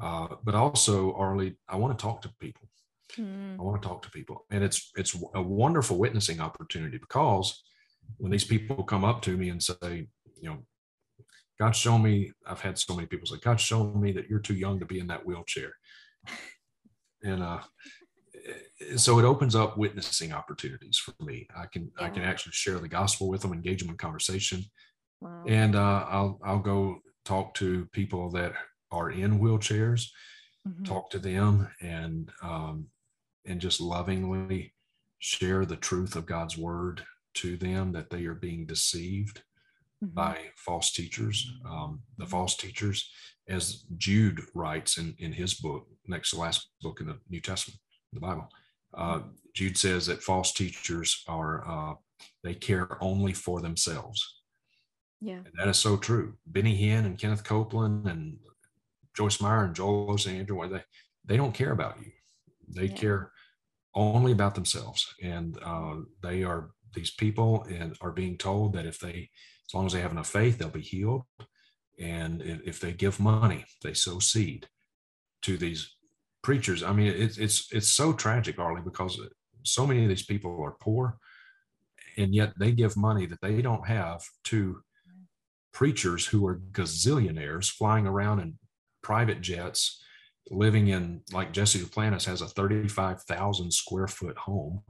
Uh, 0.01 0.29
but 0.43 0.55
also, 0.55 1.15
Arlie, 1.15 1.57
I 1.69 1.77
want 1.77 1.97
to 1.97 2.03
talk 2.03 2.23
to 2.23 2.31
people. 2.41 2.69
Mm. 3.17 3.59
I 3.59 3.63
want 3.63 3.81
to 3.81 3.89
talk 3.89 4.03
to 4.03 4.11
people, 4.11 4.47
and 4.51 4.65
it's 4.65 4.91
it's 4.97 5.15
a 5.35 5.43
wonderful 5.43 5.99
witnessing 5.99 6.41
opportunity 6.41 6.97
because 6.99 7.63
when 8.17 8.33
these 8.33 8.45
people 8.45 8.83
come 8.85 9.05
up 9.05 9.21
to 9.23 9.37
me 9.37 9.51
and 9.51 9.63
say, 9.63 10.09
you 10.41 10.49
know, 10.49 10.59
God 11.59 11.77
show 11.77 11.99
me, 11.99 12.33
I've 12.47 12.61
had 12.61 12.79
so 12.79 12.95
many 12.95 13.07
people 13.07 13.27
say, 13.27 13.37
God 13.43 13.61
show 13.61 13.93
me 13.93 14.13
that 14.13 14.29
you're 14.29 14.39
too 14.39 14.55
young 14.55 14.81
to 14.81 14.87
be 14.87 14.99
in 14.99 15.09
that 15.09 15.27
wheelchair, 15.27 15.75
and 17.23 17.43
uh, 17.43 17.61
so 18.97 19.19
it 19.19 19.25
opens 19.25 19.55
up 19.55 19.77
witnessing 19.77 20.33
opportunities 20.33 20.99
for 20.99 21.15
me. 21.23 21.47
I 21.57 21.67
can 21.67 21.91
yeah. 21.99 22.07
I 22.07 22.11
can 22.11 22.23
actually 22.23 22.53
share 22.53 22.79
the 22.79 22.89
gospel 22.89 23.29
with 23.29 23.43
them, 23.43 23.53
engage 23.53 23.83
them 23.83 23.91
in 23.91 23.97
conversation, 23.97 24.65
wow. 25.21 25.45
and 25.47 25.77
uh, 25.77 26.07
I'll 26.09 26.41
I'll 26.43 26.61
go 26.61 26.99
talk 27.25 27.55
to 27.55 27.87
people 27.93 28.31
that 28.31 28.53
are 28.91 29.11
in 29.11 29.41
wheelchairs, 29.41 30.09
mm-hmm. 30.67 30.85
talk 30.85 31.11
to 31.11 31.19
them, 31.19 31.69
and 31.81 32.31
um, 32.43 32.87
and 33.47 33.61
just 33.61 33.81
lovingly 33.81 34.75
share 35.19 35.65
the 35.65 35.77
truth 35.77 36.17
of 36.17 36.27
God's 36.27 36.59
word 36.59 37.03
to 37.35 37.57
them 37.57 37.93
that 37.93 38.11
they 38.11 38.27
are 38.27 38.35
being 38.35 38.67
deceived 38.67 39.43
mm-hmm. 40.03 40.15
by 40.15 40.39
false 40.57 40.93
teachers. 40.93 41.51
Um, 41.65 42.01
the 42.19 42.27
false 42.27 42.57
teachers, 42.57 43.09
as 43.49 43.85
Jude 43.97 44.41
writes 44.55 44.99
in, 44.99 45.15
in 45.19 45.33
his 45.33 45.55
book, 45.55 45.87
next 46.07 46.31
to 46.31 46.39
last 46.39 46.69
book 46.83 47.01
in 47.01 47.07
the 47.07 47.19
New 47.31 47.41
Testament, 47.41 47.81
the 48.13 48.21
Bible, 48.21 48.49
uh, 48.95 49.21
Jude 49.55 49.79
says 49.79 50.07
that 50.07 50.23
false 50.23 50.53
teachers 50.53 51.23
are, 51.27 51.69
uh, 51.69 51.95
they 52.45 52.55
care 52.55 52.99
only 53.01 53.33
for 53.33 53.61
themselves. 53.61 54.42
Yeah. 55.23 55.37
And 55.37 55.55
that 55.57 55.69
is 55.69 55.79
so 55.79 55.97
true. 55.97 56.35
Benny 56.47 56.77
Hinn 56.77 57.07
and 57.07 57.17
Kenneth 57.17 57.45
Copeland 57.45 58.09
and 58.09 58.39
Joyce 59.15 59.41
Meyer 59.41 59.65
and 59.65 59.75
Joel 59.75 60.19
Andrew, 60.27 60.69
they, 60.69 60.83
they 61.25 61.37
don't 61.37 61.55
care 61.55 61.71
about 61.71 61.97
you. 62.01 62.11
They 62.69 62.87
yeah. 62.87 62.97
care 62.97 63.33
only 63.95 64.33
about 64.33 64.57
themselves. 64.57 65.15
And 65.23 65.59
uh, 65.63 65.97
they 66.23 66.43
are 66.43 66.71
these 66.95 67.13
people 67.13 67.65
and 67.71 67.97
are 68.01 68.11
being 68.11 68.37
told 68.37 68.73
that 68.73 68.85
if 68.85 68.99
they, 68.99 69.31
as 69.69 69.75
long 69.75 69.87
as 69.87 69.93
they 69.93 70.01
have 70.01 70.13
enough 70.13 70.29
faith, 70.29 70.59
they'll 70.59 70.69
be 70.69 70.81
healed. 70.81 71.23
And 72.01 72.43
if 72.43 72.81
they 72.81 72.93
give 72.93 73.21
money, 73.21 73.65
they 73.83 73.95
sow 73.95 74.19
seed 74.19 74.67
to 75.43 75.57
these 75.57 75.95
preachers. 76.43 76.83
I 76.83 76.93
mean, 76.93 77.07
it's 77.07 77.39
it's 77.39 77.69
it's 77.73 77.89
so 77.89 78.13
tragic, 78.13 78.59
Arlie, 78.59 78.83
because 78.83 79.21
so 79.63 79.87
many 79.87 80.03
of 80.03 80.09
these 80.09 80.25
people 80.25 80.61
are 80.63 80.77
poor, 80.81 81.19
and 82.17 82.35
yet 82.35 82.55
they 82.59 82.73
give 82.73 82.97
money 82.97 83.27
that 83.27 83.41
they 83.41 83.63
don't 83.63 83.87
have 83.87 84.23
to 84.45 84.83
preachers 85.73 86.27
who 86.27 86.47
are 86.47 86.61
gazillionaires 86.73 87.71
flying 87.71 88.07
around 88.07 88.41
in 88.41 88.59
private 89.03 89.41
jets, 89.41 90.03
living 90.51 90.89
in 90.89 91.23
like 91.33 91.53
Jesse 91.53 91.79
Duplantis 91.79 92.27
has 92.27 92.43
a 92.43 92.49
35,000 92.49 93.73
square 93.73 94.09
foot 94.09 94.37
home, 94.37 94.83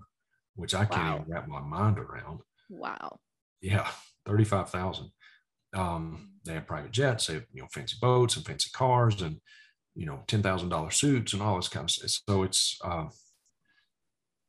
which 0.55 0.75
I 0.75 0.85
can't 0.85 1.03
wow. 1.03 1.15
even 1.21 1.33
wrap 1.33 1.49
my 1.49 1.61
mind 1.61 1.99
around. 1.99 2.41
Wow. 2.69 3.19
Yeah, 3.61 3.89
35,000. 4.27 5.11
Um, 5.75 6.33
they 6.45 6.55
have 6.55 6.67
private 6.67 6.91
jets, 6.91 7.27
they 7.27 7.35
have, 7.35 7.47
you 7.53 7.63
know, 7.63 7.69
fancy 7.73 7.97
boats 8.01 8.37
and 8.37 8.45
fancy 8.45 8.71
cars 8.75 9.23
and, 9.23 9.41
you 9.95 10.07
know, 10.07 10.23
$10,000 10.27 10.93
suits 10.93 11.33
and 11.33 11.43
all 11.43 11.57
this 11.57 11.69
kind 11.69 11.85
of 11.85 11.91
stuff. 11.91 12.23
So 12.29 12.43
it's, 12.43 12.79
uh, 12.85 13.07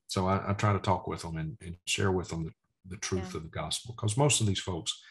so 0.08 0.28
I, 0.28 0.50
I, 0.50 0.54
try 0.54 0.74
to 0.74 0.80
talk 0.80 1.08
with 1.08 1.22
them 1.22 1.38
and, 1.38 1.58
and 1.62 1.76
share 1.86 2.12
with 2.12 2.30
them 2.30 2.44
the, 2.44 2.52
the 2.90 2.98
truth 2.98 3.30
yeah. 3.32 3.38
of 3.38 3.44
the 3.44 3.50
gospel 3.50 3.94
because 3.96 4.18
most 4.18 4.42
of 4.42 4.48
these 4.48 4.60
folks, 4.60 5.02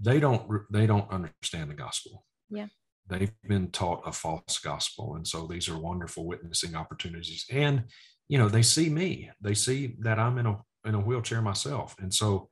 they 0.00 0.20
don't 0.20 0.48
they 0.70 0.86
don't 0.86 1.10
understand 1.10 1.70
the 1.70 1.74
gospel. 1.74 2.24
Yeah. 2.50 2.66
They've 3.08 3.32
been 3.48 3.70
taught 3.70 4.02
a 4.06 4.12
false 4.12 4.58
gospel 4.58 5.16
and 5.16 5.26
so 5.26 5.46
these 5.46 5.68
are 5.68 5.78
wonderful 5.78 6.26
witnessing 6.26 6.74
opportunities. 6.74 7.44
And 7.50 7.84
you 8.28 8.38
know 8.38 8.48
they 8.48 8.62
see 8.62 8.88
me. 8.88 9.30
They 9.40 9.54
see 9.54 9.96
that 10.00 10.18
i'm 10.18 10.38
in 10.38 10.46
a 10.46 10.58
in 10.84 10.94
a 10.94 11.00
wheelchair 11.00 11.42
myself. 11.42 11.94
And 11.98 12.12
so 12.12 12.48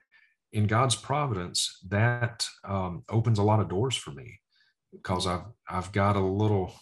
in 0.53 0.66
god's 0.66 0.97
providence 0.97 1.78
that 1.88 2.47
um, 2.64 3.05
opens 3.09 3.38
a 3.38 3.43
lot 3.43 3.61
of 3.61 3.68
doors 3.68 3.97
for 3.97 4.11
me 4.11 4.41
because 4.93 5.26
i've 5.26 5.45
i've 5.68 5.93
got 5.93 6.16
a 6.16 6.20
little 6.20 6.74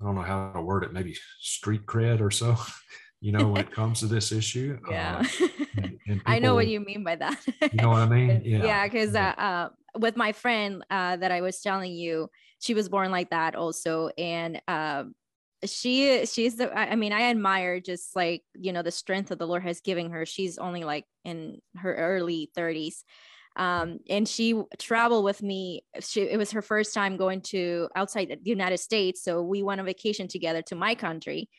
i 0.00 0.04
don't 0.04 0.14
know 0.14 0.22
how 0.22 0.52
to 0.52 0.62
word 0.62 0.84
it 0.84 0.92
maybe 0.92 1.16
street 1.40 1.86
cred 1.86 2.20
or 2.20 2.30
so 2.30 2.56
you 3.20 3.32
know 3.32 3.48
when 3.48 3.60
it 3.62 3.70
comes 3.70 4.00
to 4.00 4.06
this 4.06 4.32
issue 4.32 4.78
yeah. 4.90 5.22
uh, 5.22 5.46
and, 5.76 5.98
and 6.06 6.22
i 6.26 6.38
know 6.38 6.54
what 6.54 6.66
you 6.66 6.80
mean 6.80 7.04
by 7.04 7.16
that. 7.16 7.38
You 7.60 7.82
know 7.82 7.90
what 7.90 8.00
i 8.00 8.08
mean? 8.08 8.42
Yeah. 8.44 8.84
Because 8.84 9.12
yeah, 9.14 9.34
uh, 9.36 9.42
uh, 9.42 9.68
with 9.98 10.16
my 10.16 10.32
friend 10.32 10.84
uh, 10.90 11.16
that 11.16 11.30
i 11.30 11.40
was 11.40 11.60
telling 11.60 11.92
you 11.92 12.30
she 12.60 12.74
was 12.74 12.88
born 12.88 13.10
like 13.10 13.30
that 13.30 13.54
also 13.54 14.10
and 14.16 14.60
um, 14.68 15.14
she 15.64 16.24
she's 16.24 16.56
the 16.56 16.72
i 16.76 16.96
mean 16.96 17.12
i 17.12 17.22
admire 17.22 17.80
just 17.80 18.16
like 18.16 18.42
you 18.54 18.72
know 18.72 18.82
the 18.82 18.90
strength 18.90 19.28
that 19.28 19.38
the 19.38 19.46
lord 19.46 19.62
has 19.62 19.80
given 19.80 20.10
her. 20.10 20.24
She's 20.24 20.58
only 20.58 20.84
like 20.84 21.04
in 21.24 21.60
her 21.76 21.94
early 21.94 22.50
30s 22.56 23.04
um, 23.56 23.98
and 24.08 24.28
she 24.28 24.62
traveled 24.78 25.24
with 25.24 25.42
me 25.42 25.82
she, 26.00 26.22
it 26.22 26.38
was 26.38 26.52
her 26.52 26.62
first 26.62 26.94
time 26.94 27.16
going 27.16 27.42
to 27.42 27.88
outside 27.94 28.28
the 28.28 28.50
united 28.50 28.78
states 28.78 29.22
so 29.22 29.42
we 29.42 29.62
went 29.62 29.80
on 29.80 29.86
vacation 29.86 30.28
together 30.28 30.62
to 30.62 30.74
my 30.74 30.94
country 30.94 31.50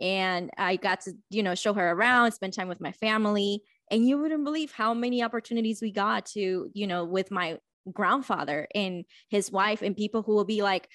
and 0.00 0.50
I 0.56 0.76
got 0.76 1.02
to, 1.02 1.12
you 1.28 1.42
know, 1.42 1.54
show 1.54 1.74
her 1.74 1.90
around, 1.90 2.32
spend 2.32 2.52
time 2.52 2.68
with 2.68 2.80
my 2.80 2.92
family. 2.92 3.62
And 3.90 4.06
you 4.06 4.18
wouldn't 4.18 4.44
believe 4.44 4.72
how 4.72 4.94
many 4.94 5.22
opportunities 5.22 5.82
we 5.82 5.92
got 5.92 6.26
to, 6.26 6.70
you 6.72 6.86
know, 6.86 7.04
with 7.04 7.30
my 7.30 7.58
grandfather 7.92 8.68
and 8.74 9.04
his 9.28 9.50
wife 9.50 9.82
and 9.82 9.96
people 9.96 10.22
who 10.22 10.34
will 10.34 10.44
be 10.44 10.62
like, 10.62 10.88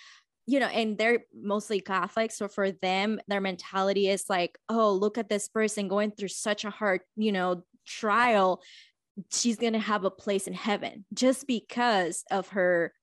you 0.47 0.59
know, 0.59 0.67
and 0.67 0.97
they're 0.97 1.25
mostly 1.33 1.81
Catholics. 1.81 2.37
So 2.37 2.47
for 2.47 2.71
them, 2.71 3.19
their 3.27 3.41
mentality 3.41 4.09
is 4.09 4.25
like, 4.29 4.57
oh, 4.69 4.93
look 4.93 5.17
at 5.17 5.29
this 5.29 5.49
person 5.49 5.87
going 5.87 6.11
through 6.11 6.29
such 6.29 6.65
a 6.65 6.69
hard, 6.69 7.01
you 7.15 7.31
know, 7.31 7.63
trial. 7.85 8.61
She's 9.31 9.57
going 9.57 9.73
to 9.73 9.79
have 9.79 10.03
a 10.03 10.11
place 10.11 10.47
in 10.47 10.53
heaven 10.53 11.05
just 11.13 11.47
because 11.47 12.23
of 12.31 12.49
her 12.49 12.93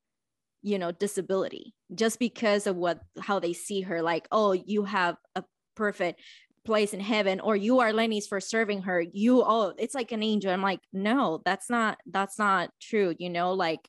you 0.63 0.79
know 0.79 0.93
disability 0.93 1.75
just 1.95 2.19
because 2.19 2.67
of 2.67 2.77
what 2.77 3.01
how 3.21 3.39
they 3.41 3.53
see 3.53 3.81
her 3.81 4.01
like 4.01 4.29
oh 4.31 4.53
you 4.53 4.85
have 4.85 5.17
a 5.35 5.43
perfect 5.75 6.21
place 6.65 6.95
in 6.95 7.01
heaven 7.01 7.41
or 7.41 7.57
you 7.57 7.81
are 7.81 7.93
Lenny's 7.93 8.27
for 8.27 8.41
serving 8.41 8.83
her 8.83 9.01
you 9.01 9.43
oh 9.45 9.73
it's 9.79 9.95
like 9.95 10.13
an 10.13 10.23
angel. 10.23 10.51
I'm 10.51 10.63
like 10.63 10.81
no 10.93 11.43
that's 11.45 11.69
not 11.69 11.99
that's 12.07 12.39
not 12.39 12.71
true 12.81 13.15
you 13.19 13.31
know 13.31 13.53
like 13.53 13.89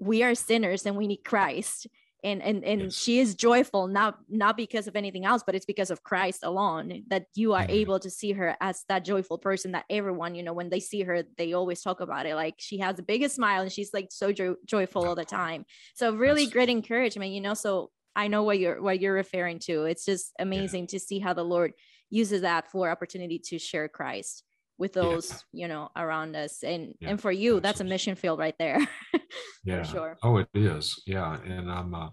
we 0.00 0.22
are 0.24 0.34
sinners 0.34 0.84
and 0.86 0.96
we 0.96 1.06
need 1.06 1.24
christ. 1.24 1.86
And 2.24 2.40
and 2.40 2.64
and 2.64 2.82
yes. 2.82 2.94
she 2.94 3.18
is 3.18 3.34
joyful 3.34 3.88
not 3.88 4.16
not 4.28 4.56
because 4.56 4.86
of 4.86 4.94
anything 4.94 5.24
else 5.24 5.42
but 5.44 5.56
it's 5.56 5.64
because 5.64 5.90
of 5.90 6.04
christ 6.04 6.44
alone 6.44 7.02
that 7.08 7.26
you 7.34 7.52
are 7.52 7.62
mm-hmm. 7.62 7.70
able 7.72 7.98
to 7.98 8.10
see 8.10 8.30
her 8.30 8.56
as 8.60 8.84
that 8.88 9.04
joyful 9.04 9.38
person 9.38 9.72
that 9.72 9.86
everyone 9.90 10.36
you 10.36 10.44
know 10.44 10.52
when 10.52 10.70
they 10.70 10.78
see 10.78 11.02
her 11.02 11.24
they 11.36 11.52
always 11.52 11.82
talk 11.82 12.00
about 12.00 12.26
it. 12.26 12.36
Like 12.36 12.54
she 12.58 12.78
has 12.78 12.94
the 12.96 13.02
biggest 13.02 13.34
smile 13.34 13.62
and 13.62 13.72
she's 13.72 13.92
like 13.92 14.08
so 14.10 14.32
jo- 14.32 14.56
joyful 14.64 15.04
all 15.04 15.16
the 15.16 15.24
time. 15.24 15.64
So 15.94 16.14
really 16.14 16.46
great 16.46 16.68
encouragement 16.68 17.32
you 17.32 17.40
know 17.40 17.54
so 17.54 17.90
I 18.14 18.28
know 18.28 18.42
what 18.42 18.58
you're 18.58 18.80
what 18.80 19.00
you're 19.00 19.14
referring 19.14 19.58
to. 19.60 19.84
It's 19.84 20.04
just 20.04 20.32
amazing 20.38 20.82
yeah. 20.84 20.88
to 20.88 21.00
see 21.00 21.18
how 21.18 21.32
the 21.32 21.44
Lord 21.44 21.72
uses 22.10 22.42
that 22.42 22.70
for 22.70 22.90
opportunity 22.90 23.38
to 23.38 23.58
share 23.58 23.88
Christ 23.88 24.44
with 24.78 24.92
those 24.94 25.44
yeah. 25.52 25.62
you 25.62 25.68
know 25.68 25.90
around 25.96 26.34
us 26.34 26.62
and 26.62 26.94
yeah. 27.00 27.10
and 27.10 27.20
for 27.20 27.30
you 27.30 27.60
that's 27.60 27.80
a 27.80 27.84
mission 27.84 28.14
field 28.14 28.38
right 28.38 28.56
there 28.58 28.78
yeah 29.64 29.82
sure 29.82 30.16
oh 30.22 30.38
it 30.38 30.48
is 30.54 31.00
yeah 31.06 31.38
and 31.44 31.70
i'm 31.70 31.94
uh 31.94 32.08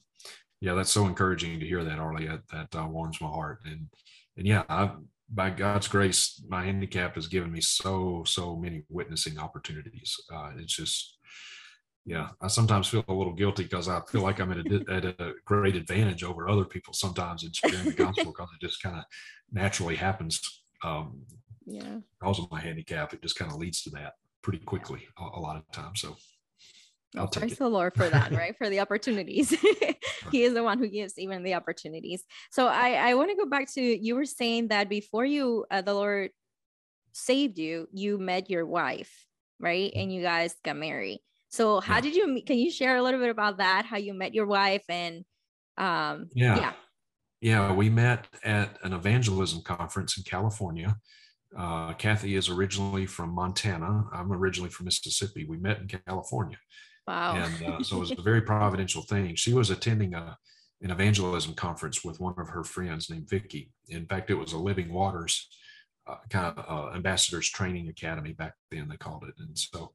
yeah 0.61 0.73
that's 0.73 0.91
so 0.91 1.05
encouraging 1.05 1.59
to 1.59 1.65
hear 1.65 1.83
that 1.83 1.99
arlie 1.99 2.27
that, 2.27 2.75
uh, 2.75 2.85
warms 2.85 3.19
my 3.21 3.27
heart 3.27 3.59
and 3.65 3.87
and 4.37 4.45
yeah 4.45 4.63
i 4.69 4.91
by 5.29 5.49
god's 5.49 5.87
grace 5.87 6.43
my 6.47 6.63
handicap 6.63 7.15
has 7.15 7.27
given 7.27 7.51
me 7.51 7.61
so 7.61 8.23
so 8.25 8.55
many 8.55 8.83
witnessing 8.89 9.39
opportunities 9.39 10.15
uh 10.33 10.51
it's 10.57 10.75
just 10.75 11.17
yeah, 12.05 12.29
I 12.41 12.47
sometimes 12.47 12.87
feel 12.87 13.03
a 13.07 13.13
little 13.13 13.33
guilty 13.33 13.63
because 13.63 13.87
I 13.87 14.01
feel 14.09 14.21
like 14.21 14.39
I'm 14.39 14.51
at 14.51 14.65
a, 14.65 14.85
at 14.91 15.05
a 15.05 15.33
great 15.45 15.75
advantage 15.75 16.23
over 16.23 16.49
other 16.49 16.65
people 16.65 16.93
sometimes 16.93 17.43
in 17.43 17.51
sharing 17.51 17.85
the 17.85 17.93
gospel 17.93 18.25
because 18.25 18.49
it 18.53 18.65
just 18.65 18.81
kind 18.81 18.97
of 18.97 19.03
naturally 19.51 19.95
happens. 19.95 20.41
Um, 20.83 21.23
yeah. 21.65 21.97
Because 22.19 22.39
of 22.39 22.49
my 22.51 22.59
handicap, 22.59 23.13
it 23.13 23.21
just 23.21 23.37
kind 23.37 23.51
of 23.51 23.57
leads 23.57 23.83
to 23.83 23.89
that 23.91 24.13
pretty 24.41 24.59
quickly 24.59 25.07
a, 25.19 25.37
a 25.37 25.39
lot 25.39 25.57
of 25.57 25.69
times. 25.71 26.01
So 26.01 26.15
I'll 27.17 27.27
praise 27.27 27.53
it. 27.53 27.59
the 27.59 27.69
Lord 27.69 27.93
for 27.95 28.09
that, 28.09 28.31
right? 28.31 28.55
for 28.57 28.69
the 28.69 28.79
opportunities. 28.79 29.49
he 30.31 30.43
is 30.43 30.53
the 30.53 30.63
one 30.63 30.79
who 30.79 30.87
gives 30.87 31.17
even 31.17 31.43
the 31.43 31.55
opportunities. 31.55 32.23
So 32.51 32.67
I, 32.67 32.93
I 32.93 33.13
want 33.15 33.29
to 33.31 33.35
go 33.35 33.45
back 33.45 33.71
to 33.73 33.81
you 33.81 34.15
were 34.15 34.25
saying 34.25 34.69
that 34.69 34.89
before 34.89 35.25
you, 35.25 35.65
uh, 35.71 35.81
the 35.81 35.93
Lord 35.93 36.31
saved 37.13 37.57
you, 37.57 37.87
you 37.91 38.17
met 38.17 38.49
your 38.49 38.65
wife, 38.65 39.25
right? 39.59 39.91
Mm-hmm. 39.91 39.99
And 39.99 40.13
you 40.13 40.21
guys 40.21 40.55
got 40.63 40.77
married. 40.77 41.19
So 41.49 41.79
how 41.79 41.95
yeah. 41.95 42.01
did 42.01 42.15
you 42.15 42.27
meet? 42.27 42.45
Can 42.45 42.57
you 42.57 42.71
share 42.71 42.97
a 42.97 43.01
little 43.01 43.19
bit 43.19 43.29
about 43.29 43.57
that? 43.57 43.85
How 43.85 43.97
you 43.97 44.13
met 44.13 44.33
your 44.33 44.45
wife 44.45 44.83
and 44.89 45.25
um 45.77 46.29
yeah. 46.33 46.57
Yeah. 46.57 46.73
Yeah, 47.41 47.71
we 47.71 47.89
met 47.89 48.27
at 48.43 48.77
an 48.83 48.91
evangelism 48.91 49.61
conference 49.61 50.17
in 50.17 50.23
California. 50.23 50.97
Uh, 51.57 51.93
Kathy 51.93 52.35
is 52.35 52.49
originally 52.49 53.05
from 53.05 53.33
Montana. 53.33 54.03
I'm 54.11 54.31
originally 54.33 54.69
from 54.69 54.85
Mississippi. 54.85 55.45
We 55.45 55.57
met 55.57 55.79
in 55.79 55.87
California. 55.87 56.57
Wow. 57.07 57.35
And 57.35 57.65
uh, 57.65 57.81
so 57.81 57.95
it 57.95 57.99
was 58.01 58.11
a 58.11 58.21
very 58.21 58.41
providential 58.41 59.03
thing. 59.03 59.35
She 59.35 59.53
was 59.53 59.69
attending 59.69 60.13
a, 60.15 60.37
an 60.81 60.91
evangelism 60.91 61.53
conference 61.53 62.03
with 62.03 62.19
one 62.19 62.35
of 62.37 62.49
her 62.49 62.65
friends 62.65 63.09
named 63.09 63.29
Vicky. 63.29 63.71
In 63.87 64.05
fact, 64.05 64.29
it 64.29 64.35
was 64.35 64.51
a 64.51 64.57
Living 64.57 64.91
Waters 64.91 65.47
uh, 66.07 66.17
kind 66.29 66.57
of 66.57 66.65
uh, 66.67 66.95
ambassadors 66.95 67.49
training 67.49 67.87
academy 67.87 68.33
back 68.33 68.53
then, 68.71 68.87
they 68.89 68.97
called 68.97 69.23
it. 69.23 69.35
And 69.39 69.57
so 69.57 69.91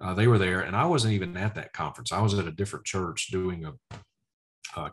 uh, 0.00 0.14
they 0.14 0.26
were 0.26 0.38
there, 0.38 0.60
and 0.60 0.74
I 0.74 0.84
wasn't 0.86 1.14
even 1.14 1.36
at 1.36 1.54
that 1.54 1.72
conference. 1.72 2.12
I 2.12 2.20
was 2.20 2.34
at 2.34 2.46
a 2.46 2.52
different 2.52 2.84
church 2.84 3.28
doing 3.30 3.64
a, 3.64 3.72
uh, 4.76 4.90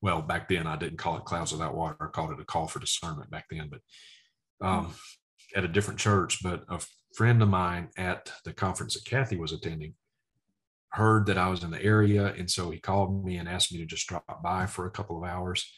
well, 0.00 0.22
back 0.22 0.48
then 0.48 0.66
I 0.66 0.76
didn't 0.76 0.98
call 0.98 1.16
it 1.16 1.24
Clouds 1.24 1.52
Without 1.52 1.74
Water. 1.74 1.96
I 2.00 2.06
called 2.06 2.32
it 2.32 2.40
a 2.40 2.44
call 2.44 2.66
for 2.66 2.78
discernment 2.78 3.30
back 3.30 3.46
then, 3.50 3.70
but 3.70 4.66
um, 4.66 4.94
at 5.54 5.64
a 5.64 5.68
different 5.68 6.00
church. 6.00 6.42
But 6.42 6.64
a 6.68 6.80
friend 7.14 7.42
of 7.42 7.48
mine 7.48 7.88
at 7.96 8.32
the 8.44 8.52
conference 8.52 8.94
that 8.94 9.04
Kathy 9.04 9.36
was 9.36 9.52
attending 9.52 9.94
heard 10.90 11.26
that 11.26 11.38
I 11.38 11.48
was 11.48 11.62
in 11.62 11.70
the 11.70 11.82
area, 11.82 12.34
and 12.38 12.50
so 12.50 12.70
he 12.70 12.78
called 12.78 13.24
me 13.24 13.36
and 13.36 13.48
asked 13.48 13.72
me 13.72 13.78
to 13.78 13.86
just 13.86 14.06
drop 14.06 14.42
by 14.42 14.66
for 14.66 14.86
a 14.86 14.90
couple 14.90 15.16
of 15.16 15.28
hours 15.28 15.70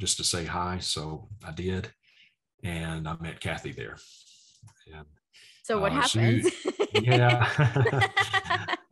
just 0.00 0.16
to 0.16 0.24
say 0.24 0.44
hi. 0.44 0.78
So 0.78 1.28
I 1.46 1.52
did, 1.52 1.92
and 2.62 3.08
I 3.08 3.16
met 3.20 3.40
Kathy 3.40 3.72
there. 3.72 3.98
And 4.94 5.06
so 5.70 5.80
what 5.80 5.92
uh, 5.92 6.00
happened? 6.00 6.50
yeah, 6.94 7.48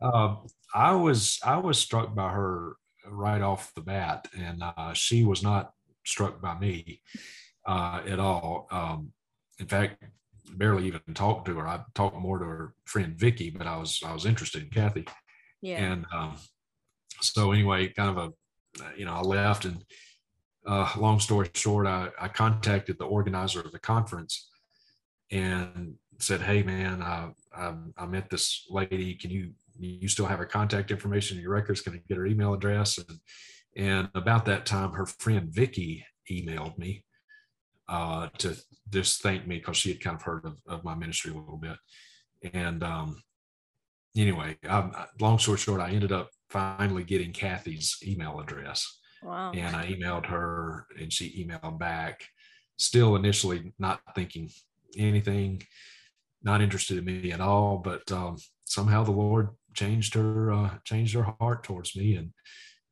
uh, 0.01 0.35
I 0.73 0.93
was 0.93 1.39
I 1.43 1.57
was 1.57 1.77
struck 1.77 2.15
by 2.15 2.29
her 2.29 2.77
right 3.05 3.41
off 3.41 3.73
the 3.75 3.81
bat, 3.81 4.27
and 4.37 4.63
uh, 4.63 4.93
she 4.93 5.23
was 5.23 5.43
not 5.43 5.73
struck 6.05 6.41
by 6.41 6.57
me 6.57 7.01
uh, 7.67 8.01
at 8.07 8.19
all. 8.19 8.67
Um, 8.71 9.11
in 9.59 9.67
fact, 9.67 10.03
barely 10.55 10.87
even 10.87 11.01
talked 11.13 11.45
to 11.47 11.55
her. 11.55 11.67
I 11.67 11.81
talked 11.95 12.17
more 12.17 12.39
to 12.39 12.45
her 12.45 12.73
friend 12.85 13.15
Vicky, 13.17 13.49
but 13.49 13.67
I 13.67 13.77
was 13.77 14.01
I 14.05 14.13
was 14.13 14.25
interested 14.25 14.63
in 14.63 14.69
Kathy. 14.69 15.05
Yeah. 15.61 15.83
And 15.83 16.05
um, 16.13 16.37
so 17.21 17.51
anyway, 17.51 17.89
kind 17.89 18.17
of 18.17 18.17
a 18.17 18.83
you 18.97 19.05
know 19.05 19.13
I 19.13 19.21
left, 19.21 19.65
and 19.65 19.83
uh, 20.65 20.89
long 20.97 21.19
story 21.19 21.49
short, 21.53 21.87
I, 21.87 22.09
I 22.19 22.29
contacted 22.29 22.97
the 22.97 23.05
organizer 23.05 23.59
of 23.59 23.71
the 23.71 23.79
conference, 23.79 24.49
and 25.31 25.95
said, 26.19 26.41
"Hey, 26.41 26.63
man, 26.63 27.01
uh, 27.01 27.29
I, 27.55 27.73
I 27.97 28.05
met 28.05 28.29
this 28.29 28.65
lady. 28.69 29.15
Can 29.15 29.31
you 29.31 29.51
you 29.79 30.07
still 30.09 30.25
have 30.25 30.39
her 30.39 30.45
contact 30.45 30.91
information 30.91 31.37
in 31.37 31.43
your 31.43 31.53
records? 31.53 31.81
Can 31.81 31.93
I 31.93 32.01
get 32.07 32.17
her 32.17 32.25
email 32.25 32.53
address?" 32.53 32.97
And 32.97 33.19
and 33.75 34.09
about 34.15 34.45
that 34.45 34.65
time, 34.65 34.91
her 34.93 35.05
friend 35.05 35.49
Vicky 35.51 36.05
emailed 36.29 36.77
me 36.77 37.05
uh, 37.87 38.29
to 38.37 38.55
just 38.91 39.21
thank 39.21 39.47
me 39.47 39.57
because 39.57 39.77
she 39.77 39.89
had 39.89 40.01
kind 40.01 40.15
of 40.15 40.21
heard 40.21 40.45
of, 40.45 40.61
of, 40.67 40.83
my 40.83 40.95
ministry 40.95 41.31
a 41.31 41.35
little 41.35 41.57
bit. 41.57 41.77
And 42.53 42.83
um, 42.83 43.21
anyway, 44.15 44.57
I, 44.67 45.05
long 45.19 45.39
story 45.39 45.57
short, 45.57 45.81
I 45.81 45.89
ended 45.89 46.11
up 46.11 46.29
finally 46.49 47.03
getting 47.03 47.33
Kathy's 47.33 47.97
email 48.05 48.39
address. 48.39 48.99
Wow. 49.23 49.51
And 49.53 49.75
I 49.75 49.87
emailed 49.87 50.27
her 50.27 50.85
and 50.99 51.11
she 51.11 51.45
emailed 51.45 51.79
back, 51.79 52.23
still 52.77 53.15
initially 53.15 53.73
not 53.79 54.01
thinking 54.15 54.49
anything 54.97 55.61
not 56.43 56.61
interested 56.61 56.97
in 56.97 57.05
me 57.05 57.31
at 57.31 57.41
all. 57.41 57.77
But 57.77 58.11
um, 58.11 58.37
somehow 58.65 59.03
the 59.03 59.11
Lord 59.11 59.49
changed 59.73 60.13
her, 60.15 60.51
uh, 60.51 60.69
changed 60.83 61.15
her 61.15 61.35
heart 61.39 61.63
towards 61.63 61.95
me, 61.95 62.15
and 62.15 62.31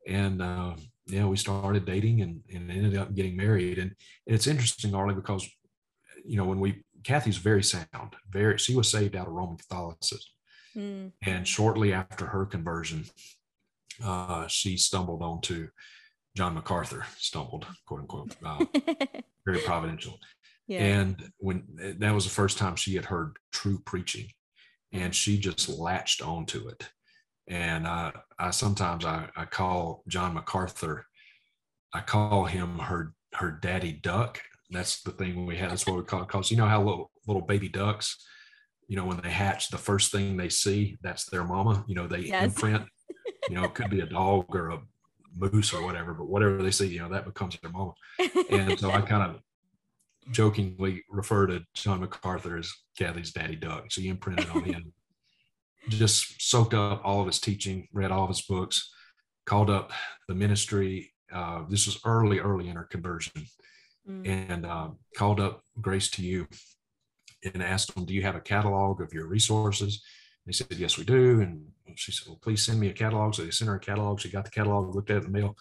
and 0.07 0.41
uh, 0.41 0.75
yeah, 1.07 1.25
we 1.25 1.37
started 1.37 1.85
dating 1.85 2.21
and, 2.21 2.41
and 2.53 2.71
ended 2.71 2.97
up 2.97 3.13
getting 3.15 3.35
married. 3.35 3.77
And, 3.77 3.91
and 4.25 4.35
it's 4.35 4.47
interesting, 4.47 4.93
Arlie, 4.93 5.15
because 5.15 5.47
you 6.25 6.37
know 6.37 6.45
when 6.45 6.59
we 6.59 6.83
Kathy's 7.03 7.37
very 7.37 7.63
sound, 7.63 8.15
very 8.29 8.57
she 8.57 8.75
was 8.75 8.89
saved 8.89 9.15
out 9.15 9.27
of 9.27 9.33
Roman 9.33 9.57
Catholicism, 9.57 10.31
mm. 10.75 11.11
and 11.25 11.47
shortly 11.47 11.93
after 11.93 12.25
her 12.27 12.45
conversion, 12.45 13.05
uh, 14.03 14.47
she 14.47 14.77
stumbled 14.77 15.21
onto 15.21 15.69
John 16.35 16.53
MacArthur, 16.53 17.05
stumbled, 17.17 17.65
quote 17.85 18.01
unquote, 18.01 18.35
uh, 18.45 18.63
very 19.45 19.59
providential. 19.59 20.19
Yeah. 20.67 20.81
And 20.81 21.31
when 21.37 21.63
eh, 21.81 21.93
that 21.99 22.13
was 22.13 22.25
the 22.25 22.31
first 22.31 22.57
time 22.57 22.75
she 22.75 22.95
had 22.95 23.05
heard 23.05 23.37
true 23.51 23.79
preaching, 23.79 24.27
and 24.91 25.13
she 25.15 25.37
just 25.37 25.69
latched 25.69 26.21
onto 26.21 26.67
it. 26.67 26.89
And 27.47 27.87
I, 27.87 28.11
I 28.37 28.51
sometimes 28.51 29.05
I, 29.05 29.29
I 29.35 29.45
call 29.45 30.03
John 30.07 30.33
MacArthur, 30.33 31.05
I 31.93 32.01
call 32.01 32.45
him 32.45 32.79
her 32.79 33.13
her 33.33 33.51
daddy 33.51 33.93
duck. 33.93 34.41
That's 34.69 35.01
the 35.03 35.11
thing 35.11 35.45
we 35.45 35.55
had. 35.55 35.71
That's 35.71 35.87
what 35.87 35.95
we 35.95 36.03
call 36.03 36.23
it. 36.23 36.27
Cause 36.27 36.51
you 36.51 36.57
know 36.57 36.65
how 36.65 36.83
little 36.83 37.11
little 37.25 37.41
baby 37.41 37.69
ducks, 37.69 38.17
you 38.87 38.97
know, 38.97 39.05
when 39.05 39.17
they 39.21 39.29
hatch, 39.29 39.69
the 39.69 39.77
first 39.77 40.11
thing 40.11 40.35
they 40.35 40.49
see, 40.49 40.97
that's 41.01 41.25
their 41.29 41.43
mama. 41.43 41.85
You 41.87 41.95
know, 41.95 42.07
they 42.07 42.19
yes. 42.19 42.43
imprint. 42.43 42.83
You 43.49 43.55
know, 43.55 43.63
it 43.63 43.73
could 43.73 43.89
be 43.89 44.01
a 44.01 44.05
dog 44.05 44.53
or 44.53 44.69
a 44.69 44.81
moose 45.37 45.73
or 45.73 45.83
whatever, 45.85 46.13
but 46.13 46.27
whatever 46.27 46.61
they 46.61 46.71
see, 46.71 46.87
you 46.87 46.99
know, 46.99 47.09
that 47.09 47.25
becomes 47.25 47.57
their 47.61 47.71
mama. 47.71 47.93
And 48.49 48.77
so 48.77 48.91
I 48.91 49.01
kind 49.01 49.23
of 49.23 49.41
jokingly 50.31 51.03
refer 51.09 51.47
to 51.47 51.63
John 51.73 52.01
MacArthur 52.01 52.57
as 52.57 52.71
Kathy's 52.97 53.31
daddy 53.31 53.55
duck. 53.55 53.91
So 53.91 54.01
he 54.01 54.09
imprinted 54.09 54.49
on 54.49 54.63
him. 54.63 54.93
Just 55.89 56.41
soaked 56.41 56.73
up 56.73 57.01
all 57.05 57.21
of 57.21 57.27
his 57.27 57.39
teaching, 57.39 57.87
read 57.93 58.11
all 58.11 58.23
of 58.23 58.29
his 58.29 58.41
books, 58.41 58.91
called 59.45 59.69
up 59.69 59.91
the 60.27 60.35
ministry. 60.35 61.13
Uh, 61.31 61.63
this 61.69 61.85
was 61.85 61.99
early, 62.05 62.39
early 62.39 62.67
in 62.67 62.75
her 62.75 62.83
conversion, 62.83 63.45
mm. 64.09 64.27
and 64.27 64.65
uh, 64.65 64.89
called 65.15 65.39
up 65.39 65.61
Grace 65.79 66.09
to 66.11 66.23
You 66.23 66.45
and 67.43 67.63
asked 67.63 67.95
them, 67.95 68.05
"Do 68.05 68.13
you 68.13 68.21
have 68.23 68.35
a 68.35 68.41
catalog 68.41 69.01
of 69.01 69.13
your 69.13 69.27
resources?" 69.27 70.03
They 70.45 70.51
said, 70.51 70.67
"Yes, 70.71 70.97
we 70.97 71.05
do." 71.05 71.41
And 71.41 71.67
she 71.95 72.11
said, 72.11 72.27
"Well, 72.27 72.39
please 72.41 72.63
send 72.63 72.79
me 72.79 72.89
a 72.89 72.93
catalog." 72.93 73.35
So 73.35 73.43
they 73.43 73.51
sent 73.51 73.69
her 73.69 73.75
a 73.75 73.79
catalog. 73.79 74.19
She 74.19 74.29
got 74.29 74.45
the 74.45 74.51
catalog, 74.51 74.93
looked 74.93 75.09
at 75.09 75.17
it 75.17 75.25
in 75.25 75.31
the 75.31 75.39
mail. 75.39 75.55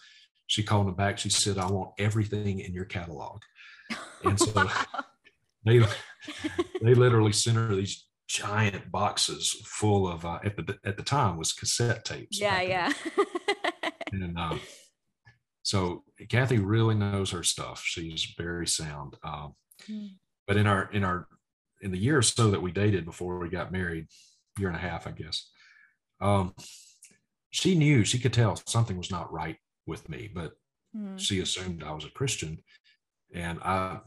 She 0.47 0.63
called 0.63 0.87
them 0.87 0.95
back. 0.95 1.17
She 1.17 1.29
said, 1.29 1.57
"I 1.57 1.71
want 1.71 1.91
everything 1.97 2.59
in 2.59 2.73
your 2.73 2.85
catalog." 2.85 3.41
And 4.23 4.39
so 4.39 4.51
they 5.65 5.79
they 6.81 6.93
literally 6.93 7.31
sent 7.31 7.57
her 7.57 7.75
these 7.75 8.05
giant 8.27 8.91
boxes 8.91 9.51
full 9.65 10.07
of 10.07 10.25
uh, 10.25 10.39
at 10.43 10.57
the 10.57 10.77
at 10.85 10.97
the 10.97 11.03
time 11.03 11.37
was 11.37 11.53
cassette 11.53 12.05
tapes. 12.05 12.39
Yeah, 12.39 12.61
yeah. 12.61 12.93
and 14.11 14.37
uh, 14.37 14.57
so 15.63 16.03
Kathy 16.29 16.59
really 16.59 16.95
knows 16.95 17.31
her 17.31 17.43
stuff. 17.43 17.81
She's 17.83 18.33
very 18.37 18.67
sound. 18.67 19.15
Um, 19.23 19.53
mm. 19.89 20.09
But 20.45 20.57
in 20.57 20.67
our 20.67 20.91
in 20.91 21.03
our 21.03 21.27
in 21.81 21.91
the 21.91 21.97
year 21.97 22.17
or 22.17 22.23
so 22.23 22.51
that 22.51 22.61
we 22.61 22.71
dated 22.71 23.05
before 23.05 23.39
we 23.39 23.49
got 23.49 23.71
married, 23.71 24.07
year 24.57 24.69
and 24.69 24.77
a 24.77 24.81
half, 24.81 25.07
I 25.07 25.11
guess. 25.11 25.49
Um, 26.19 26.53
she 27.51 27.75
knew 27.75 28.03
she 28.03 28.19
could 28.19 28.33
tell 28.33 28.59
something 28.65 28.97
was 28.97 29.11
not 29.11 29.31
right 29.31 29.57
with 29.85 30.09
me, 30.09 30.29
but 30.33 30.53
mm. 30.95 31.17
she 31.17 31.39
assumed 31.39 31.83
I 31.83 31.93
was 31.93 32.05
a 32.05 32.11
Christian 32.11 32.59
and 33.33 33.59
I 33.61 33.99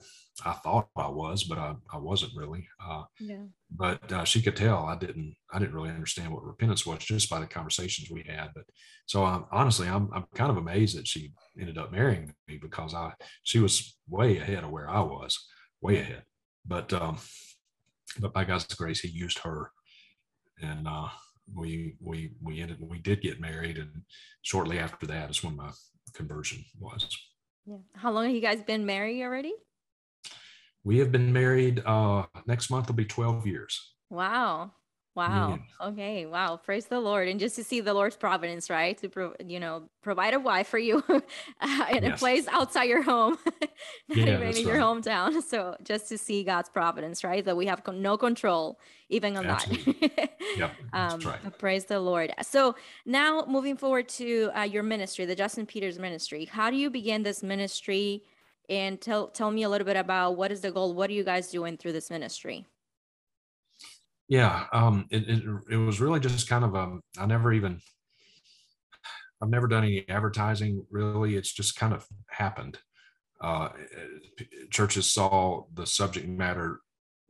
I 0.44 0.52
thought 0.54 0.88
I 0.96 1.08
was, 1.08 1.44
but 1.44 1.58
I, 1.58 1.74
I 1.92 1.98
wasn't 1.98 2.32
really. 2.34 2.66
Uh, 2.82 3.02
Yeah. 3.18 3.44
but 3.70 4.10
uh, 4.12 4.24
she 4.24 4.40
could 4.40 4.56
tell 4.56 4.84
I 4.86 4.96
didn't 4.96 5.34
I 5.52 5.58
didn't 5.58 5.74
really 5.74 5.90
understand 5.90 6.32
what 6.32 6.44
repentance 6.44 6.86
was 6.86 6.98
just 7.04 7.28
by 7.28 7.40
the 7.40 7.46
conversations 7.46 8.10
we 8.10 8.22
had. 8.26 8.48
But 8.54 8.64
so 9.06 9.24
um, 9.24 9.46
honestly, 9.52 9.88
I'm 9.88 10.08
I'm 10.14 10.24
kind 10.34 10.50
of 10.50 10.56
amazed 10.56 10.96
that 10.96 11.06
she 11.06 11.32
ended 11.60 11.78
up 11.78 11.92
marrying 11.92 12.32
me 12.48 12.58
because 12.60 12.94
I 12.94 13.12
she 13.42 13.58
was 13.58 13.96
way 14.08 14.38
ahead 14.38 14.64
of 14.64 14.70
where 14.70 14.88
I 14.88 15.00
was, 15.00 15.38
way 15.80 15.98
ahead. 15.98 16.22
But 16.66 16.92
um, 16.92 17.18
but 18.18 18.32
by 18.32 18.44
God's 18.44 18.72
grace, 18.74 19.00
He 19.00 19.08
used 19.08 19.38
her, 19.40 19.70
and 20.62 20.86
uh, 20.88 21.08
we 21.54 21.96
we 22.00 22.32
we 22.42 22.60
ended 22.60 22.78
we 22.80 22.98
did 22.98 23.20
get 23.22 23.40
married, 23.40 23.76
and 23.78 24.02
shortly 24.42 24.78
after 24.78 25.06
that 25.06 25.30
is 25.30 25.42
when 25.44 25.56
my 25.56 25.70
conversion 26.14 26.64
was. 26.78 27.06
Yeah. 27.66 27.78
How 27.94 28.10
long 28.10 28.26
have 28.26 28.34
you 28.34 28.40
guys 28.40 28.62
been 28.62 28.86
married 28.86 29.22
already? 29.22 29.52
We 30.82 30.98
have 30.98 31.12
been 31.12 31.32
married. 31.32 31.82
Uh, 31.84 32.24
next 32.46 32.70
month 32.70 32.88
will 32.88 32.94
be 32.94 33.04
12 33.04 33.46
years. 33.46 33.94
Wow. 34.08 34.72
Wow. 35.16 35.58
Okay. 35.80 36.24
Wow. 36.24 36.56
Praise 36.56 36.86
the 36.86 37.00
Lord. 37.00 37.26
And 37.28 37.40
just 37.40 37.56
to 37.56 37.64
see 37.64 37.80
the 37.80 37.92
Lord's 37.92 38.16
providence, 38.16 38.70
right? 38.70 38.96
To 38.98 39.08
pro- 39.08 39.34
you 39.44 39.58
know, 39.58 39.90
provide 40.02 40.34
a 40.34 40.40
wife 40.40 40.68
for 40.68 40.78
you 40.78 41.02
in 41.92 42.04
a 42.04 42.16
place 42.16 42.46
outside 42.48 42.84
your 42.84 43.02
home, 43.02 43.36
not 43.44 43.70
Yeah, 44.08 44.34
even 44.34 44.56
in 44.56 44.56
your 44.58 44.74
right. 44.78 44.82
hometown. 44.82 45.42
So 45.50 45.76
just 45.82 46.08
to 46.10 46.18
see 46.18 46.44
God's 46.44 46.68
providence, 46.68 47.24
right? 47.24 47.44
That 47.44 47.56
we 47.56 47.66
have 47.66 47.82
con- 47.82 48.02
no 48.02 48.16
control 48.16 48.78
even 49.08 49.36
on 49.36 49.46
that. 49.48 49.66
Yep, 50.56 50.70
um, 50.92 51.20
right. 51.20 51.58
Praise 51.58 51.86
the 51.86 51.98
Lord. 51.98 52.32
So 52.42 52.76
now 53.04 53.44
moving 53.48 53.76
forward 53.76 54.08
to 54.10 54.50
uh, 54.56 54.62
your 54.62 54.84
ministry, 54.84 55.24
the 55.26 55.34
Justin 55.34 55.66
Peters 55.66 55.98
ministry. 55.98 56.44
How 56.44 56.70
do 56.70 56.76
you 56.76 56.88
begin 56.88 57.24
this 57.24 57.42
ministry? 57.42 58.22
And 58.68 59.00
tell 59.00 59.26
tell 59.26 59.50
me 59.50 59.64
a 59.64 59.68
little 59.68 59.84
bit 59.84 59.96
about 59.96 60.36
what 60.36 60.52
is 60.52 60.60
the 60.60 60.70
goal? 60.70 60.94
What 60.94 61.10
are 61.10 61.12
you 61.14 61.24
guys 61.24 61.50
doing 61.50 61.76
through 61.76 61.92
this 61.92 62.08
ministry? 62.10 62.66
Yeah, 64.30 64.66
um, 64.72 65.06
it, 65.10 65.28
it 65.28 65.42
it 65.70 65.76
was 65.76 66.00
really 66.00 66.20
just 66.20 66.48
kind 66.48 66.64
of 66.64 66.76
um, 66.76 67.02
I 67.18 67.26
never 67.26 67.52
even 67.52 67.80
I've 69.42 69.48
never 69.48 69.66
done 69.66 69.82
any 69.84 70.08
advertising 70.08 70.86
really. 70.90 71.34
It's 71.34 71.52
just 71.52 71.76
kind 71.76 71.92
of 71.92 72.06
happened. 72.28 72.78
Uh, 73.40 73.70
churches 74.70 75.10
saw 75.12 75.64
the 75.74 75.86
subject 75.86 76.28
matter 76.28 76.80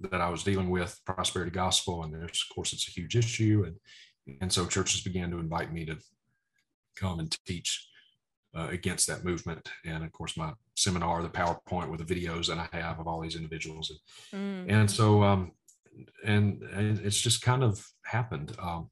that 0.00 0.20
I 0.20 0.28
was 0.28 0.44
dealing 0.44 0.68
with, 0.68 1.00
prosperity 1.06 1.52
gospel, 1.52 2.02
and 2.04 2.12
there's 2.12 2.44
of 2.50 2.54
course 2.54 2.74
it's 2.74 2.86
a 2.88 2.92
huge 2.92 3.16
issue, 3.16 3.64
and 3.66 4.38
and 4.42 4.52
so 4.52 4.66
churches 4.66 5.00
began 5.00 5.30
to 5.30 5.38
invite 5.38 5.72
me 5.72 5.86
to 5.86 5.96
come 6.96 7.20
and 7.20 7.34
teach 7.46 7.88
uh, 8.54 8.68
against 8.70 9.06
that 9.06 9.24
movement. 9.24 9.70
And 9.86 10.04
of 10.04 10.12
course, 10.12 10.36
my 10.36 10.52
seminar, 10.76 11.22
the 11.22 11.30
PowerPoint 11.30 11.90
with 11.90 12.06
the 12.06 12.14
videos 12.14 12.48
that 12.48 12.58
I 12.58 12.76
have 12.76 13.00
of 13.00 13.08
all 13.08 13.22
these 13.22 13.36
individuals, 13.36 13.90
Mm, 14.34 14.66
and 14.70 14.90
so 14.90 15.22
um 15.22 15.52
and, 16.24 16.62
and 16.62 16.98
it's 17.00 17.20
just 17.20 17.42
kind 17.42 17.62
of 17.62 17.84
happened. 18.04 18.56
Um 18.60 18.90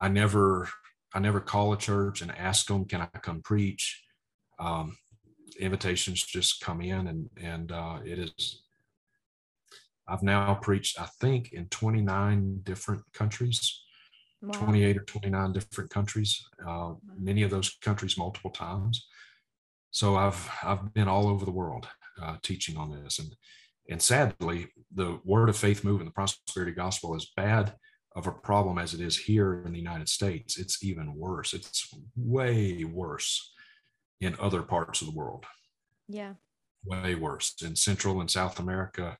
i 0.00 0.08
never 0.08 0.68
i 1.14 1.18
never 1.18 1.40
call 1.40 1.72
a 1.72 1.78
church 1.78 2.20
and 2.20 2.30
ask 2.36 2.66
them 2.66 2.84
can 2.84 3.00
i 3.00 3.18
come 3.18 3.40
preach? 3.42 4.02
Um 4.58 4.96
invitations 5.60 6.22
just 6.22 6.60
come 6.60 6.80
in 6.80 7.06
and 7.06 7.30
and 7.40 7.72
uh 7.72 7.98
it 8.04 8.18
is 8.18 8.62
i've 10.08 10.22
now 10.22 10.54
preached 10.54 11.00
i 11.00 11.06
think 11.20 11.52
in 11.52 11.66
29 11.68 12.60
different 12.64 13.02
countries. 13.12 13.80
Wow. 14.42 14.52
28 14.52 14.96
or 14.98 15.04
29 15.04 15.52
different 15.52 15.90
countries 15.90 16.44
uh 16.66 16.92
many 17.16 17.42
of 17.42 17.50
those 17.50 17.78
countries 17.80 18.18
multiple 18.18 18.50
times. 18.50 19.06
So 19.90 20.16
i've 20.16 20.50
i've 20.62 20.92
been 20.92 21.08
all 21.08 21.28
over 21.28 21.44
the 21.44 21.58
world 21.62 21.86
uh, 22.20 22.36
teaching 22.42 22.76
on 22.76 22.90
this. 22.90 23.18
And 23.18 23.34
and 23.88 24.00
sadly 24.00 24.68
the 24.94 25.18
word 25.24 25.48
of 25.48 25.56
faith 25.56 25.84
movement 25.84 26.08
the 26.08 26.14
prosperity 26.14 26.72
gospel 26.72 27.14
is 27.14 27.32
bad 27.36 27.74
of 28.16 28.26
a 28.26 28.32
problem 28.32 28.78
as 28.78 28.94
it 28.94 29.00
is 29.00 29.16
here 29.16 29.62
in 29.66 29.72
the 29.72 29.78
united 29.78 30.08
states 30.08 30.56
it's 30.58 30.82
even 30.84 31.14
worse 31.16 31.52
it's 31.52 31.92
way 32.16 32.84
worse 32.84 33.52
in 34.20 34.36
other 34.40 34.62
parts 34.62 35.00
of 35.02 35.08
the 35.08 35.14
world 35.14 35.44
Yeah. 36.08 36.34
way 36.84 37.14
worse 37.14 37.54
in 37.62 37.76
central 37.76 38.20
and 38.20 38.30
south 38.30 38.58
america 38.58 39.18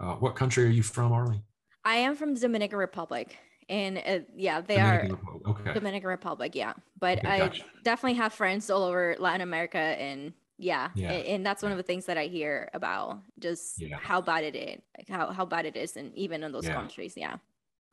uh, 0.00 0.14
what 0.14 0.36
country 0.36 0.64
are 0.64 0.68
you 0.68 0.82
from 0.82 1.12
arlie 1.12 1.42
I 1.86 1.96
am 1.96 2.16
from 2.16 2.32
the 2.32 2.40
Dominican 2.40 2.78
Republic. 2.78 3.36
And 3.68 3.98
uh, 3.98 4.20
yeah, 4.34 4.62
they 4.62 4.76
Dominican 4.76 5.10
are 5.10 5.14
Republic. 5.16 5.48
okay 5.60 5.74
Dominican 5.74 6.08
Republic. 6.08 6.54
Yeah. 6.54 6.72
But 6.98 7.18
Okay, 7.18 7.28
I 7.28 7.38
gotcha. 7.40 7.62
definitely 7.82 8.14
have 8.16 8.32
friends 8.32 8.70
all 8.70 8.84
over 8.84 9.16
Latin 9.18 9.42
America. 9.42 9.76
And 9.76 10.32
yeah, 10.58 10.90
Yeah, 10.94 11.12
and 11.12 11.44
that's 11.44 11.62
one 11.62 11.72
of 11.72 11.78
the 11.78 11.82
things 11.82 12.06
that 12.06 12.16
I 12.16 12.26
hear 12.26 12.70
about 12.74 13.20
just 13.38 13.80
Yeah. 13.80 13.98
how 14.00 14.20
bad 14.20 14.44
it 14.44 14.54
is, 14.56 14.80
like 14.96 15.08
how, 15.08 15.32
how 15.32 15.44
bad 15.44 15.66
it 15.66 15.76
is. 15.76 15.96
And 15.96 16.14
even 16.16 16.42
in 16.44 16.52
those 16.52 16.66
Yeah. 16.66 16.74
countries. 16.74 17.14
Yeah. 17.16 17.36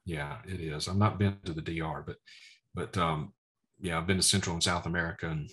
Yeah, 0.06 0.42
it 0.48 0.60
is. 0.60 0.88
I've 0.88 0.98
not 0.98 1.20
been 1.20 1.38
to 1.46 1.54
the 1.54 1.62
DR, 1.62 2.04
but 2.06 2.18
but 2.74 2.98
um, 2.98 3.34
yeah, 3.80 3.98
I've 3.98 4.08
been 4.08 4.18
to 4.18 4.24
Central 4.24 4.54
and 4.54 4.64
South 4.64 4.86
America 4.86 5.28
and 5.30 5.50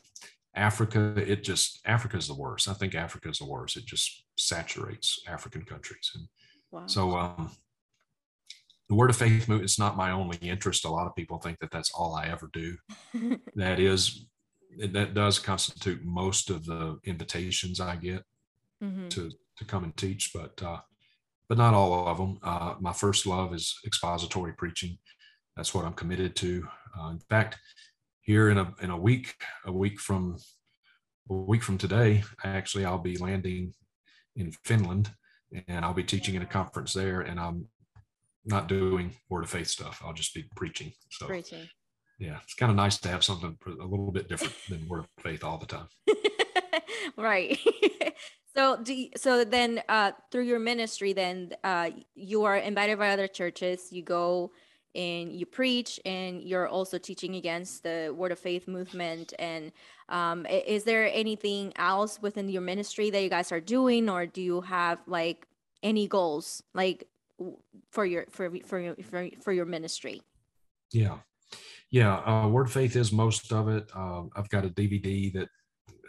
Africa. 0.54 1.14
It 1.16 1.44
just 1.44 1.80
Africa's 1.84 2.28
the 2.28 2.34
worst. 2.34 2.68
I 2.68 2.72
think 2.74 2.94
Africa's 2.94 3.38
the 3.38 3.46
worst. 3.46 3.76
It 3.76 3.84
just 3.86 4.24
saturates 4.36 5.20
African 5.26 5.64
countries, 5.64 6.10
and 6.14 6.28
Wow. 6.70 6.86
so 6.86 7.16
um, 7.16 7.50
the 8.88 8.94
Word 8.94 9.10
of 9.10 9.16
Faith 9.16 9.48
movement 9.48 9.64
is 9.64 9.78
not 9.78 9.96
my 9.96 10.10
only 10.12 10.38
interest. 10.38 10.84
A 10.84 10.90
lot 10.90 11.06
of 11.06 11.14
people 11.14 11.38
think 11.38 11.58
that 11.58 11.70
that's 11.70 11.90
all 11.92 12.14
I 12.14 12.26
ever 12.28 12.48
do. 12.52 12.76
That 13.54 13.80
is, 13.80 14.26
that 14.78 15.14
does 15.14 15.38
constitute 15.38 16.04
most 16.04 16.50
of 16.50 16.64
the 16.64 16.98
invitations 17.04 17.80
I 17.80 17.96
get 17.96 18.24
Mhm. 18.82 19.10
to 19.10 19.30
to 19.56 19.64
come 19.64 19.82
and 19.84 19.96
teach, 19.96 20.30
but 20.32 20.62
uh, 20.62 20.80
but 21.48 21.58
not 21.58 21.74
all 21.74 22.06
of 22.06 22.18
them. 22.18 22.38
Uh, 22.42 22.76
my 22.80 22.92
first 22.92 23.26
love 23.26 23.52
is 23.54 23.76
expository 23.84 24.52
preaching. 24.52 24.98
That's 25.56 25.74
what 25.74 25.84
I'm 25.84 25.94
committed 25.94 26.36
to. 26.36 26.68
Uh, 26.96 27.08
in 27.08 27.18
fact, 27.18 27.58
here 28.20 28.50
in 28.50 28.58
a 28.58 28.74
in 28.80 28.90
a 28.90 28.96
week, 28.96 29.34
a 29.64 29.72
week 29.72 29.98
from 30.00 30.36
a 31.30 31.34
week 31.34 31.62
from 31.62 31.78
today, 31.78 32.22
actually, 32.44 32.84
I'll 32.84 32.98
be 32.98 33.16
landing 33.18 33.74
in 34.36 34.52
Finland, 34.64 35.12
and 35.66 35.84
I'll 35.84 35.94
be 35.94 36.04
teaching 36.04 36.36
in 36.36 36.42
a 36.42 36.46
conference 36.46 36.92
there. 36.92 37.22
And 37.22 37.40
I'm 37.40 37.68
not 38.44 38.68
doing 38.68 39.16
word 39.28 39.44
of 39.44 39.50
faith 39.50 39.66
stuff. 39.66 40.00
I'll 40.04 40.14
just 40.14 40.34
be 40.34 40.44
preaching. 40.54 40.92
So 41.10 41.26
Preaching. 41.26 41.68
Yeah, 42.18 42.38
it's 42.42 42.54
kind 42.54 42.70
of 42.70 42.76
nice 42.76 42.98
to 42.98 43.08
have 43.08 43.22
something 43.24 43.56
a 43.66 43.86
little 43.86 44.10
bit 44.10 44.28
different 44.28 44.54
than 44.68 44.88
word 44.88 45.00
of 45.00 45.08
faith 45.20 45.44
all 45.44 45.58
the 45.58 45.66
time. 45.66 45.88
right. 47.16 47.58
so 48.56 48.76
do 48.82 48.94
you, 48.94 49.10
so 49.16 49.44
then 49.44 49.82
uh 49.88 50.12
through 50.30 50.42
your 50.42 50.58
ministry 50.58 51.12
then 51.12 51.52
uh 51.62 51.90
you 52.14 52.44
are 52.44 52.56
invited 52.56 52.98
by 52.98 53.10
other 53.10 53.28
churches, 53.28 53.92
you 53.92 54.02
go 54.02 54.50
and 54.94 55.32
you 55.32 55.46
preach 55.46 56.00
and 56.04 56.42
you're 56.42 56.66
also 56.66 56.98
teaching 56.98 57.36
against 57.36 57.82
the 57.82 58.12
word 58.16 58.32
of 58.32 58.38
faith 58.38 58.66
movement 58.66 59.34
and 59.38 59.70
um 60.08 60.46
is 60.46 60.84
there 60.84 61.12
anything 61.12 61.72
else 61.76 62.20
within 62.20 62.48
your 62.48 62.62
ministry 62.62 63.10
that 63.10 63.22
you 63.22 63.28
guys 63.28 63.52
are 63.52 63.60
doing 63.60 64.08
or 64.08 64.26
do 64.26 64.42
you 64.42 64.60
have 64.62 64.98
like 65.06 65.46
any 65.82 66.08
goals 66.08 66.62
like 66.74 67.06
for 67.90 68.04
your 68.04 68.26
for 68.30 68.50
for 68.64 68.80
your 68.80 68.96
for, 68.96 69.28
for 69.42 69.52
your 69.52 69.66
ministry? 69.66 70.22
Yeah. 70.92 71.18
Yeah. 71.90 72.16
Uh, 72.18 72.48
Word 72.48 72.70
Faith 72.70 72.96
is 72.96 73.12
most 73.12 73.52
of 73.52 73.68
it. 73.68 73.88
Um, 73.94 74.30
I've 74.36 74.48
got 74.50 74.64
a 74.64 74.70
DVD 74.70 75.32
that 75.34 75.48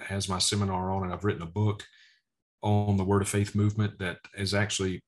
has 0.02 0.28
my 0.30 0.40
seminar 0.40 0.92
on 0.92 1.10
it. 1.10 1.14
I've 1.14 1.24
written 1.24 1.42
a 1.42 1.48
book 1.48 1.86
on 2.62 2.98
the 2.98 3.04
Word 3.06 3.22
of 3.22 3.30
Faith 3.30 3.56
movement 3.56 4.00
that 4.00 4.18
is 4.38 4.54
actually, 4.54 5.02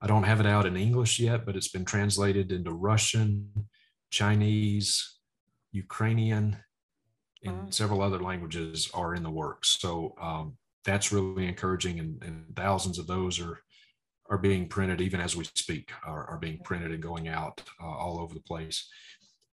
I 0.00 0.06
don't 0.06 0.22
have 0.24 0.40
it 0.40 0.46
out 0.46 0.66
in 0.66 0.76
English 0.76 1.18
yet, 1.18 1.44
but 1.44 1.56
it's 1.56 1.68
been 1.68 1.84
translated 1.84 2.52
into 2.52 2.72
Russian, 2.72 3.50
Chinese, 4.10 5.18
Ukrainian, 5.72 6.56
and 7.44 7.64
Wow. 7.64 7.70
several 7.70 8.02
other 8.02 8.18
languages 8.18 8.90
are 8.94 9.14
in 9.14 9.22
the 9.22 9.30
works. 9.30 9.76
So 9.80 10.14
um, 10.20 10.56
that's 10.84 11.12
really 11.12 11.46
encouraging, 11.46 12.00
and, 12.00 12.22
and 12.22 12.56
thousands 12.56 12.98
of 12.98 13.06
those 13.06 13.38
are 13.40 13.60
are 14.28 14.38
being 14.38 14.66
printed 14.68 15.00
even 15.00 15.20
as 15.20 15.36
we 15.36 15.44
speak, 15.54 15.92
are, 16.04 16.26
are 16.26 16.38
being 16.38 16.58
printed 16.64 16.90
and 16.90 17.00
going 17.00 17.28
out 17.28 17.62
uh, 17.80 17.86
all 17.86 18.18
over 18.18 18.34
the 18.34 18.40
place. 18.40 18.88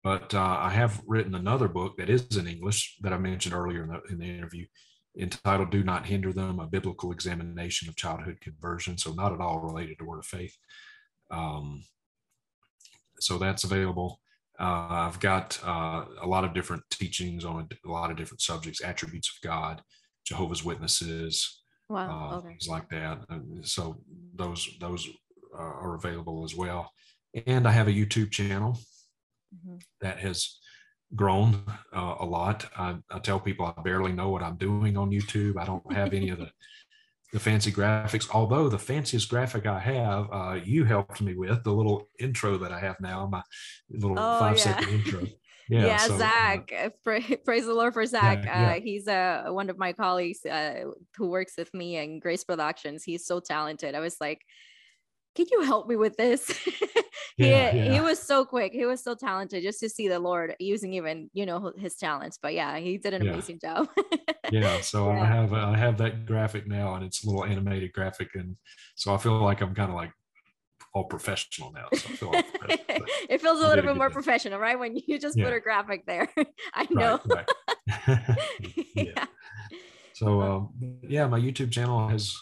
But 0.03 0.33
uh, 0.33 0.57
I 0.59 0.69
have 0.69 1.01
written 1.05 1.35
another 1.35 1.67
book 1.67 1.97
that 1.97 2.09
is 2.09 2.35
in 2.35 2.47
English 2.47 2.97
that 3.01 3.13
I 3.13 3.17
mentioned 3.17 3.53
earlier 3.53 3.83
in 3.83 3.89
the, 3.89 4.01
in 4.11 4.17
the 4.17 4.25
interview, 4.25 4.65
entitled 5.19 5.69
"Do 5.69 5.83
Not 5.83 6.05
Hinder 6.07 6.33
Them: 6.33 6.59
A 6.59 6.67
Biblical 6.67 7.11
Examination 7.11 7.87
of 7.87 7.95
Childhood 7.95 8.39
Conversion." 8.41 8.97
So 8.97 9.13
not 9.13 9.33
at 9.33 9.39
all 9.41 9.59
related 9.59 9.99
to 9.99 10.05
Word 10.05 10.19
of 10.19 10.25
Faith. 10.25 10.55
Um, 11.29 11.83
so 13.19 13.37
that's 13.37 13.63
available. 13.63 14.19
Uh, 14.59 14.87
I've 14.89 15.19
got 15.19 15.59
uh, 15.63 16.05
a 16.21 16.27
lot 16.27 16.43
of 16.43 16.53
different 16.53 16.83
teachings 16.89 17.45
on 17.45 17.67
a, 17.85 17.87
a 17.87 17.91
lot 17.91 18.11
of 18.11 18.17
different 18.17 18.41
subjects, 18.41 18.83
attributes 18.83 19.29
of 19.29 19.47
God, 19.47 19.81
Jehovah's 20.25 20.63
Witnesses, 20.63 21.61
Wow. 21.89 22.29
uh, 22.31 22.35
okay. 22.37 22.47
things 22.49 22.67
like 22.67 22.89
that. 22.89 23.19
And 23.29 23.67
so 23.67 24.01
those 24.35 24.67
those 24.79 25.07
uh, 25.53 25.61
are 25.61 25.95
available 25.95 26.43
as 26.43 26.55
well. 26.55 26.91
And 27.45 27.67
I 27.67 27.71
have 27.71 27.87
a 27.87 27.91
YouTube 27.91 28.31
channel 28.31 28.79
Mhm. 29.53 29.81
that 30.01 30.19
has 30.19 30.59
grown 31.15 31.63
uh, 31.93 32.15
a 32.19 32.25
lot. 32.25 32.69
I, 32.77 32.97
I 33.09 33.19
tell 33.19 33.39
people 33.39 33.65
I 33.65 33.81
barely 33.81 34.13
know 34.13 34.29
what 34.29 34.43
I'm 34.43 34.55
doing 34.57 34.97
on 34.97 35.11
YouTube. 35.11 35.57
I 35.57 35.65
don't 35.65 35.91
have 35.93 36.13
any 36.13 36.29
of 36.29 36.37
the 36.39 36.51
the 37.33 37.39
fancy 37.39 37.71
graphics. 37.71 38.29
Although 38.33 38.67
the 38.67 38.77
fanciest 38.79 39.29
graphic 39.29 39.65
I 39.65 39.79
have, 39.79 40.27
uh, 40.33 40.59
you 40.63 40.83
helped 40.83 41.21
me 41.21 41.33
with 41.33 41.63
the 41.63 41.71
little 41.71 42.09
intro 42.19 42.57
that 42.57 42.73
I 42.73 42.79
have 42.79 42.99
now, 42.99 43.25
my 43.25 43.41
little 43.89 44.19
Oh, 44.19 44.39
five 44.39 44.57
yeah. 44.57 44.63
second 44.63 44.89
intro. 44.89 45.21
Yeah, 45.69 45.85
Yeah, 45.85 45.97
so, 45.97 46.15
uh, 46.15 46.17
Zach. 46.17 46.73
uh, 46.77 46.89
pra- 47.01 47.37
praise 47.45 47.65
the 47.65 47.73
Lord 47.73 47.93
for 47.93 48.05
Zach. 48.05 48.43
yeah. 48.43 48.71
Uh, 48.75 48.81
he's 48.81 49.07
uh, 49.07 49.45
one 49.51 49.69
of 49.69 49.77
my 49.77 49.93
colleagues 49.93 50.45
uh, 50.45 50.83
who 51.15 51.27
works 51.29 51.53
with 51.57 51.73
me 51.73 51.95
in 51.95 52.19
Grace 52.19 52.43
Productions. 52.43 53.05
He's 53.05 53.25
so 53.25 53.39
talented. 53.39 53.95
I 53.95 54.01
was 54.01 54.17
like, 54.19 54.41
can 55.35 55.45
you 55.51 55.61
help 55.61 55.87
me 55.87 55.95
with 55.95 56.17
this? 56.17 56.47
he, 57.37 57.49
Yeah, 57.49 57.71
he 57.71 57.99
was 58.01 58.19
so 58.21 58.43
quick. 58.45 58.73
He 58.73 58.85
was 58.85 59.03
so 59.03 59.15
talented 59.15 59.63
just 59.63 59.79
to 59.79 59.89
see 59.89 60.07
the 60.07 60.19
Lord 60.19 60.55
using 60.59 60.93
even, 60.93 61.29
you 61.33 61.45
know, 61.45 61.71
his 61.77 61.95
talents. 61.95 62.37
But 62.41 62.53
yeah, 62.53 62.77
he 62.77 62.97
did 62.97 63.13
an 63.13 63.23
Yeah. 63.23 63.31
amazing 63.31 63.59
job. 63.59 63.87
yeah 64.51 64.81
so 64.81 65.09
Yeah. 65.11 65.21
i 65.21 65.25
have 65.25 65.53
i 65.53 65.77
have 65.77 65.97
that 65.99 66.25
graphic 66.25 66.67
now 66.67 66.95
and 66.95 67.05
it's 67.05 67.23
a 67.23 67.27
little 67.27 67.45
animated 67.45 67.93
graphic 67.93 68.29
and 68.35 68.57
so 68.95 69.13
i 69.13 69.17
feel 69.17 69.39
like 69.41 69.61
i'm 69.61 69.73
kind 69.73 69.89
of 69.89 69.95
like 69.95 70.11
all 70.93 71.05
professional 71.05 71.71
now 71.71 71.87
so 72.17 72.29
i 72.33 72.41
feel 72.41 72.67
like 72.71 72.81
it 73.29 73.39
feels 73.39 73.61
a 73.61 73.67
little 73.67 73.85
bit 73.85 73.95
more 73.95 74.07
job. 74.09 74.13
professional, 74.13 74.59
right? 74.59 74.77
When 74.77 74.97
you 75.07 75.17
just 75.19 75.37
put 75.37 75.53
a 75.53 75.59
graphic 75.61 76.05
there. 76.05 76.27
I 76.73 76.85
know. 76.89 77.19
right, 77.27 77.47
right. 78.07 78.27
yeah. 78.95 79.03
yeah. 79.15 79.25
so 80.13 80.41
um, 80.41 80.69
yeah 81.07 81.27
my 81.27 81.39
youtube 81.39 81.71
channel 81.71 82.09
has 82.09 82.35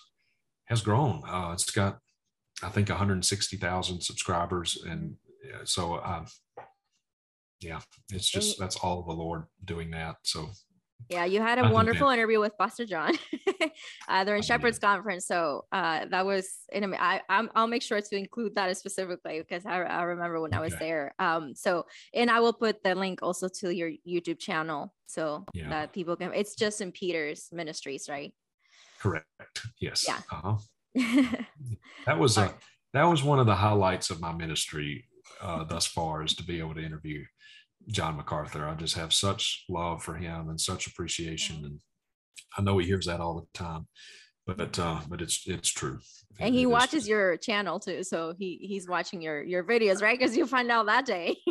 has 0.66 0.82
grown 0.82 1.22
uh, 1.28 1.52
it's 1.54 1.70
got 1.70 2.00
i 2.64 2.70
think 2.70 2.89
160000 2.89 4.01
subscribers 4.01 4.84
and 4.88 5.16
so 5.64 6.01
um, 6.03 6.26
yeah 7.62 7.80
it's 8.12 8.30
just 8.30 8.60
that's 8.60 8.76
all 8.78 9.03
the 9.03 9.14
lord 9.14 9.43
doing 9.66 9.91
that 9.91 10.16
so 10.24 10.49
Yeah, 11.10 11.26
you 11.26 11.41
had 11.41 11.57
a 11.57 11.70
wonderful 11.72 12.10
interview 12.10 12.39
with 12.39 12.57
Pastor 12.57 12.86
John. 12.86 13.14
uh, 14.10 14.24
they're 14.24 14.36
in 14.36 14.43
Shepherd's 14.43 14.78
Conference, 14.78 15.26
so 15.26 15.64
uh, 15.72 16.05
that 16.12 16.26
was. 16.26 16.45
In 16.72 16.84
a, 16.84 16.89
I, 16.97 17.22
I'm, 17.30 17.49
I'll 17.55 17.72
make 17.72 17.82
sure 17.82 17.99
to 18.01 18.16
include 18.16 18.53
that 18.55 18.78
specifically 18.78 19.39
because 19.39 19.66
I, 19.66 19.80
I 19.82 20.03
remember 20.03 20.41
when 20.41 20.53
I 20.53 20.60
was 20.60 20.76
there. 20.78 21.16
Um, 21.18 21.55
so 21.55 21.86
and 22.14 22.30
I 22.30 22.41
will 22.41 22.53
put 22.53 22.84
the 22.84 22.93
link 22.93 23.24
also 23.24 23.47
to 23.60 23.74
your 23.74 23.89
YouTube 24.05 24.39
channel 24.39 24.93
so 25.07 25.45
Yeah. 25.53 25.70
that 25.70 25.93
people 25.93 26.16
can. 26.18 26.34
It's 26.34 26.53
Justin 26.53 26.91
Peters 26.91 27.47
Ministries, 27.51 28.07
right? 28.10 28.32
correct 28.99 29.26
yes 29.80 30.03
Yeah. 30.05 30.20
uh-huh. 30.30 30.57
that 32.06 32.18
was 32.18 32.38
a 32.38 32.54
that 32.94 33.04
was 33.04 33.24
one 33.24 33.40
of 33.40 33.46
the 33.46 33.56
highlights 33.56 34.10
of 34.10 34.20
my 34.20 34.32
ministry 34.32 35.06
uh, 35.42 35.64
thus 35.64 35.86
far 35.86 36.24
is 36.24 36.34
to 36.36 36.44
be 36.44 36.60
able 36.60 36.74
to 36.76 36.84
interview 36.84 37.24
John 37.88 38.18
MacArthur. 38.18 38.68
I 38.68 38.76
just 38.76 38.96
have 38.96 39.14
such 39.14 39.66
love 39.70 40.04
for 40.04 40.16
him 40.16 40.50
and 40.50 40.60
such 40.60 40.88
appreciation, 40.88 41.64
and 41.64 41.80
I 42.58 42.62
know 42.62 42.78
he 42.78 42.88
hears 42.88 43.06
that 43.06 43.20
all 43.20 43.36
the 43.40 43.60
time, 43.60 43.88
but 44.46 44.80
uh, 44.80 45.00
but 45.08 45.22
it's 45.22 45.48
it's 45.48 45.70
true. 45.70 46.00
and 46.40 46.50
It 46.54 46.58
he 46.58 46.64
is 46.64 46.68
watches 46.70 47.08
your 47.08 47.38
channel 47.38 47.80
too, 47.80 48.04
so 48.04 48.34
he 48.38 48.58
he's 48.62 48.88
watching 48.88 49.22
your 49.22 49.44
your 49.44 49.64
videos, 49.64 50.02
right? 50.02 50.18
Because 50.18 50.36
you 50.36 50.46
find 50.48 50.72
out 50.72 50.88
that 50.88 51.06
day. 51.06 51.38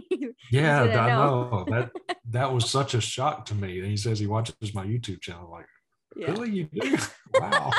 Yeah, 0.51 0.83
I 0.83 1.09
know. 1.09 1.51
know 1.51 1.67
that 1.69 1.91
that 2.31 2.53
was 2.53 2.71
such 2.71 2.95
a 2.95 3.01
shock 3.01 3.45
to 3.47 3.55
me. 3.55 3.81
And 3.81 3.89
he 3.89 3.97
says 3.97 4.19
he 4.19 4.27
watches 4.27 4.75
my 4.75 4.85
YouTube 4.87 5.21
channel. 5.21 5.51
Like, 5.51 5.67
yeah. 6.17 6.31
really, 6.31 6.51
you 6.51 6.65
do? 6.73 6.97
wow. 7.35 7.71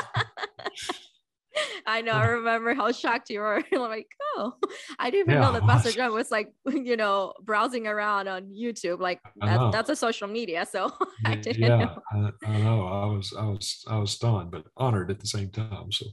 I 1.90 2.02
know. 2.02 2.12
I 2.14 2.26
remember 2.26 2.74
how 2.76 2.92
shocked 2.92 3.30
you 3.30 3.40
were. 3.40 3.64
I'm 3.74 3.80
like, 3.80 4.08
oh, 4.36 4.54
I 5.00 5.10
didn't 5.10 5.30
even 5.32 5.42
Yeah, 5.42 5.48
know 5.48 5.54
that 5.54 5.66
Pastor 5.68 5.90
was. 5.90 5.96
John 5.96 6.14
was 6.14 6.32
like, 6.32 6.54
you 6.72 6.96
know, 6.96 7.34
browsing 7.42 7.88
around 7.88 8.28
on 8.28 8.54
YouTube. 8.54 9.00
Like 9.00 9.20
that's, 9.42 9.64
that's 9.72 9.90
a 9.90 9.96
social 9.96 10.28
media. 10.28 10.68
So 10.70 10.94
I 11.26 11.36
didn't 11.36 11.62
yeah, 11.62 11.78
know. 11.78 12.02
I, 12.12 12.32
I 12.46 12.58
know. 12.60 12.88
I 12.88 13.06
was 13.08 13.34
I 13.38 13.46
was 13.46 13.84
I 13.90 13.98
was 13.98 14.12
stunned, 14.12 14.52
but 14.52 14.66
honored 14.78 15.10
at 15.12 15.20
the 15.20 15.28
same 15.28 15.50
time. 15.50 15.92
So 15.92 16.06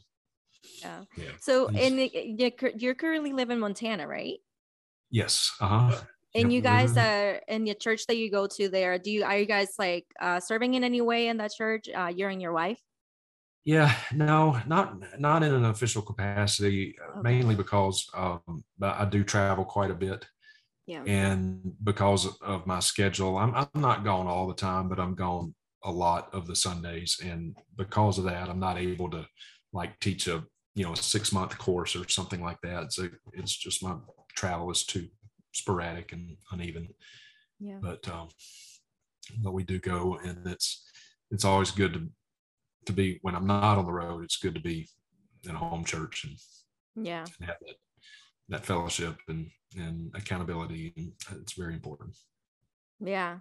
Yeah. 0.82 1.04
yeah. 1.16 1.32
So 1.40 1.68
the- 1.68 2.10
you 2.14 2.50
cur- 2.50 2.72
you're 2.76 2.94
currently 2.94 3.32
live 3.32 3.50
in 3.50 3.60
Montana, 3.60 4.08
right? 4.08 4.38
Yes. 5.10 5.52
Uh 5.60 5.68
huh. 5.90 6.00
And 6.34 6.52
you 6.52 6.60
guys 6.60 6.96
are 6.98 7.40
in 7.48 7.64
the 7.64 7.74
church 7.74 8.06
that 8.08 8.16
you 8.16 8.30
go 8.30 8.46
to 8.46 8.68
there. 8.68 8.98
Do 8.98 9.10
you 9.10 9.24
are 9.24 9.38
you 9.38 9.46
guys 9.46 9.70
like 9.78 10.04
uh, 10.20 10.40
serving 10.40 10.74
in 10.74 10.84
any 10.84 11.00
way 11.00 11.28
in 11.28 11.38
that 11.38 11.52
church? 11.52 11.88
Uh, 11.88 12.12
you 12.14 12.26
and 12.28 12.42
your 12.42 12.52
wife? 12.52 12.80
Yeah, 13.66 13.92
no, 14.14 14.60
not 14.66 15.18
not 15.20 15.42
in 15.42 15.52
an 15.52 15.64
official 15.64 16.00
capacity, 16.00 16.94
uh, 17.02 17.18
Okay. 17.18 17.22
mainly 17.22 17.56
because 17.56 18.08
um, 18.14 18.40
I 18.80 19.04
do 19.04 19.24
travel 19.24 19.64
quite 19.64 19.90
a 19.90 19.94
bit, 19.94 20.24
Yeah. 20.86 21.02
and 21.04 21.74
because 21.82 22.26
of 22.42 22.66
my 22.66 22.78
schedule, 22.80 23.36
I'm 23.36 23.52
I'm 23.56 23.80
not 23.82 24.04
gone 24.04 24.28
all 24.28 24.46
the 24.46 24.54
time, 24.54 24.88
but 24.88 25.00
I'm 25.00 25.16
gone 25.16 25.52
a 25.82 25.90
lot 25.90 26.32
of 26.32 26.46
the 26.46 26.54
Sundays, 26.54 27.20
and 27.24 27.56
because 27.76 28.18
of 28.18 28.24
that, 28.26 28.48
I'm 28.48 28.60
not 28.60 28.78
able 28.78 29.10
to 29.10 29.26
like 29.72 29.98
teach 29.98 30.28
a 30.28 30.44
you 30.76 30.84
know 30.84 30.92
a 30.92 30.96
six 30.96 31.32
month 31.32 31.58
course 31.58 31.96
or 31.96 32.08
something 32.08 32.42
like 32.42 32.60
that. 32.62 32.92
So 32.92 33.08
it's 33.32 33.56
just 33.56 33.82
my 33.82 33.96
travel 34.36 34.70
is 34.70 34.84
too 34.86 35.08
sporadic 35.52 36.12
and 36.12 36.36
uneven 36.52 36.88
Yeah. 37.58 37.78
but 37.82 38.08
um, 38.08 38.28
but 39.42 39.52
we 39.54 39.64
do 39.64 39.78
go, 39.80 40.18
and 40.24 40.46
it's 40.46 40.88
it's 41.32 41.44
always 41.44 41.72
good 41.72 41.94
to 41.94 42.08
to 42.87 42.93
be 42.93 43.18
when 43.22 43.34
I'm 43.34 43.47
not 43.47 43.78
on 43.78 43.84
the 43.84 43.93
road. 43.93 44.24
It's 44.24 44.39
good 44.39 44.55
to 44.55 44.61
be 44.61 44.89
in 45.45 45.55
a 45.55 45.59
home 45.59 45.84
church 45.84 46.24
and, 46.24 47.07
Yeah. 47.07 47.24
and 47.41 47.49
have 47.49 47.57
that 47.66 47.76
that 48.49 48.64
fellowship 48.64 49.18
and 49.28 49.51
and 49.76 50.11
accountability, 50.14 50.93
and 50.97 51.12
it's 51.41 51.53
very 51.55 51.74
important. 51.74 52.16
Yeah. 53.01 53.39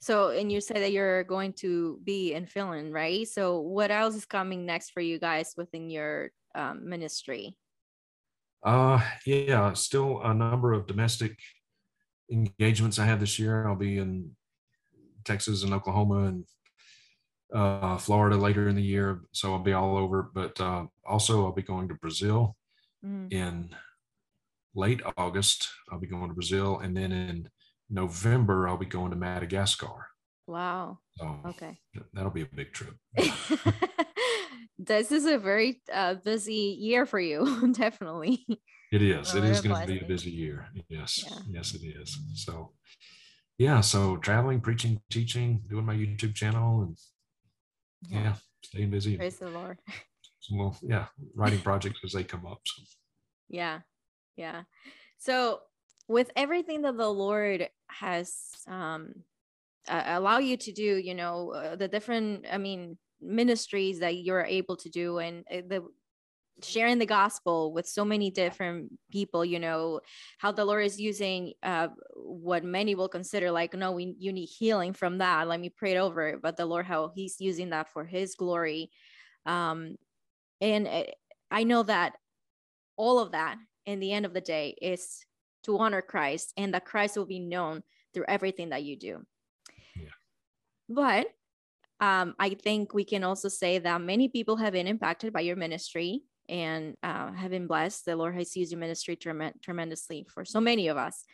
So, 0.00 0.30
and 0.30 0.50
you 0.50 0.60
say 0.60 0.74
that 0.74 0.92
you're 0.92 1.24
going 1.24 1.52
to 1.54 2.00
be 2.04 2.34
in 2.34 2.46
Finland, 2.46 2.92
right? 2.92 3.26
So, 3.26 3.60
what 3.60 3.90
else 3.90 4.14
is 4.14 4.24
coming 4.24 4.64
next 4.64 4.90
for 4.90 5.00
you 5.00 5.18
guys 5.18 5.54
within 5.56 5.90
your 5.90 6.30
um, 6.54 6.88
ministry? 6.88 7.56
Uh, 8.64 9.00
yeah, 9.26 9.72
still 9.74 10.20
a 10.22 10.32
number 10.32 10.72
of 10.72 10.86
domestic 10.86 11.38
engagements 12.30 12.98
I 12.98 13.04
have 13.04 13.20
this 13.20 13.38
year. 13.38 13.66
I'll 13.66 13.76
be 13.76 13.98
in 13.98 14.30
Texas 15.24 15.62
and 15.62 15.72
Oklahoma 15.74 16.24
and 16.24 16.44
uh, 17.54 17.96
Florida 17.98 18.36
later 18.36 18.68
in 18.68 18.76
the 18.76 18.82
year, 18.82 19.22
so 19.32 19.52
I'll 19.52 19.58
be 19.62 19.72
all 19.72 19.96
over. 19.96 20.30
But 20.34 20.60
uh, 20.60 20.86
also, 21.06 21.44
I'll 21.44 21.52
be 21.52 21.62
going 21.62 21.88
to 21.88 21.94
Brazil 21.94 22.56
Mhm. 23.04 23.32
in 23.32 23.76
late 24.74 25.00
August. 25.16 25.68
I'll 25.90 26.00
be 26.00 26.06
going 26.08 26.28
to 26.28 26.34
Brazil, 26.34 26.80
and 26.80 26.96
then 26.96 27.12
in 27.12 27.48
November 27.88 28.68
I'll 28.68 28.76
be 28.76 28.86
going 28.86 29.10
to 29.10 29.16
Madagascar. 29.16 30.06
Wow. 30.46 30.98
So 31.18 31.40
Okay. 31.46 31.78
that'll 32.12 32.30
be 32.30 32.42
a 32.42 32.46
big 32.46 32.72
trip. 32.72 32.94
this 34.78 35.10
is 35.12 35.26
a 35.26 35.38
very 35.38 35.80
uh, 35.92 36.14
busy 36.14 36.76
year 36.78 37.06
for 37.06 37.20
you, 37.20 37.72
definitely. 37.72 38.44
It 38.92 39.02
is. 39.02 39.34
It 39.34 39.44
is 39.44 39.60
going 39.60 39.80
to 39.80 39.86
be 39.86 39.98
a 40.00 40.04
busy 40.06 40.30
year. 40.30 40.66
Yes. 40.88 41.24
Yeah. 41.28 41.38
Yes, 41.48 41.74
it 41.74 41.82
is. 41.84 42.18
So, 42.34 42.72
yeah. 43.58 43.80
So 43.80 44.16
traveling, 44.18 44.60
preaching, 44.60 45.00
teaching, 45.10 45.62
doing 45.68 45.84
my 45.84 45.94
YouTube 45.94 46.34
channel, 46.34 46.82
and 46.82 46.96
yeah, 48.10 48.34
staying 48.62 48.90
busy. 48.90 49.16
Praise 49.16 49.36
the 49.36 49.50
Lord. 49.50 49.78
little, 50.50 50.76
yeah, 50.82 51.06
writing 51.34 51.60
projects 51.60 52.00
as 52.04 52.12
they 52.12 52.24
come 52.24 52.46
up. 52.46 52.60
So. 52.64 52.82
Yeah. 53.48 53.80
Yeah. 54.36 54.62
So, 55.18 55.60
with 56.08 56.30
everything 56.36 56.82
that 56.82 56.96
the 56.96 57.08
Lord 57.08 57.68
has 57.88 58.32
um, 58.68 59.12
uh, 59.88 60.02
allow 60.06 60.38
you 60.38 60.56
to 60.56 60.72
do, 60.72 60.96
you 60.96 61.14
know, 61.14 61.52
uh, 61.52 61.76
the 61.76 61.88
different, 61.88 62.46
I 62.50 62.58
mean, 62.58 62.96
ministries 63.20 64.00
that 64.00 64.16
you're 64.16 64.44
able 64.44 64.76
to 64.76 64.88
do 64.88 65.18
and 65.18 65.44
uh, 65.50 65.62
the 65.66 65.84
sharing 66.62 66.98
the 66.98 67.06
gospel 67.06 67.72
with 67.72 67.86
so 67.86 68.04
many 68.04 68.30
different 68.30 68.90
people 69.10 69.44
you 69.44 69.58
know 69.58 70.00
how 70.38 70.50
the 70.50 70.64
lord 70.64 70.84
is 70.84 70.98
using 70.98 71.52
uh 71.62 71.88
what 72.14 72.64
many 72.64 72.94
will 72.94 73.08
consider 73.08 73.50
like 73.50 73.74
no 73.74 73.92
we 73.92 74.14
you 74.18 74.32
need 74.32 74.46
healing 74.46 74.92
from 74.92 75.18
that. 75.18 75.46
Let 75.48 75.60
me 75.60 75.68
pray 75.68 75.92
it 75.92 75.98
over 75.98 76.28
it. 76.28 76.42
But 76.42 76.56
the 76.56 76.64
lord 76.64 76.86
how 76.86 77.12
he's 77.14 77.36
using 77.40 77.70
that 77.70 77.92
for 77.92 78.04
his 78.04 78.34
glory. 78.34 78.90
Um 79.44 79.96
and 80.60 80.86
uh, 80.86 81.04
i 81.50 81.64
know 81.64 81.82
that 81.82 82.14
all 82.96 83.18
of 83.18 83.32
that 83.32 83.56
in 83.84 84.00
the 84.00 84.12
end 84.12 84.24
of 84.24 84.32
the 84.32 84.40
day 84.40 84.74
is 84.80 85.24
to 85.64 85.78
honor 85.78 86.00
christ 86.00 86.52
and 86.56 86.72
that 86.72 86.84
christ 86.84 87.16
will 87.16 87.26
be 87.26 87.40
known 87.40 87.82
through 88.14 88.24
everything 88.28 88.70
that 88.70 88.82
you 88.82 88.96
do. 88.96 89.26
Yeah. 89.94 90.08
but 90.88 91.26
um, 91.98 92.34
I 92.38 92.50
think 92.50 92.92
we 92.92 93.04
can 93.04 93.24
also 93.24 93.48
say 93.48 93.78
that 93.78 94.00
many 94.02 94.28
people 94.28 94.56
have 94.56 94.74
been 94.74 94.86
impacted 94.86 95.32
by 95.32 95.40
your 95.40 95.56
ministry 95.56 96.22
and 96.48 96.96
uh, 97.02 97.32
have 97.32 97.50
been 97.50 97.66
blessed. 97.66 98.04
The 98.04 98.16
Lord 98.16 98.34
has 98.34 98.56
used 98.56 98.72
your 98.72 98.80
ministry 98.80 99.16
trem- 99.16 99.52
tremendously 99.62 100.26
for 100.28 100.44
so 100.44 100.60
many 100.60 100.88
of 100.88 100.96
us. 100.96 101.24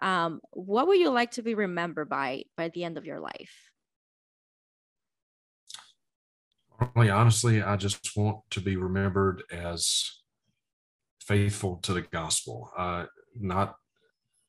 Um, 0.00 0.40
what 0.50 0.88
would 0.88 0.98
you 0.98 1.10
like 1.10 1.32
to 1.32 1.42
be 1.42 1.54
remembered 1.54 2.08
by 2.08 2.44
by 2.56 2.68
the 2.68 2.84
end 2.84 2.98
of 2.98 3.06
your 3.06 3.20
life? 3.20 3.70
Really, 6.96 7.10
honestly, 7.10 7.62
I 7.62 7.76
just 7.76 8.16
want 8.16 8.38
to 8.50 8.60
be 8.60 8.76
remembered 8.76 9.44
as 9.52 10.22
faithful 11.20 11.76
to 11.76 11.92
the 11.92 12.02
gospel. 12.02 12.70
Uh, 12.76 13.06
not 13.38 13.76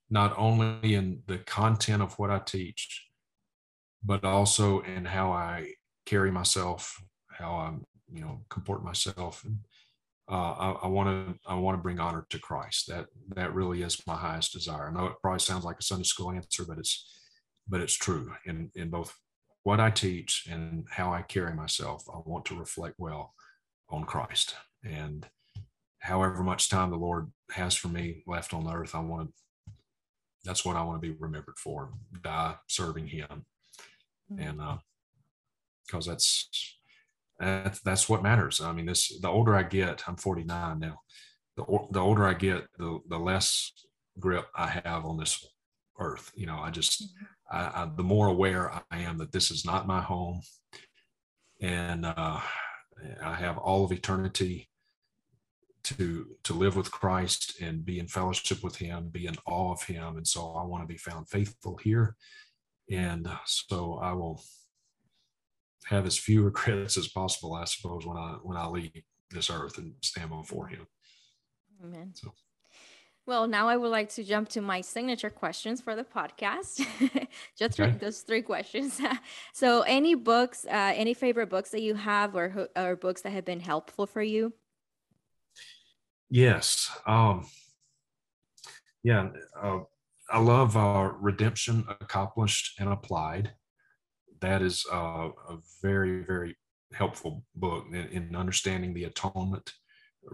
not 0.10 0.34
only 0.38 0.96
in 0.96 1.22
the 1.28 1.38
content 1.40 2.02
of 2.02 2.18
what 2.20 2.32
I 2.32 2.40
teach, 2.40 3.08
but 4.04 4.24
also 4.24 4.82
in 4.82 5.06
how 5.06 5.32
I 5.32 5.74
carry 6.06 6.32
myself, 6.32 7.02
how 7.30 7.56
I'm 7.56 7.86
you 8.12 8.22
know 8.22 8.42
comport 8.50 8.84
myself 8.84 9.44
and 9.44 9.60
uh, 10.30 10.76
I 10.84 10.88
want 10.88 11.10
to 11.10 11.40
I 11.46 11.56
want 11.56 11.78
to 11.78 11.82
bring 11.82 12.00
honor 12.00 12.26
to 12.30 12.40
Christ. 12.40 12.88
That 12.88 13.08
that 13.36 13.54
really 13.54 13.82
is 13.82 14.02
my 14.08 14.16
highest 14.16 14.54
desire. 14.54 14.88
I 14.88 14.92
know 14.92 15.08
it 15.08 15.22
probably 15.22 15.40
sounds 15.40 15.66
like 15.66 15.80
a 15.80 15.84
Sunday 15.84 16.06
school 16.06 16.32
answer, 16.32 16.64
but 16.66 16.78
it's 16.78 17.10
but 17.68 17.82
it's 17.82 17.96
true 17.96 18.32
in 18.46 18.72
in 18.76 18.90
both 18.90 19.14
what 19.64 19.80
I 19.80 19.90
teach 19.90 20.48
and 20.50 20.86
how 20.90 21.12
I 21.12 21.24
carry 21.24 21.54
myself. 21.54 22.04
I 22.14 22.20
want 22.26 22.46
to 22.46 22.60
reflect 22.60 22.96
well 22.98 23.34
on 23.90 24.06
Christ, 24.06 24.56
and 24.84 25.28
however 26.00 26.42
much 26.42 26.70
time 26.70 26.90
the 26.90 26.98
Lord 26.98 27.30
has 27.52 27.76
for 27.76 27.90
me 27.90 28.24
left 28.26 28.54
on 28.54 28.74
earth, 28.74 28.96
I 28.96 29.00
want 29.00 29.28
to. 29.28 29.34
That's 30.46 30.66
what 30.66 30.76
I 30.76 30.84
want 30.84 31.02
to 31.02 31.08
be 31.08 31.16
remembered 31.20 31.58
for. 31.58 31.92
Die 32.22 32.56
serving 32.70 33.08
Him, 33.08 33.46
mm-hmm. 34.32 34.42
and 34.42 34.80
because 35.86 36.08
uh, 36.08 36.12
that's 36.12 36.78
that's, 37.44 37.80
that's 37.82 38.10
what 38.10 38.24
matters. 38.24 38.62
I 38.62 38.72
mean, 38.72 38.86
this 38.86 39.20
the 39.20 39.30
older 39.30 39.56
I 39.56 39.64
get, 39.64 40.04
I'm 40.08 40.18
49 40.18 40.80
now. 40.80 41.00
The, 41.58 41.66
the 41.92 42.00
older 42.00 42.26
I 42.26 42.34
get, 42.34 42.66
the, 42.78 43.00
the 43.08 43.18
less 43.18 43.72
grip 44.20 44.48
I 44.56 44.68
have 44.68 45.06
on 45.06 45.18
this 45.18 45.46
earth. 46.00 46.32
You 46.36 46.48
know, 46.48 46.58
I 46.58 46.70
just. 46.70 47.04
I, 47.52 47.84
I, 47.84 47.92
the 47.96 48.04
more 48.04 48.28
aware 48.28 48.72
I 48.90 49.00
am 49.00 49.20
that 49.20 49.32
this 49.32 49.52
is 49.52 49.64
not 49.64 49.86
my 49.86 50.02
home. 50.02 50.42
And 51.62 52.06
uh, 52.06 52.40
I 53.24 53.36
have 53.36 53.58
all 53.58 53.86
of 53.86 53.92
eternity 53.92 54.70
to 55.84 56.28
to 56.44 56.54
live 56.54 56.76
with 56.76 56.92
Christ 56.92 57.62
and 57.62 57.86
be 57.86 58.00
in 58.00 58.08
fellowship 58.08 58.64
with 58.64 58.78
Him, 58.78 59.10
be 59.10 59.28
in 59.28 59.36
awe 59.46 59.74
of 59.74 59.84
Him, 59.84 60.18
and 60.18 60.28
so 60.28 60.54
I 60.54 60.64
want 60.64 60.84
to 60.84 60.88
be 60.88 60.98
found 60.98 61.30
faithful 61.30 61.78
here, 61.78 62.16
and 62.90 63.28
so 63.46 64.00
I 64.02 64.14
will 64.14 64.42
have 65.86 66.06
as 66.06 66.18
few 66.18 66.44
regrets 66.46 66.98
as 66.98 67.08
possible, 67.08 67.54
I 67.54 67.66
suppose, 67.66 68.06
when 68.06 68.18
I 68.18 68.38
when 68.44 68.58
I 68.58 68.68
leave 68.68 68.92
this 69.32 69.50
earth 69.50 69.78
and 69.78 69.94
stand 70.02 70.30
before 70.30 70.68
Him. 70.68 70.88
Amen. 71.84 72.12
So. 72.16 72.34
Well, 73.26 73.48
now 73.48 73.70
I 73.70 73.78
would 73.78 73.90
like 73.90 74.10
to 74.16 74.24
jump 74.24 74.50
to 74.50 74.62
my 74.62 74.82
signature 74.82 75.30
questions 75.30 75.80
for 75.80 75.96
the 75.96 76.04
podcast. 76.04 76.86
Just 77.58 77.80
okay. 77.80 77.98
those 77.98 78.20
three 78.20 78.42
questions. 78.42 79.00
so, 79.54 79.82
any 79.84 80.14
books, 80.14 80.66
uh, 80.66 80.94
any 80.96 81.14
favorite 81.14 81.50
books 81.50 81.70
that 81.72 81.82
you 81.82 81.96
have, 81.96 82.36
or 82.36 82.68
or 82.76 82.96
books 82.98 83.22
that 83.22 83.32
have 83.32 83.46
been 83.46 83.62
helpful 83.62 84.06
for 84.06 84.22
you? 84.22 84.54
Yes. 86.30 86.90
Um, 87.08 87.46
yeah. 89.04 89.30
Uh, 89.62 89.82
I 90.30 90.40
love 90.40 90.76
uh, 90.76 91.12
Redemption 91.20 91.86
Accomplished 91.88 92.80
and 92.80 92.90
Applied 92.90 93.54
that 94.44 94.62
is 94.62 94.86
uh, 94.92 95.30
a 95.50 95.58
very, 95.82 96.22
very 96.24 96.56
helpful 96.94 97.44
book 97.56 97.86
in, 97.90 98.08
in, 98.10 98.36
understanding 98.36 98.94
the 98.94 99.06
atonement, 99.06 99.72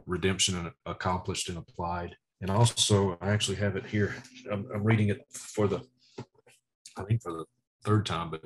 redemption, 0.08 0.58
and 0.58 0.72
accomplished 0.86 1.48
and 1.48 1.58
applied. 1.58 2.16
And 2.42 2.50
also, 2.50 3.18
I 3.22 3.30
actually 3.30 3.58
have 3.58 3.76
it 3.76 3.86
here. 3.86 4.16
I'm, 4.52 4.68
I'm 4.74 4.84
reading 4.84 5.10
it 5.10 5.22
for 5.32 5.68
the, 5.68 5.82
I 6.98 7.04
think 7.04 7.22
for 7.22 7.34
the 7.34 7.46
third 7.86 8.06
time, 8.06 8.32
but. 8.32 8.42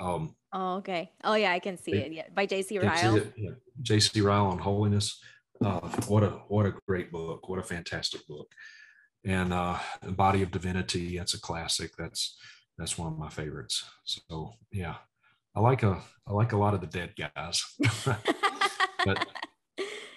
Um, 0.00 0.36
oh, 0.52 0.76
okay. 0.76 1.10
Oh, 1.24 1.34
yeah, 1.34 1.52
I 1.52 1.58
can 1.58 1.76
see 1.76 1.92
it. 1.92 2.06
it 2.06 2.12
yeah, 2.12 2.22
by 2.32 2.46
J.C. 2.46 2.78
Ryle. 2.78 3.20
Yeah, 3.36 3.50
J.C. 3.82 4.20
Ryle 4.20 4.46
on 4.46 4.58
holiness. 4.58 5.20
Uh, 5.60 5.80
what 6.06 6.22
a 6.22 6.30
what 6.46 6.66
a 6.66 6.74
great 6.86 7.10
book! 7.10 7.48
What 7.48 7.58
a 7.58 7.64
fantastic 7.64 8.24
book! 8.28 8.46
And 9.24 9.52
uh, 9.52 9.76
the 10.00 10.12
Body 10.12 10.40
of 10.42 10.52
Divinity. 10.52 11.18
That's 11.18 11.34
a 11.34 11.40
classic. 11.40 11.90
That's 11.98 12.38
that's 12.78 12.96
one 12.96 13.12
of 13.12 13.18
my 13.18 13.28
favorites. 13.28 13.84
So 14.04 14.52
yeah, 14.70 14.94
I 15.58 15.60
like 15.60 15.82
a 15.82 16.00
I 16.28 16.32
like 16.32 16.52
a 16.52 16.56
lot 16.56 16.74
of 16.74 16.80
the 16.80 16.86
dead 16.86 17.14
guys. 17.18 17.64
but 18.04 18.22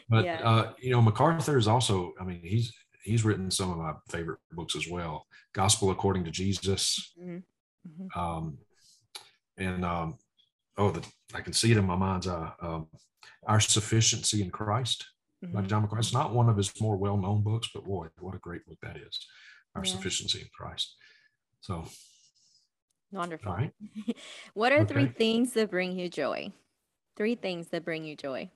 but 0.10 0.26
yeah. 0.26 0.40
uh, 0.44 0.74
you 0.80 0.92
know 0.92 1.02
MacArthur 1.02 1.58
is 1.58 1.68
also 1.68 2.14
I 2.22 2.24
mean 2.24 2.42
he's 2.44 2.72
he's 3.04 3.26
written 3.26 3.50
some 3.50 3.72
of 3.72 3.78
my 3.78 3.94
favorite 4.10 4.38
books 4.52 4.76
as 4.76 4.88
well. 4.88 5.26
Gospel 5.54 5.90
according 5.90 6.26
to 6.26 6.32
Jesus. 6.32 7.14
Mm-hmm. 7.20 7.38
Mm-hmm. 7.88 8.20
Um, 8.20 8.60
and 9.58 9.84
um, 9.84 10.20
oh, 10.78 10.92
the, 10.92 11.04
I 11.34 11.42
can 11.42 11.54
see 11.54 11.72
it 11.72 11.78
in 11.78 11.86
my 11.86 11.96
mind's 11.96 12.28
eye. 12.28 12.52
Um, 12.62 12.88
Our 13.48 13.60
Sufficiency 13.60 14.44
in 14.44 14.52
Christ 14.52 15.08
mm-hmm. 15.44 15.56
by 15.56 15.64
John 15.64 15.82
MacArthur. 15.82 16.02
It's 16.02 16.14
not 16.14 16.36
one 16.36 16.50
of 16.50 16.58
his 16.58 16.72
more 16.80 16.98
well-known 16.98 17.42
books, 17.42 17.70
but 17.74 17.84
boy, 17.84 18.10
what 18.20 18.36
a 18.36 18.40
great 18.40 18.64
book 18.68 18.78
that 18.84 18.98
is. 18.98 19.26
Our 19.76 19.84
yeah. 19.84 19.92
Sufficiency 19.92 20.42
in 20.42 20.48
Christ. 20.56 20.96
So 21.62 21.88
Wonderful. 23.12 23.52
All 23.52 23.58
right. 23.58 23.74
what 24.54 24.72
are 24.72 24.82
okay. 24.82 24.94
three 24.94 25.08
things 25.08 25.54
that 25.54 25.70
bring 25.70 25.98
you 25.98 26.10
joy? 26.10 26.52
Three 27.18 27.36
things 27.36 27.68
that 27.68 27.84
bring 27.84 28.06
you 28.06 28.16
joy. 28.16 28.50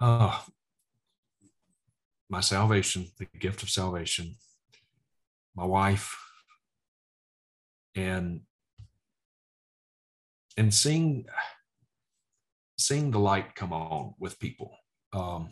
Oh, 0.00 0.44
my 2.28 2.40
salvation, 2.40 3.06
the 3.18 3.26
gift 3.38 3.62
of 3.62 3.70
salvation, 3.70 4.36
my 5.54 5.64
wife, 5.64 6.16
and 7.94 8.40
and 10.56 10.72
seeing 10.72 11.26
seeing 12.78 13.10
the 13.10 13.18
light 13.18 13.54
come 13.54 13.72
on 13.72 14.14
with 14.18 14.38
people, 14.38 14.76
um, 15.12 15.50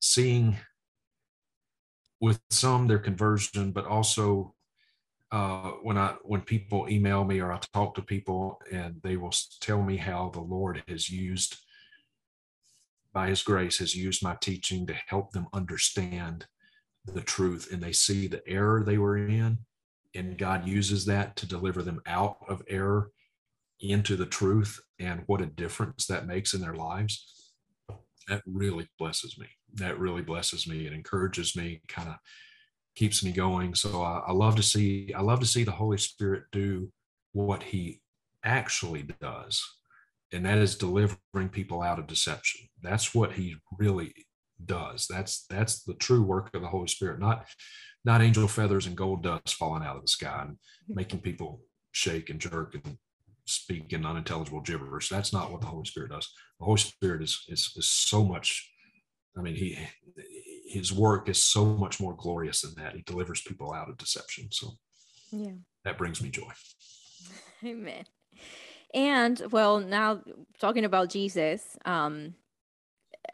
seeing 0.00 0.56
with 2.20 2.40
some 2.50 2.86
their 2.86 2.98
conversion, 2.98 3.70
but 3.72 3.86
also 3.86 4.54
uh, 5.30 5.70
when 5.82 5.98
I 5.98 6.14
when 6.22 6.40
people 6.40 6.88
email 6.88 7.24
me 7.24 7.40
or 7.40 7.52
I 7.52 7.60
talk 7.72 7.94
to 7.94 8.02
people 8.02 8.60
and 8.72 8.96
they 9.02 9.16
will 9.16 9.34
tell 9.60 9.82
me 9.82 9.96
how 9.96 10.30
the 10.30 10.40
Lord 10.40 10.82
has 10.88 11.10
used 11.10 11.56
by 13.12 13.28
His 13.28 13.42
grace 13.42 13.78
has 13.78 13.94
used 13.94 14.22
my 14.22 14.36
teaching 14.40 14.86
to 14.86 14.94
help 15.06 15.32
them 15.32 15.46
understand 15.52 16.46
the 17.06 17.20
truth 17.20 17.68
and 17.72 17.82
they 17.82 17.92
see 17.92 18.26
the 18.26 18.46
error 18.46 18.82
they 18.84 18.98
were 18.98 19.16
in 19.16 19.58
and 20.14 20.38
God 20.38 20.66
uses 20.66 21.04
that 21.06 21.36
to 21.36 21.46
deliver 21.46 21.82
them 21.82 22.00
out 22.06 22.38
of 22.48 22.62
error 22.68 23.10
into 23.80 24.16
the 24.16 24.26
truth 24.26 24.80
and 24.98 25.22
what 25.26 25.40
a 25.40 25.46
difference 25.46 26.06
that 26.06 26.26
makes 26.26 26.54
in 26.54 26.60
their 26.60 26.74
lives. 26.74 27.52
That 28.28 28.42
really 28.46 28.88
blesses 28.98 29.38
me. 29.38 29.46
That 29.74 29.98
really 29.98 30.22
blesses 30.22 30.66
me. 30.66 30.86
And 30.86 30.94
encourages 30.94 31.56
me 31.56 31.82
kind 31.88 32.08
of 32.08 32.16
keeps 32.98 33.22
me 33.22 33.30
going. 33.30 33.74
So 33.76 34.02
I, 34.02 34.24
I 34.26 34.32
love 34.32 34.56
to 34.56 34.62
see 34.62 35.12
I 35.16 35.22
love 35.22 35.40
to 35.40 35.46
see 35.46 35.62
the 35.62 35.70
Holy 35.70 35.98
Spirit 35.98 36.44
do 36.50 36.90
what 37.32 37.62
He 37.62 38.00
actually 38.44 39.06
does, 39.20 39.62
and 40.32 40.44
that 40.44 40.58
is 40.58 40.76
delivering 40.76 41.48
people 41.50 41.80
out 41.82 42.00
of 42.00 42.08
deception. 42.08 42.68
That's 42.82 43.14
what 43.14 43.32
He 43.32 43.56
really 43.78 44.12
does. 44.64 45.06
That's 45.08 45.46
that's 45.46 45.84
the 45.84 45.94
true 45.94 46.22
work 46.22 46.52
of 46.54 46.62
the 46.62 46.68
Holy 46.68 46.88
Spirit, 46.88 47.20
not 47.20 47.46
not 48.04 48.20
angel 48.20 48.48
feathers 48.48 48.86
and 48.86 48.96
gold 48.96 49.22
dust 49.22 49.54
falling 49.54 49.84
out 49.84 49.96
of 49.96 50.02
the 50.02 50.08
sky 50.08 50.46
and 50.48 50.56
making 50.88 51.20
people 51.20 51.60
shake 51.92 52.30
and 52.30 52.40
jerk 52.40 52.74
and 52.74 52.98
speak 53.44 53.92
in 53.92 54.04
unintelligible 54.04 54.60
gibberish. 54.60 55.08
That's 55.08 55.32
not 55.32 55.52
what 55.52 55.60
the 55.60 55.68
Holy 55.68 55.84
Spirit 55.84 56.10
does. 56.10 56.28
The 56.58 56.66
Holy 56.66 56.78
Spirit 56.78 57.22
is 57.22 57.44
is, 57.48 57.72
is 57.76 57.88
so 57.88 58.24
much. 58.24 58.68
I 59.36 59.40
mean, 59.40 59.54
he 59.54 59.78
his 60.68 60.92
work 60.92 61.28
is 61.28 61.42
so 61.42 61.64
much 61.64 62.00
more 62.00 62.14
glorious 62.14 62.60
than 62.60 62.74
that. 62.76 62.94
He 62.94 63.02
delivers 63.02 63.40
people 63.40 63.72
out 63.72 63.88
of 63.88 63.96
deception. 63.96 64.48
So 64.50 64.72
yeah, 65.32 65.52
that 65.84 65.98
brings 65.98 66.22
me 66.22 66.28
joy. 66.30 66.52
Amen. 67.64 68.04
And 68.94 69.42
well, 69.50 69.80
now 69.80 70.22
talking 70.58 70.84
about 70.84 71.10
Jesus, 71.10 71.76
um, 71.84 72.34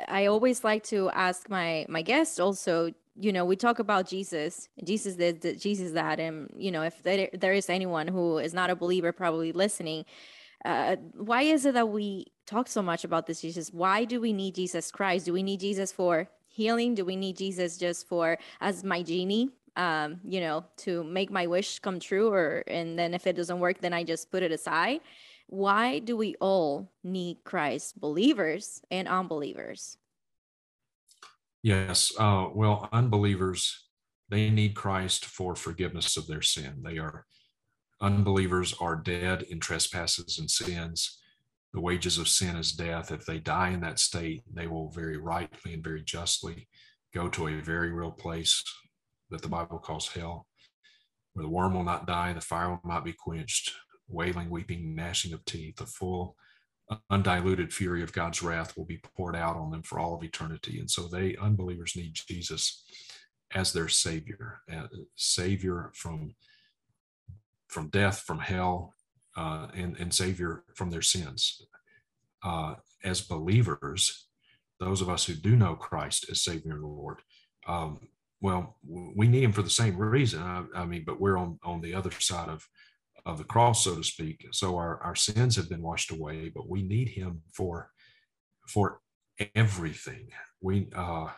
I 0.08 0.26
always 0.26 0.64
like 0.64 0.82
to 0.84 1.10
ask 1.10 1.48
my 1.48 1.86
my 1.88 2.02
guests 2.02 2.38
also. 2.38 2.92
You 3.16 3.32
know, 3.32 3.44
we 3.44 3.54
talk 3.54 3.78
about 3.78 4.08
Jesus, 4.08 4.68
Jesus 4.82 5.14
this, 5.14 5.62
Jesus 5.62 5.92
that, 5.92 6.18
and 6.18 6.50
you 6.56 6.72
know, 6.72 6.82
if 6.82 7.00
there, 7.04 7.28
there 7.32 7.52
is 7.52 7.70
anyone 7.70 8.08
who 8.08 8.38
is 8.38 8.52
not 8.52 8.70
a 8.70 8.74
believer, 8.74 9.12
probably 9.12 9.52
listening, 9.52 10.04
uh, 10.64 10.96
why 11.12 11.42
is 11.42 11.64
it 11.64 11.74
that 11.74 11.90
we 11.90 12.26
talk 12.44 12.66
so 12.66 12.82
much 12.82 13.04
about 13.04 13.28
this 13.28 13.40
Jesus? 13.40 13.72
Why 13.72 14.04
do 14.04 14.20
we 14.20 14.32
need 14.32 14.56
Jesus 14.56 14.90
Christ? 14.90 15.26
Do 15.26 15.32
we 15.32 15.44
need 15.44 15.60
Jesus 15.60 15.92
for 15.92 16.28
healing? 16.54 16.94
Do 16.94 17.04
we 17.04 17.16
need 17.16 17.36
Jesus 17.36 17.76
just 17.76 18.08
for 18.08 18.38
as 18.60 18.84
my 18.84 19.02
genie? 19.02 19.50
Um, 19.76 20.20
you 20.24 20.40
know, 20.40 20.64
to 20.78 21.02
make 21.02 21.32
my 21.32 21.48
wish 21.48 21.80
come 21.80 21.98
true, 21.98 22.30
or 22.30 22.62
and 22.68 22.96
then 22.96 23.12
if 23.12 23.26
it 23.26 23.34
doesn't 23.34 23.58
work, 23.58 23.80
then 23.80 23.92
I 23.92 24.04
just 24.04 24.30
put 24.30 24.44
it 24.44 24.52
aside. 24.52 25.00
Why 25.48 25.98
do 25.98 26.16
we 26.16 26.36
all 26.40 26.88
need 27.02 27.38
Christ, 27.44 28.00
believers 28.00 28.80
and 28.90 29.08
unbelievers? 29.08 29.98
Yes. 31.62 32.12
Uh, 32.16 32.48
well, 32.54 32.88
unbelievers, 32.92 33.88
they 34.28 34.48
need 34.48 34.74
Christ 34.74 35.24
for 35.24 35.56
forgiveness 35.56 36.16
of 36.16 36.28
their 36.28 36.42
sin. 36.42 36.82
They 36.84 36.98
are, 36.98 37.26
unbelievers 38.00 38.74
are 38.80 38.96
dead 38.96 39.42
in 39.42 39.58
trespasses 39.58 40.38
and 40.38 40.50
sins 40.50 41.18
the 41.74 41.80
wages 41.80 42.18
of 42.18 42.28
sin 42.28 42.54
is 42.56 42.72
death. 42.72 43.10
If 43.10 43.26
they 43.26 43.40
die 43.40 43.70
in 43.70 43.80
that 43.80 43.98
state, 43.98 44.42
they 44.50 44.68
will 44.68 44.90
very 44.92 45.18
rightly 45.18 45.74
and 45.74 45.82
very 45.82 46.02
justly 46.02 46.68
go 47.12 47.28
to 47.28 47.48
a 47.48 47.60
very 47.60 47.90
real 47.90 48.12
place 48.12 48.62
that 49.30 49.42
the 49.42 49.48
Bible 49.48 49.80
calls 49.80 50.08
hell, 50.08 50.46
where 51.32 51.42
the 51.42 51.50
worm 51.50 51.74
will 51.74 51.82
not 51.82 52.06
die, 52.06 52.32
the 52.32 52.40
fire 52.40 52.70
will 52.70 52.80
not 52.84 53.04
be 53.04 53.12
quenched, 53.12 53.72
wailing, 54.08 54.50
weeping, 54.50 54.94
gnashing 54.94 55.32
of 55.32 55.44
teeth, 55.44 55.80
a 55.80 55.86
full 55.86 56.36
undiluted 57.10 57.72
fury 57.72 58.02
of 58.02 58.12
God's 58.12 58.40
wrath 58.40 58.76
will 58.76 58.84
be 58.84 59.00
poured 59.16 59.34
out 59.34 59.56
on 59.56 59.70
them 59.70 59.82
for 59.82 59.98
all 59.98 60.14
of 60.14 60.22
eternity. 60.22 60.78
And 60.78 60.88
so 60.88 61.08
they, 61.08 61.34
unbelievers, 61.36 61.94
need 61.96 62.14
Jesus 62.14 62.84
as 63.52 63.72
their 63.72 63.88
savior, 63.88 64.60
savior 65.16 65.90
from 65.94 66.34
from 67.68 67.88
death, 67.88 68.20
from 68.20 68.38
hell, 68.38 68.94
uh, 69.36 69.68
and 69.74 69.96
and 69.98 70.12
savior 70.12 70.64
from 70.74 70.90
their 70.90 71.02
sins. 71.02 71.62
Uh, 72.42 72.74
as 73.02 73.20
believers, 73.20 74.26
those 74.80 75.00
of 75.00 75.08
us 75.08 75.24
who 75.24 75.34
do 75.34 75.56
know 75.56 75.74
Christ 75.74 76.26
as 76.30 76.42
Savior 76.42 76.72
and 76.72 76.84
Lord, 76.84 77.20
um, 77.66 78.08
well, 78.40 78.76
we 78.86 79.28
need 79.28 79.44
Him 79.44 79.52
for 79.52 79.62
the 79.62 79.70
same 79.70 79.96
reason. 79.96 80.42
I, 80.42 80.64
I 80.76 80.84
mean, 80.84 81.04
but 81.06 81.20
we're 81.20 81.38
on 81.38 81.58
on 81.64 81.80
the 81.80 81.94
other 81.94 82.10
side 82.10 82.48
of 82.48 82.66
of 83.26 83.38
the 83.38 83.44
cross, 83.44 83.84
so 83.84 83.96
to 83.96 84.04
speak. 84.04 84.46
So 84.52 84.76
our, 84.76 85.00
our 85.02 85.14
sins 85.14 85.56
have 85.56 85.68
been 85.68 85.82
washed 85.82 86.10
away, 86.10 86.50
but 86.54 86.68
we 86.68 86.82
need 86.82 87.08
him 87.08 87.42
for 87.52 87.90
for 88.68 89.00
everything. 89.54 90.28
We 90.60 90.88
uh 90.94 91.28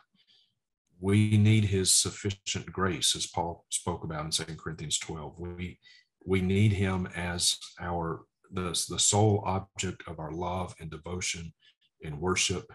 we 0.98 1.36
need 1.36 1.66
his 1.66 1.92
sufficient 1.92 2.72
grace, 2.72 3.14
as 3.14 3.26
Paul 3.26 3.66
spoke 3.68 4.02
about 4.02 4.24
in 4.24 4.32
Second 4.32 4.58
Corinthians 4.58 4.98
12. 4.98 5.38
We 5.38 5.78
we 6.26 6.42
need 6.42 6.72
him 6.72 7.08
as 7.16 7.56
our 7.80 8.22
the, 8.52 8.70
the 8.88 8.98
sole 8.98 9.42
object 9.46 10.02
of 10.06 10.18
our 10.18 10.32
love 10.32 10.74
and 10.80 10.90
devotion 10.90 11.52
and 12.04 12.20
worship 12.20 12.72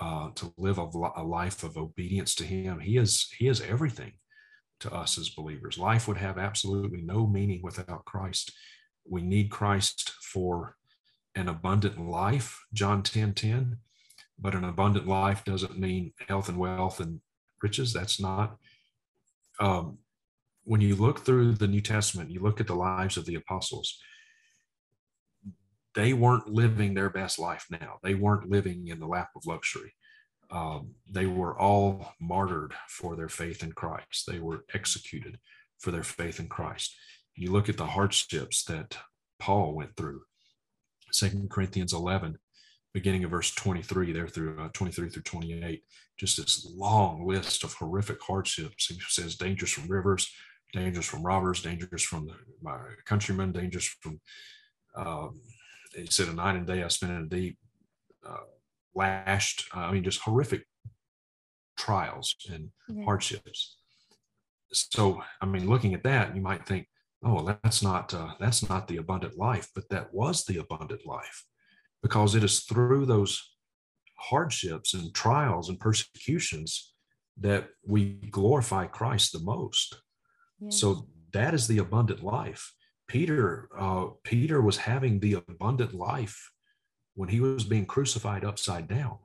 uh, 0.00 0.30
to 0.34 0.52
live 0.56 0.78
a, 0.78 0.88
a 1.16 1.22
life 1.22 1.62
of 1.62 1.76
obedience 1.76 2.34
to 2.36 2.44
him. 2.44 2.80
He 2.80 2.96
is 2.96 3.28
he 3.38 3.48
is 3.48 3.60
everything 3.60 4.12
to 4.80 4.92
us 4.92 5.18
as 5.18 5.28
believers. 5.30 5.78
Life 5.78 6.08
would 6.08 6.16
have 6.16 6.38
absolutely 6.38 7.02
no 7.02 7.26
meaning 7.26 7.60
without 7.62 8.04
Christ. 8.04 8.52
We 9.08 9.22
need 9.22 9.50
Christ 9.50 10.12
for 10.22 10.76
an 11.34 11.48
abundant 11.48 12.00
life, 12.00 12.64
John 12.72 13.02
10 13.02 13.34
10. 13.34 13.76
But 14.38 14.54
an 14.54 14.64
abundant 14.64 15.06
life 15.06 15.44
doesn't 15.44 15.78
mean 15.78 16.12
health 16.26 16.48
and 16.48 16.58
wealth 16.58 16.98
and 16.98 17.20
riches. 17.62 17.92
That's 17.92 18.18
not. 18.18 18.56
Um, 19.60 19.98
when 20.70 20.80
you 20.80 20.94
look 20.94 21.20
through 21.20 21.54
the 21.54 21.68
New 21.68 21.80
Testament, 21.80 22.30
you 22.30 22.40
look 22.40 22.60
at 22.60 22.66
the 22.66 22.74
lives 22.74 23.16
of 23.16 23.26
the 23.26 23.34
apostles, 23.34 23.98
they 25.94 26.12
weren't 26.12 26.48
living 26.48 26.94
their 26.94 27.10
best 27.10 27.38
life 27.38 27.66
now. 27.70 27.98
They 28.02 28.14
weren't 28.14 28.48
living 28.48 28.86
in 28.86 29.00
the 29.00 29.06
lap 29.06 29.30
of 29.34 29.46
luxury 29.46 29.94
um, 30.50 30.94
they 31.08 31.26
were 31.26 31.58
all 31.58 32.14
martyred 32.20 32.74
for 32.88 33.16
their 33.16 33.28
faith 33.28 33.62
in 33.62 33.72
Christ. 33.72 34.24
They 34.26 34.38
were 34.38 34.64
executed 34.74 35.38
for 35.78 35.90
their 35.90 36.02
faith 36.02 36.40
in 36.40 36.48
Christ. 36.48 36.94
You 37.36 37.52
look 37.52 37.68
at 37.68 37.76
the 37.76 37.86
hardships 37.86 38.64
that 38.64 38.98
Paul 39.38 39.74
went 39.74 39.96
through. 39.96 40.22
Second 41.12 41.50
Corinthians 41.50 41.92
11, 41.92 42.38
beginning 42.92 43.24
of 43.24 43.30
verse 43.30 43.52
23, 43.54 44.12
there 44.12 44.28
through 44.28 44.60
uh, 44.60 44.68
23 44.72 45.08
through 45.08 45.22
28, 45.22 45.82
just 46.18 46.36
this 46.36 46.68
long 46.76 47.26
list 47.26 47.64
of 47.64 47.72
horrific 47.74 48.20
hardships. 48.20 48.86
He 48.86 48.98
says 49.08 49.36
dangers 49.36 49.70
from 49.70 49.88
rivers, 49.88 50.30
dangers 50.72 51.06
from 51.06 51.22
robbers, 51.22 51.62
dangers 51.62 52.02
from 52.02 52.26
the, 52.26 52.34
my 52.62 52.78
countrymen, 53.04 53.52
dangers 53.52 53.86
from, 54.00 54.20
um, 54.96 55.40
he 55.94 56.06
said, 56.06 56.28
a 56.28 56.32
night 56.32 56.56
and 56.56 56.66
day 56.66 56.82
I 56.82 56.88
spent 56.88 57.12
in 57.12 57.22
a 57.22 57.26
deep, 57.26 57.58
uh, 58.26 58.44
lashed, 58.94 59.68
uh, 59.74 59.80
I 59.80 59.92
mean, 59.92 60.04
just 60.04 60.20
horrific 60.20 60.64
trials 61.78 62.34
and 62.52 62.70
yeah. 62.88 63.04
hardships. 63.04 63.76
So, 64.72 65.22
I 65.40 65.46
mean, 65.46 65.68
looking 65.68 65.94
at 65.94 66.04
that, 66.04 66.34
you 66.36 66.42
might 66.42 66.66
think, 66.66 66.86
oh, 67.24 67.44
that's 67.62 67.82
not 67.82 68.14
uh, 68.14 68.34
that's 68.38 68.68
not 68.68 68.86
the 68.86 68.98
abundant 68.98 69.36
life, 69.36 69.68
but 69.74 69.88
that 69.90 70.14
was 70.14 70.44
the 70.44 70.58
abundant 70.58 71.04
life, 71.04 71.44
because 72.02 72.34
it 72.34 72.44
is 72.44 72.60
through 72.60 73.06
those 73.06 73.42
hardships 74.16 74.94
and 74.94 75.12
trials 75.14 75.68
and 75.68 75.80
persecutions 75.80 76.94
that 77.38 77.68
we 77.86 78.14
glorify 78.30 78.86
Christ 78.86 79.32
the 79.32 79.40
most. 79.40 80.00
So 80.68 81.06
that 81.32 81.54
is 81.54 81.66
the 81.66 81.78
abundant 81.78 82.22
life. 82.22 82.72
Peter, 83.08 83.68
uh, 83.76 84.06
Peter 84.24 84.60
was 84.60 84.76
having 84.76 85.18
the 85.18 85.34
abundant 85.34 85.94
life 85.94 86.50
when 87.14 87.28
he 87.28 87.40
was 87.40 87.64
being 87.64 87.86
crucified 87.86 88.44
upside 88.44 88.86
down. 88.86 89.18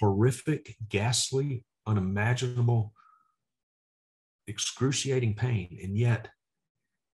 Horrific, 0.00 0.76
ghastly, 0.88 1.64
unimaginable, 1.86 2.92
excruciating 4.46 5.34
pain. 5.34 5.78
And 5.82 5.96
yet, 5.96 6.28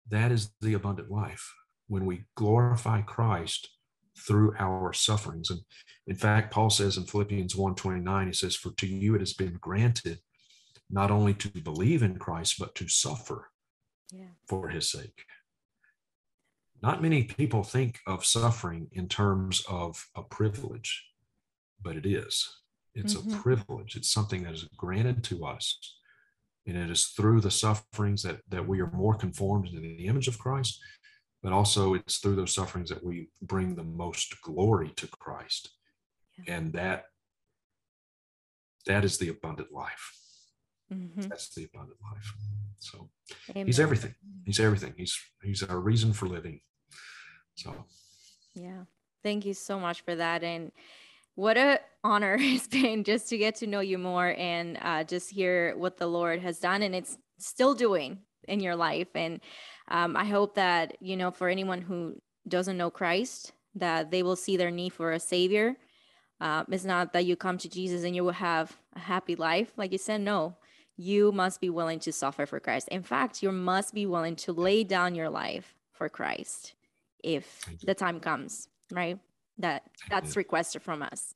that 0.10 0.32
is 0.32 0.52
the 0.62 0.74
abundant 0.74 1.10
life 1.10 1.54
when 1.88 2.06
we 2.06 2.26
glorify 2.36 3.02
Christ 3.02 3.70
through 4.28 4.56
our 4.60 4.94
sufferings. 4.94 5.50
And 5.50 5.62
in 6.08 6.16
fact, 6.16 6.54
Paul 6.54 6.70
says 6.70 6.98
in 6.98 7.06
Philippians 7.06 7.56
1:29, 7.56 8.28
he 8.28 8.34
says, 8.34 8.56
For 8.56 8.72
to 8.78 8.88
you 8.88 9.16
it 9.16 9.22
has 9.22 9.34
been 9.34 9.58
granted 9.60 10.20
not 10.90 11.12
only 11.12 11.34
to 11.34 11.50
believe 11.50 12.04
in 12.04 12.18
Christ, 12.18 12.56
but 12.60 12.76
to 12.76 12.88
suffer 12.88 13.50
yeah. 14.12 14.34
for 14.48 14.70
his 14.70 14.90
sake 14.92 15.26
not 16.86 17.02
many 17.02 17.24
people 17.24 17.64
think 17.64 18.00
of 18.06 18.24
suffering 18.24 18.90
in 18.92 19.08
terms 19.08 19.64
of 19.68 20.06
a 20.16 20.22
privilege, 20.22 21.06
but 21.82 21.96
it 21.96 22.06
is. 22.06 22.48
It's 22.94 23.16
mm-hmm. 23.16 23.34
a 23.34 23.42
privilege. 23.42 23.96
It's 23.96 24.12
something 24.12 24.44
that 24.44 24.54
is 24.54 24.68
granted 24.78 25.24
to 25.26 25.46
us. 25.46 25.80
And 26.68 26.78
it 26.78 26.92
is 26.92 27.08
through 27.08 27.42
the 27.42 27.50
sufferings 27.50 28.22
that, 28.22 28.42
that 28.50 28.68
we 28.68 28.82
are 28.82 28.92
more 28.92 29.16
conformed 29.16 29.68
to 29.68 29.80
the 29.80 30.06
image 30.06 30.28
of 30.28 30.38
Christ, 30.38 30.80
but 31.42 31.54
also 31.54 31.96
it's 31.96 32.18
through 32.18 32.36
those 32.36 32.54
sufferings 32.54 32.90
that 32.90 33.04
we 33.04 33.30
bring 33.42 33.76
the 33.76 33.84
most 33.84 34.40
glory 34.44 34.92
to 34.98 35.08
Christ. 35.08 35.72
Yeah. 36.38 36.56
And 36.56 36.74
that 36.74 37.06
that 38.86 39.04
is 39.04 39.18
the 39.18 39.30
abundant 39.30 39.72
life. 39.72 40.12
Mm-hmm. 40.94 41.22
That's 41.22 41.54
the 41.54 41.66
abundant 41.66 41.98
life. 42.12 42.34
So 42.80 43.10
Amen. 43.50 43.66
he's 43.66 43.80
everything. 43.80 44.16
He's 44.46 44.60
everything. 44.60 44.94
He's 44.98 45.18
he's 45.44 45.64
our 45.64 45.80
reason 45.80 46.14
for 46.14 46.28
living. 46.28 46.62
So 47.56 47.74
yeah. 48.54 48.84
Thank 49.24 49.46
you 49.46 49.54
so 49.54 49.80
much 49.80 50.02
for 50.02 50.16
that. 50.16 50.44
And 50.44 50.72
what 51.34 51.58
a 51.58 51.80
honor 52.04 52.38
it's 52.40 52.68
been 52.68 53.04
just 53.04 53.30
to 53.30 53.38
get 53.38 53.56
to 53.56 53.68
know 53.68 53.80
you 53.80 53.98
more 53.98 54.36
and 54.38 54.78
uh, 54.82 55.04
just 55.04 55.32
hear 55.32 55.76
what 55.78 55.98
the 55.98 56.08
Lord 56.08 56.40
has 56.42 56.60
done 56.60 56.82
and 56.84 56.96
it's 56.96 57.18
still 57.40 57.74
doing 57.74 58.20
in 58.48 58.60
your 58.60 58.76
life. 58.76 59.08
And 59.16 59.42
um, 59.90 60.16
I 60.16 60.26
hope 60.26 60.56
that, 60.56 60.98
you 61.02 61.18
know, 61.18 61.32
for 61.32 61.50
anyone 61.50 61.82
who 61.82 62.16
doesn't 62.48 62.78
know 62.78 62.90
Christ, 62.90 63.52
that 63.76 64.12
they 64.12 64.24
will 64.24 64.36
see 64.36 64.58
their 64.58 64.72
need 64.72 64.94
for 64.94 65.12
a 65.12 65.20
savior. 65.20 65.76
Uh, 66.40 66.64
it's 66.70 66.86
not 66.86 67.14
that 67.14 67.26
you 67.26 67.36
come 67.36 67.58
to 67.58 67.70
Jesus 67.70 68.04
and 68.04 68.16
you 68.16 68.24
will 68.24 68.32
have 68.32 68.78
a 68.96 69.00
happy 69.00 69.36
life. 69.36 69.72
Like 69.78 69.92
you 69.92 69.98
said, 69.98 70.22
no, 70.22 70.56
you 70.98 71.32
must 71.32 71.62
be 71.62 71.70
willing 71.70 72.00
to 72.00 72.12
suffer 72.12 72.46
for 72.46 72.60
Christ. 72.60 72.88
In 72.90 73.04
fact, 73.04 73.44
you 73.44 73.52
must 73.52 73.94
be 73.94 74.06
willing 74.06 74.36
to 74.38 74.54
lay 74.54 74.84
down 74.84 75.16
your 75.16 75.30
life 75.30 75.76
for 75.92 76.10
Christ 76.10 76.74
if 77.24 77.62
the 77.84 77.94
time 77.94 78.20
comes, 78.20 78.70
right? 78.92 79.20
That 79.58 79.84
that's 80.10 80.36
requested 80.36 80.82
from 80.84 81.02
us. 81.02 81.34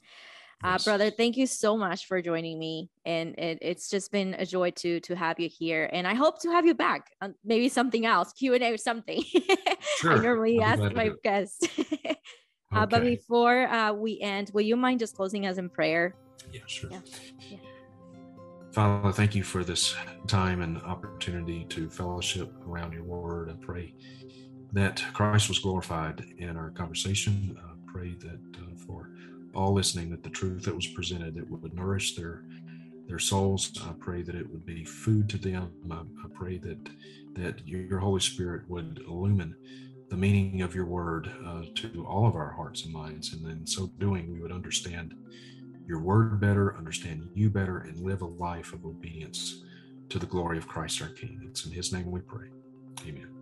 Uh, 0.62 0.78
brother, 0.84 1.10
thank 1.10 1.38
you 1.38 1.48
so 1.48 1.78
much 1.78 2.06
for 2.06 2.22
joining 2.22 2.60
me, 2.60 2.90
and 3.06 3.34
it, 3.40 3.60
it's 3.62 3.90
just 3.90 4.12
been 4.12 4.36
a 4.38 4.46
joy 4.46 4.72
to 4.72 5.00
to 5.02 5.16
have 5.16 5.40
you 5.40 5.48
here. 5.48 5.90
And 5.94 6.06
I 6.06 6.14
hope 6.14 6.42
to 6.42 6.50
have 6.52 6.66
you 6.66 6.74
back, 6.74 7.12
uh, 7.22 7.30
maybe 7.46 7.70
something 7.70 8.06
else, 8.06 8.34
Q 8.34 8.56
and 8.56 8.64
A 8.64 8.74
or 8.74 8.78
something. 8.78 9.24
Sure. 9.98 10.14
I 10.14 10.22
normally 10.22 10.62
ask 10.62 10.82
my 10.94 11.12
guests. 11.24 11.68
uh. 12.74 12.86
But 12.86 13.02
before 13.02 13.68
uh, 13.68 13.92
we 13.92 14.20
end, 14.22 14.50
will 14.54 14.62
you 14.62 14.78
mind 14.78 15.00
just 15.00 15.16
closing 15.16 15.46
us 15.46 15.58
in 15.58 15.70
prayer? 15.70 16.16
Yeah, 16.54 16.62
sure. 16.68 16.90
Yeah. 16.90 17.00
Yeah. 17.50 17.58
Father, 18.72 19.12
thank 19.12 19.34
you 19.34 19.44
for 19.44 19.64
this 19.64 19.96
time 20.28 20.62
and 20.62 20.78
opportunity 20.84 21.66
to 21.70 21.90
fellowship 21.90 22.54
around 22.68 22.94
your 22.94 23.04
word. 23.04 23.50
I 23.50 23.66
pray 23.66 23.96
that 24.74 25.04
Christ 25.14 25.50
was 25.50 25.58
glorified 25.58 26.24
in 26.38 26.56
our 26.56 26.70
conversation. 26.70 27.58
I 27.60 27.92
pray 27.92 28.16
that 28.20 28.40
uh, 28.58 28.78
for 28.86 29.10
all 29.56 29.74
listening, 29.74 30.12
that 30.12 30.22
the 30.22 30.30
truth 30.30 30.66
that 30.66 30.76
was 30.76 30.86
presented 30.86 31.34
that 31.36 31.50
would 31.50 31.74
nourish 31.74 32.16
their 32.16 32.44
their 33.08 33.18
souls. 33.18 33.72
I 33.84 33.94
pray 34.00 34.22
that 34.22 34.36
it 34.36 34.48
would 34.52 34.68
be 34.68 34.86
food 34.86 35.28
to 35.30 35.40
them. 35.40 35.72
I, 35.90 35.96
I 35.96 36.28
pray 36.36 36.60
that 36.60 36.90
that 37.34 37.68
your 37.68 37.98
Holy 37.98 38.22
Spirit 38.22 38.70
would 38.70 39.02
illumine 39.08 39.56
the 40.10 40.18
meaning 40.18 40.62
of 40.62 40.76
your 40.76 40.86
word 40.86 41.32
uh, 41.44 41.64
to 41.74 42.06
all 42.06 42.28
of 42.28 42.36
our 42.36 42.52
hearts 42.52 42.86
and 42.86 42.94
minds, 42.94 43.34
and 43.34 43.48
in 43.48 43.66
so 43.66 43.88
doing, 43.98 44.32
we 44.32 44.40
would 44.40 44.52
understand 44.52 45.16
your 45.90 46.00
word 46.00 46.40
better, 46.40 46.78
understand 46.78 47.28
you 47.34 47.50
better, 47.50 47.80
and 47.80 48.00
live 48.00 48.22
a 48.22 48.26
life 48.26 48.74
of 48.74 48.86
obedience 48.86 49.64
to 50.10 50.20
the 50.20 50.28
glory 50.28 50.60
of 50.60 50.68
Christ 50.68 51.02
our 51.02 51.10
King. 51.10 51.42
It's 51.48 51.66
in 51.66 51.72
his 51.72 51.92
name 51.92 52.12
we 52.12 52.22
pray. 52.22 52.48
Amen. 53.08 53.39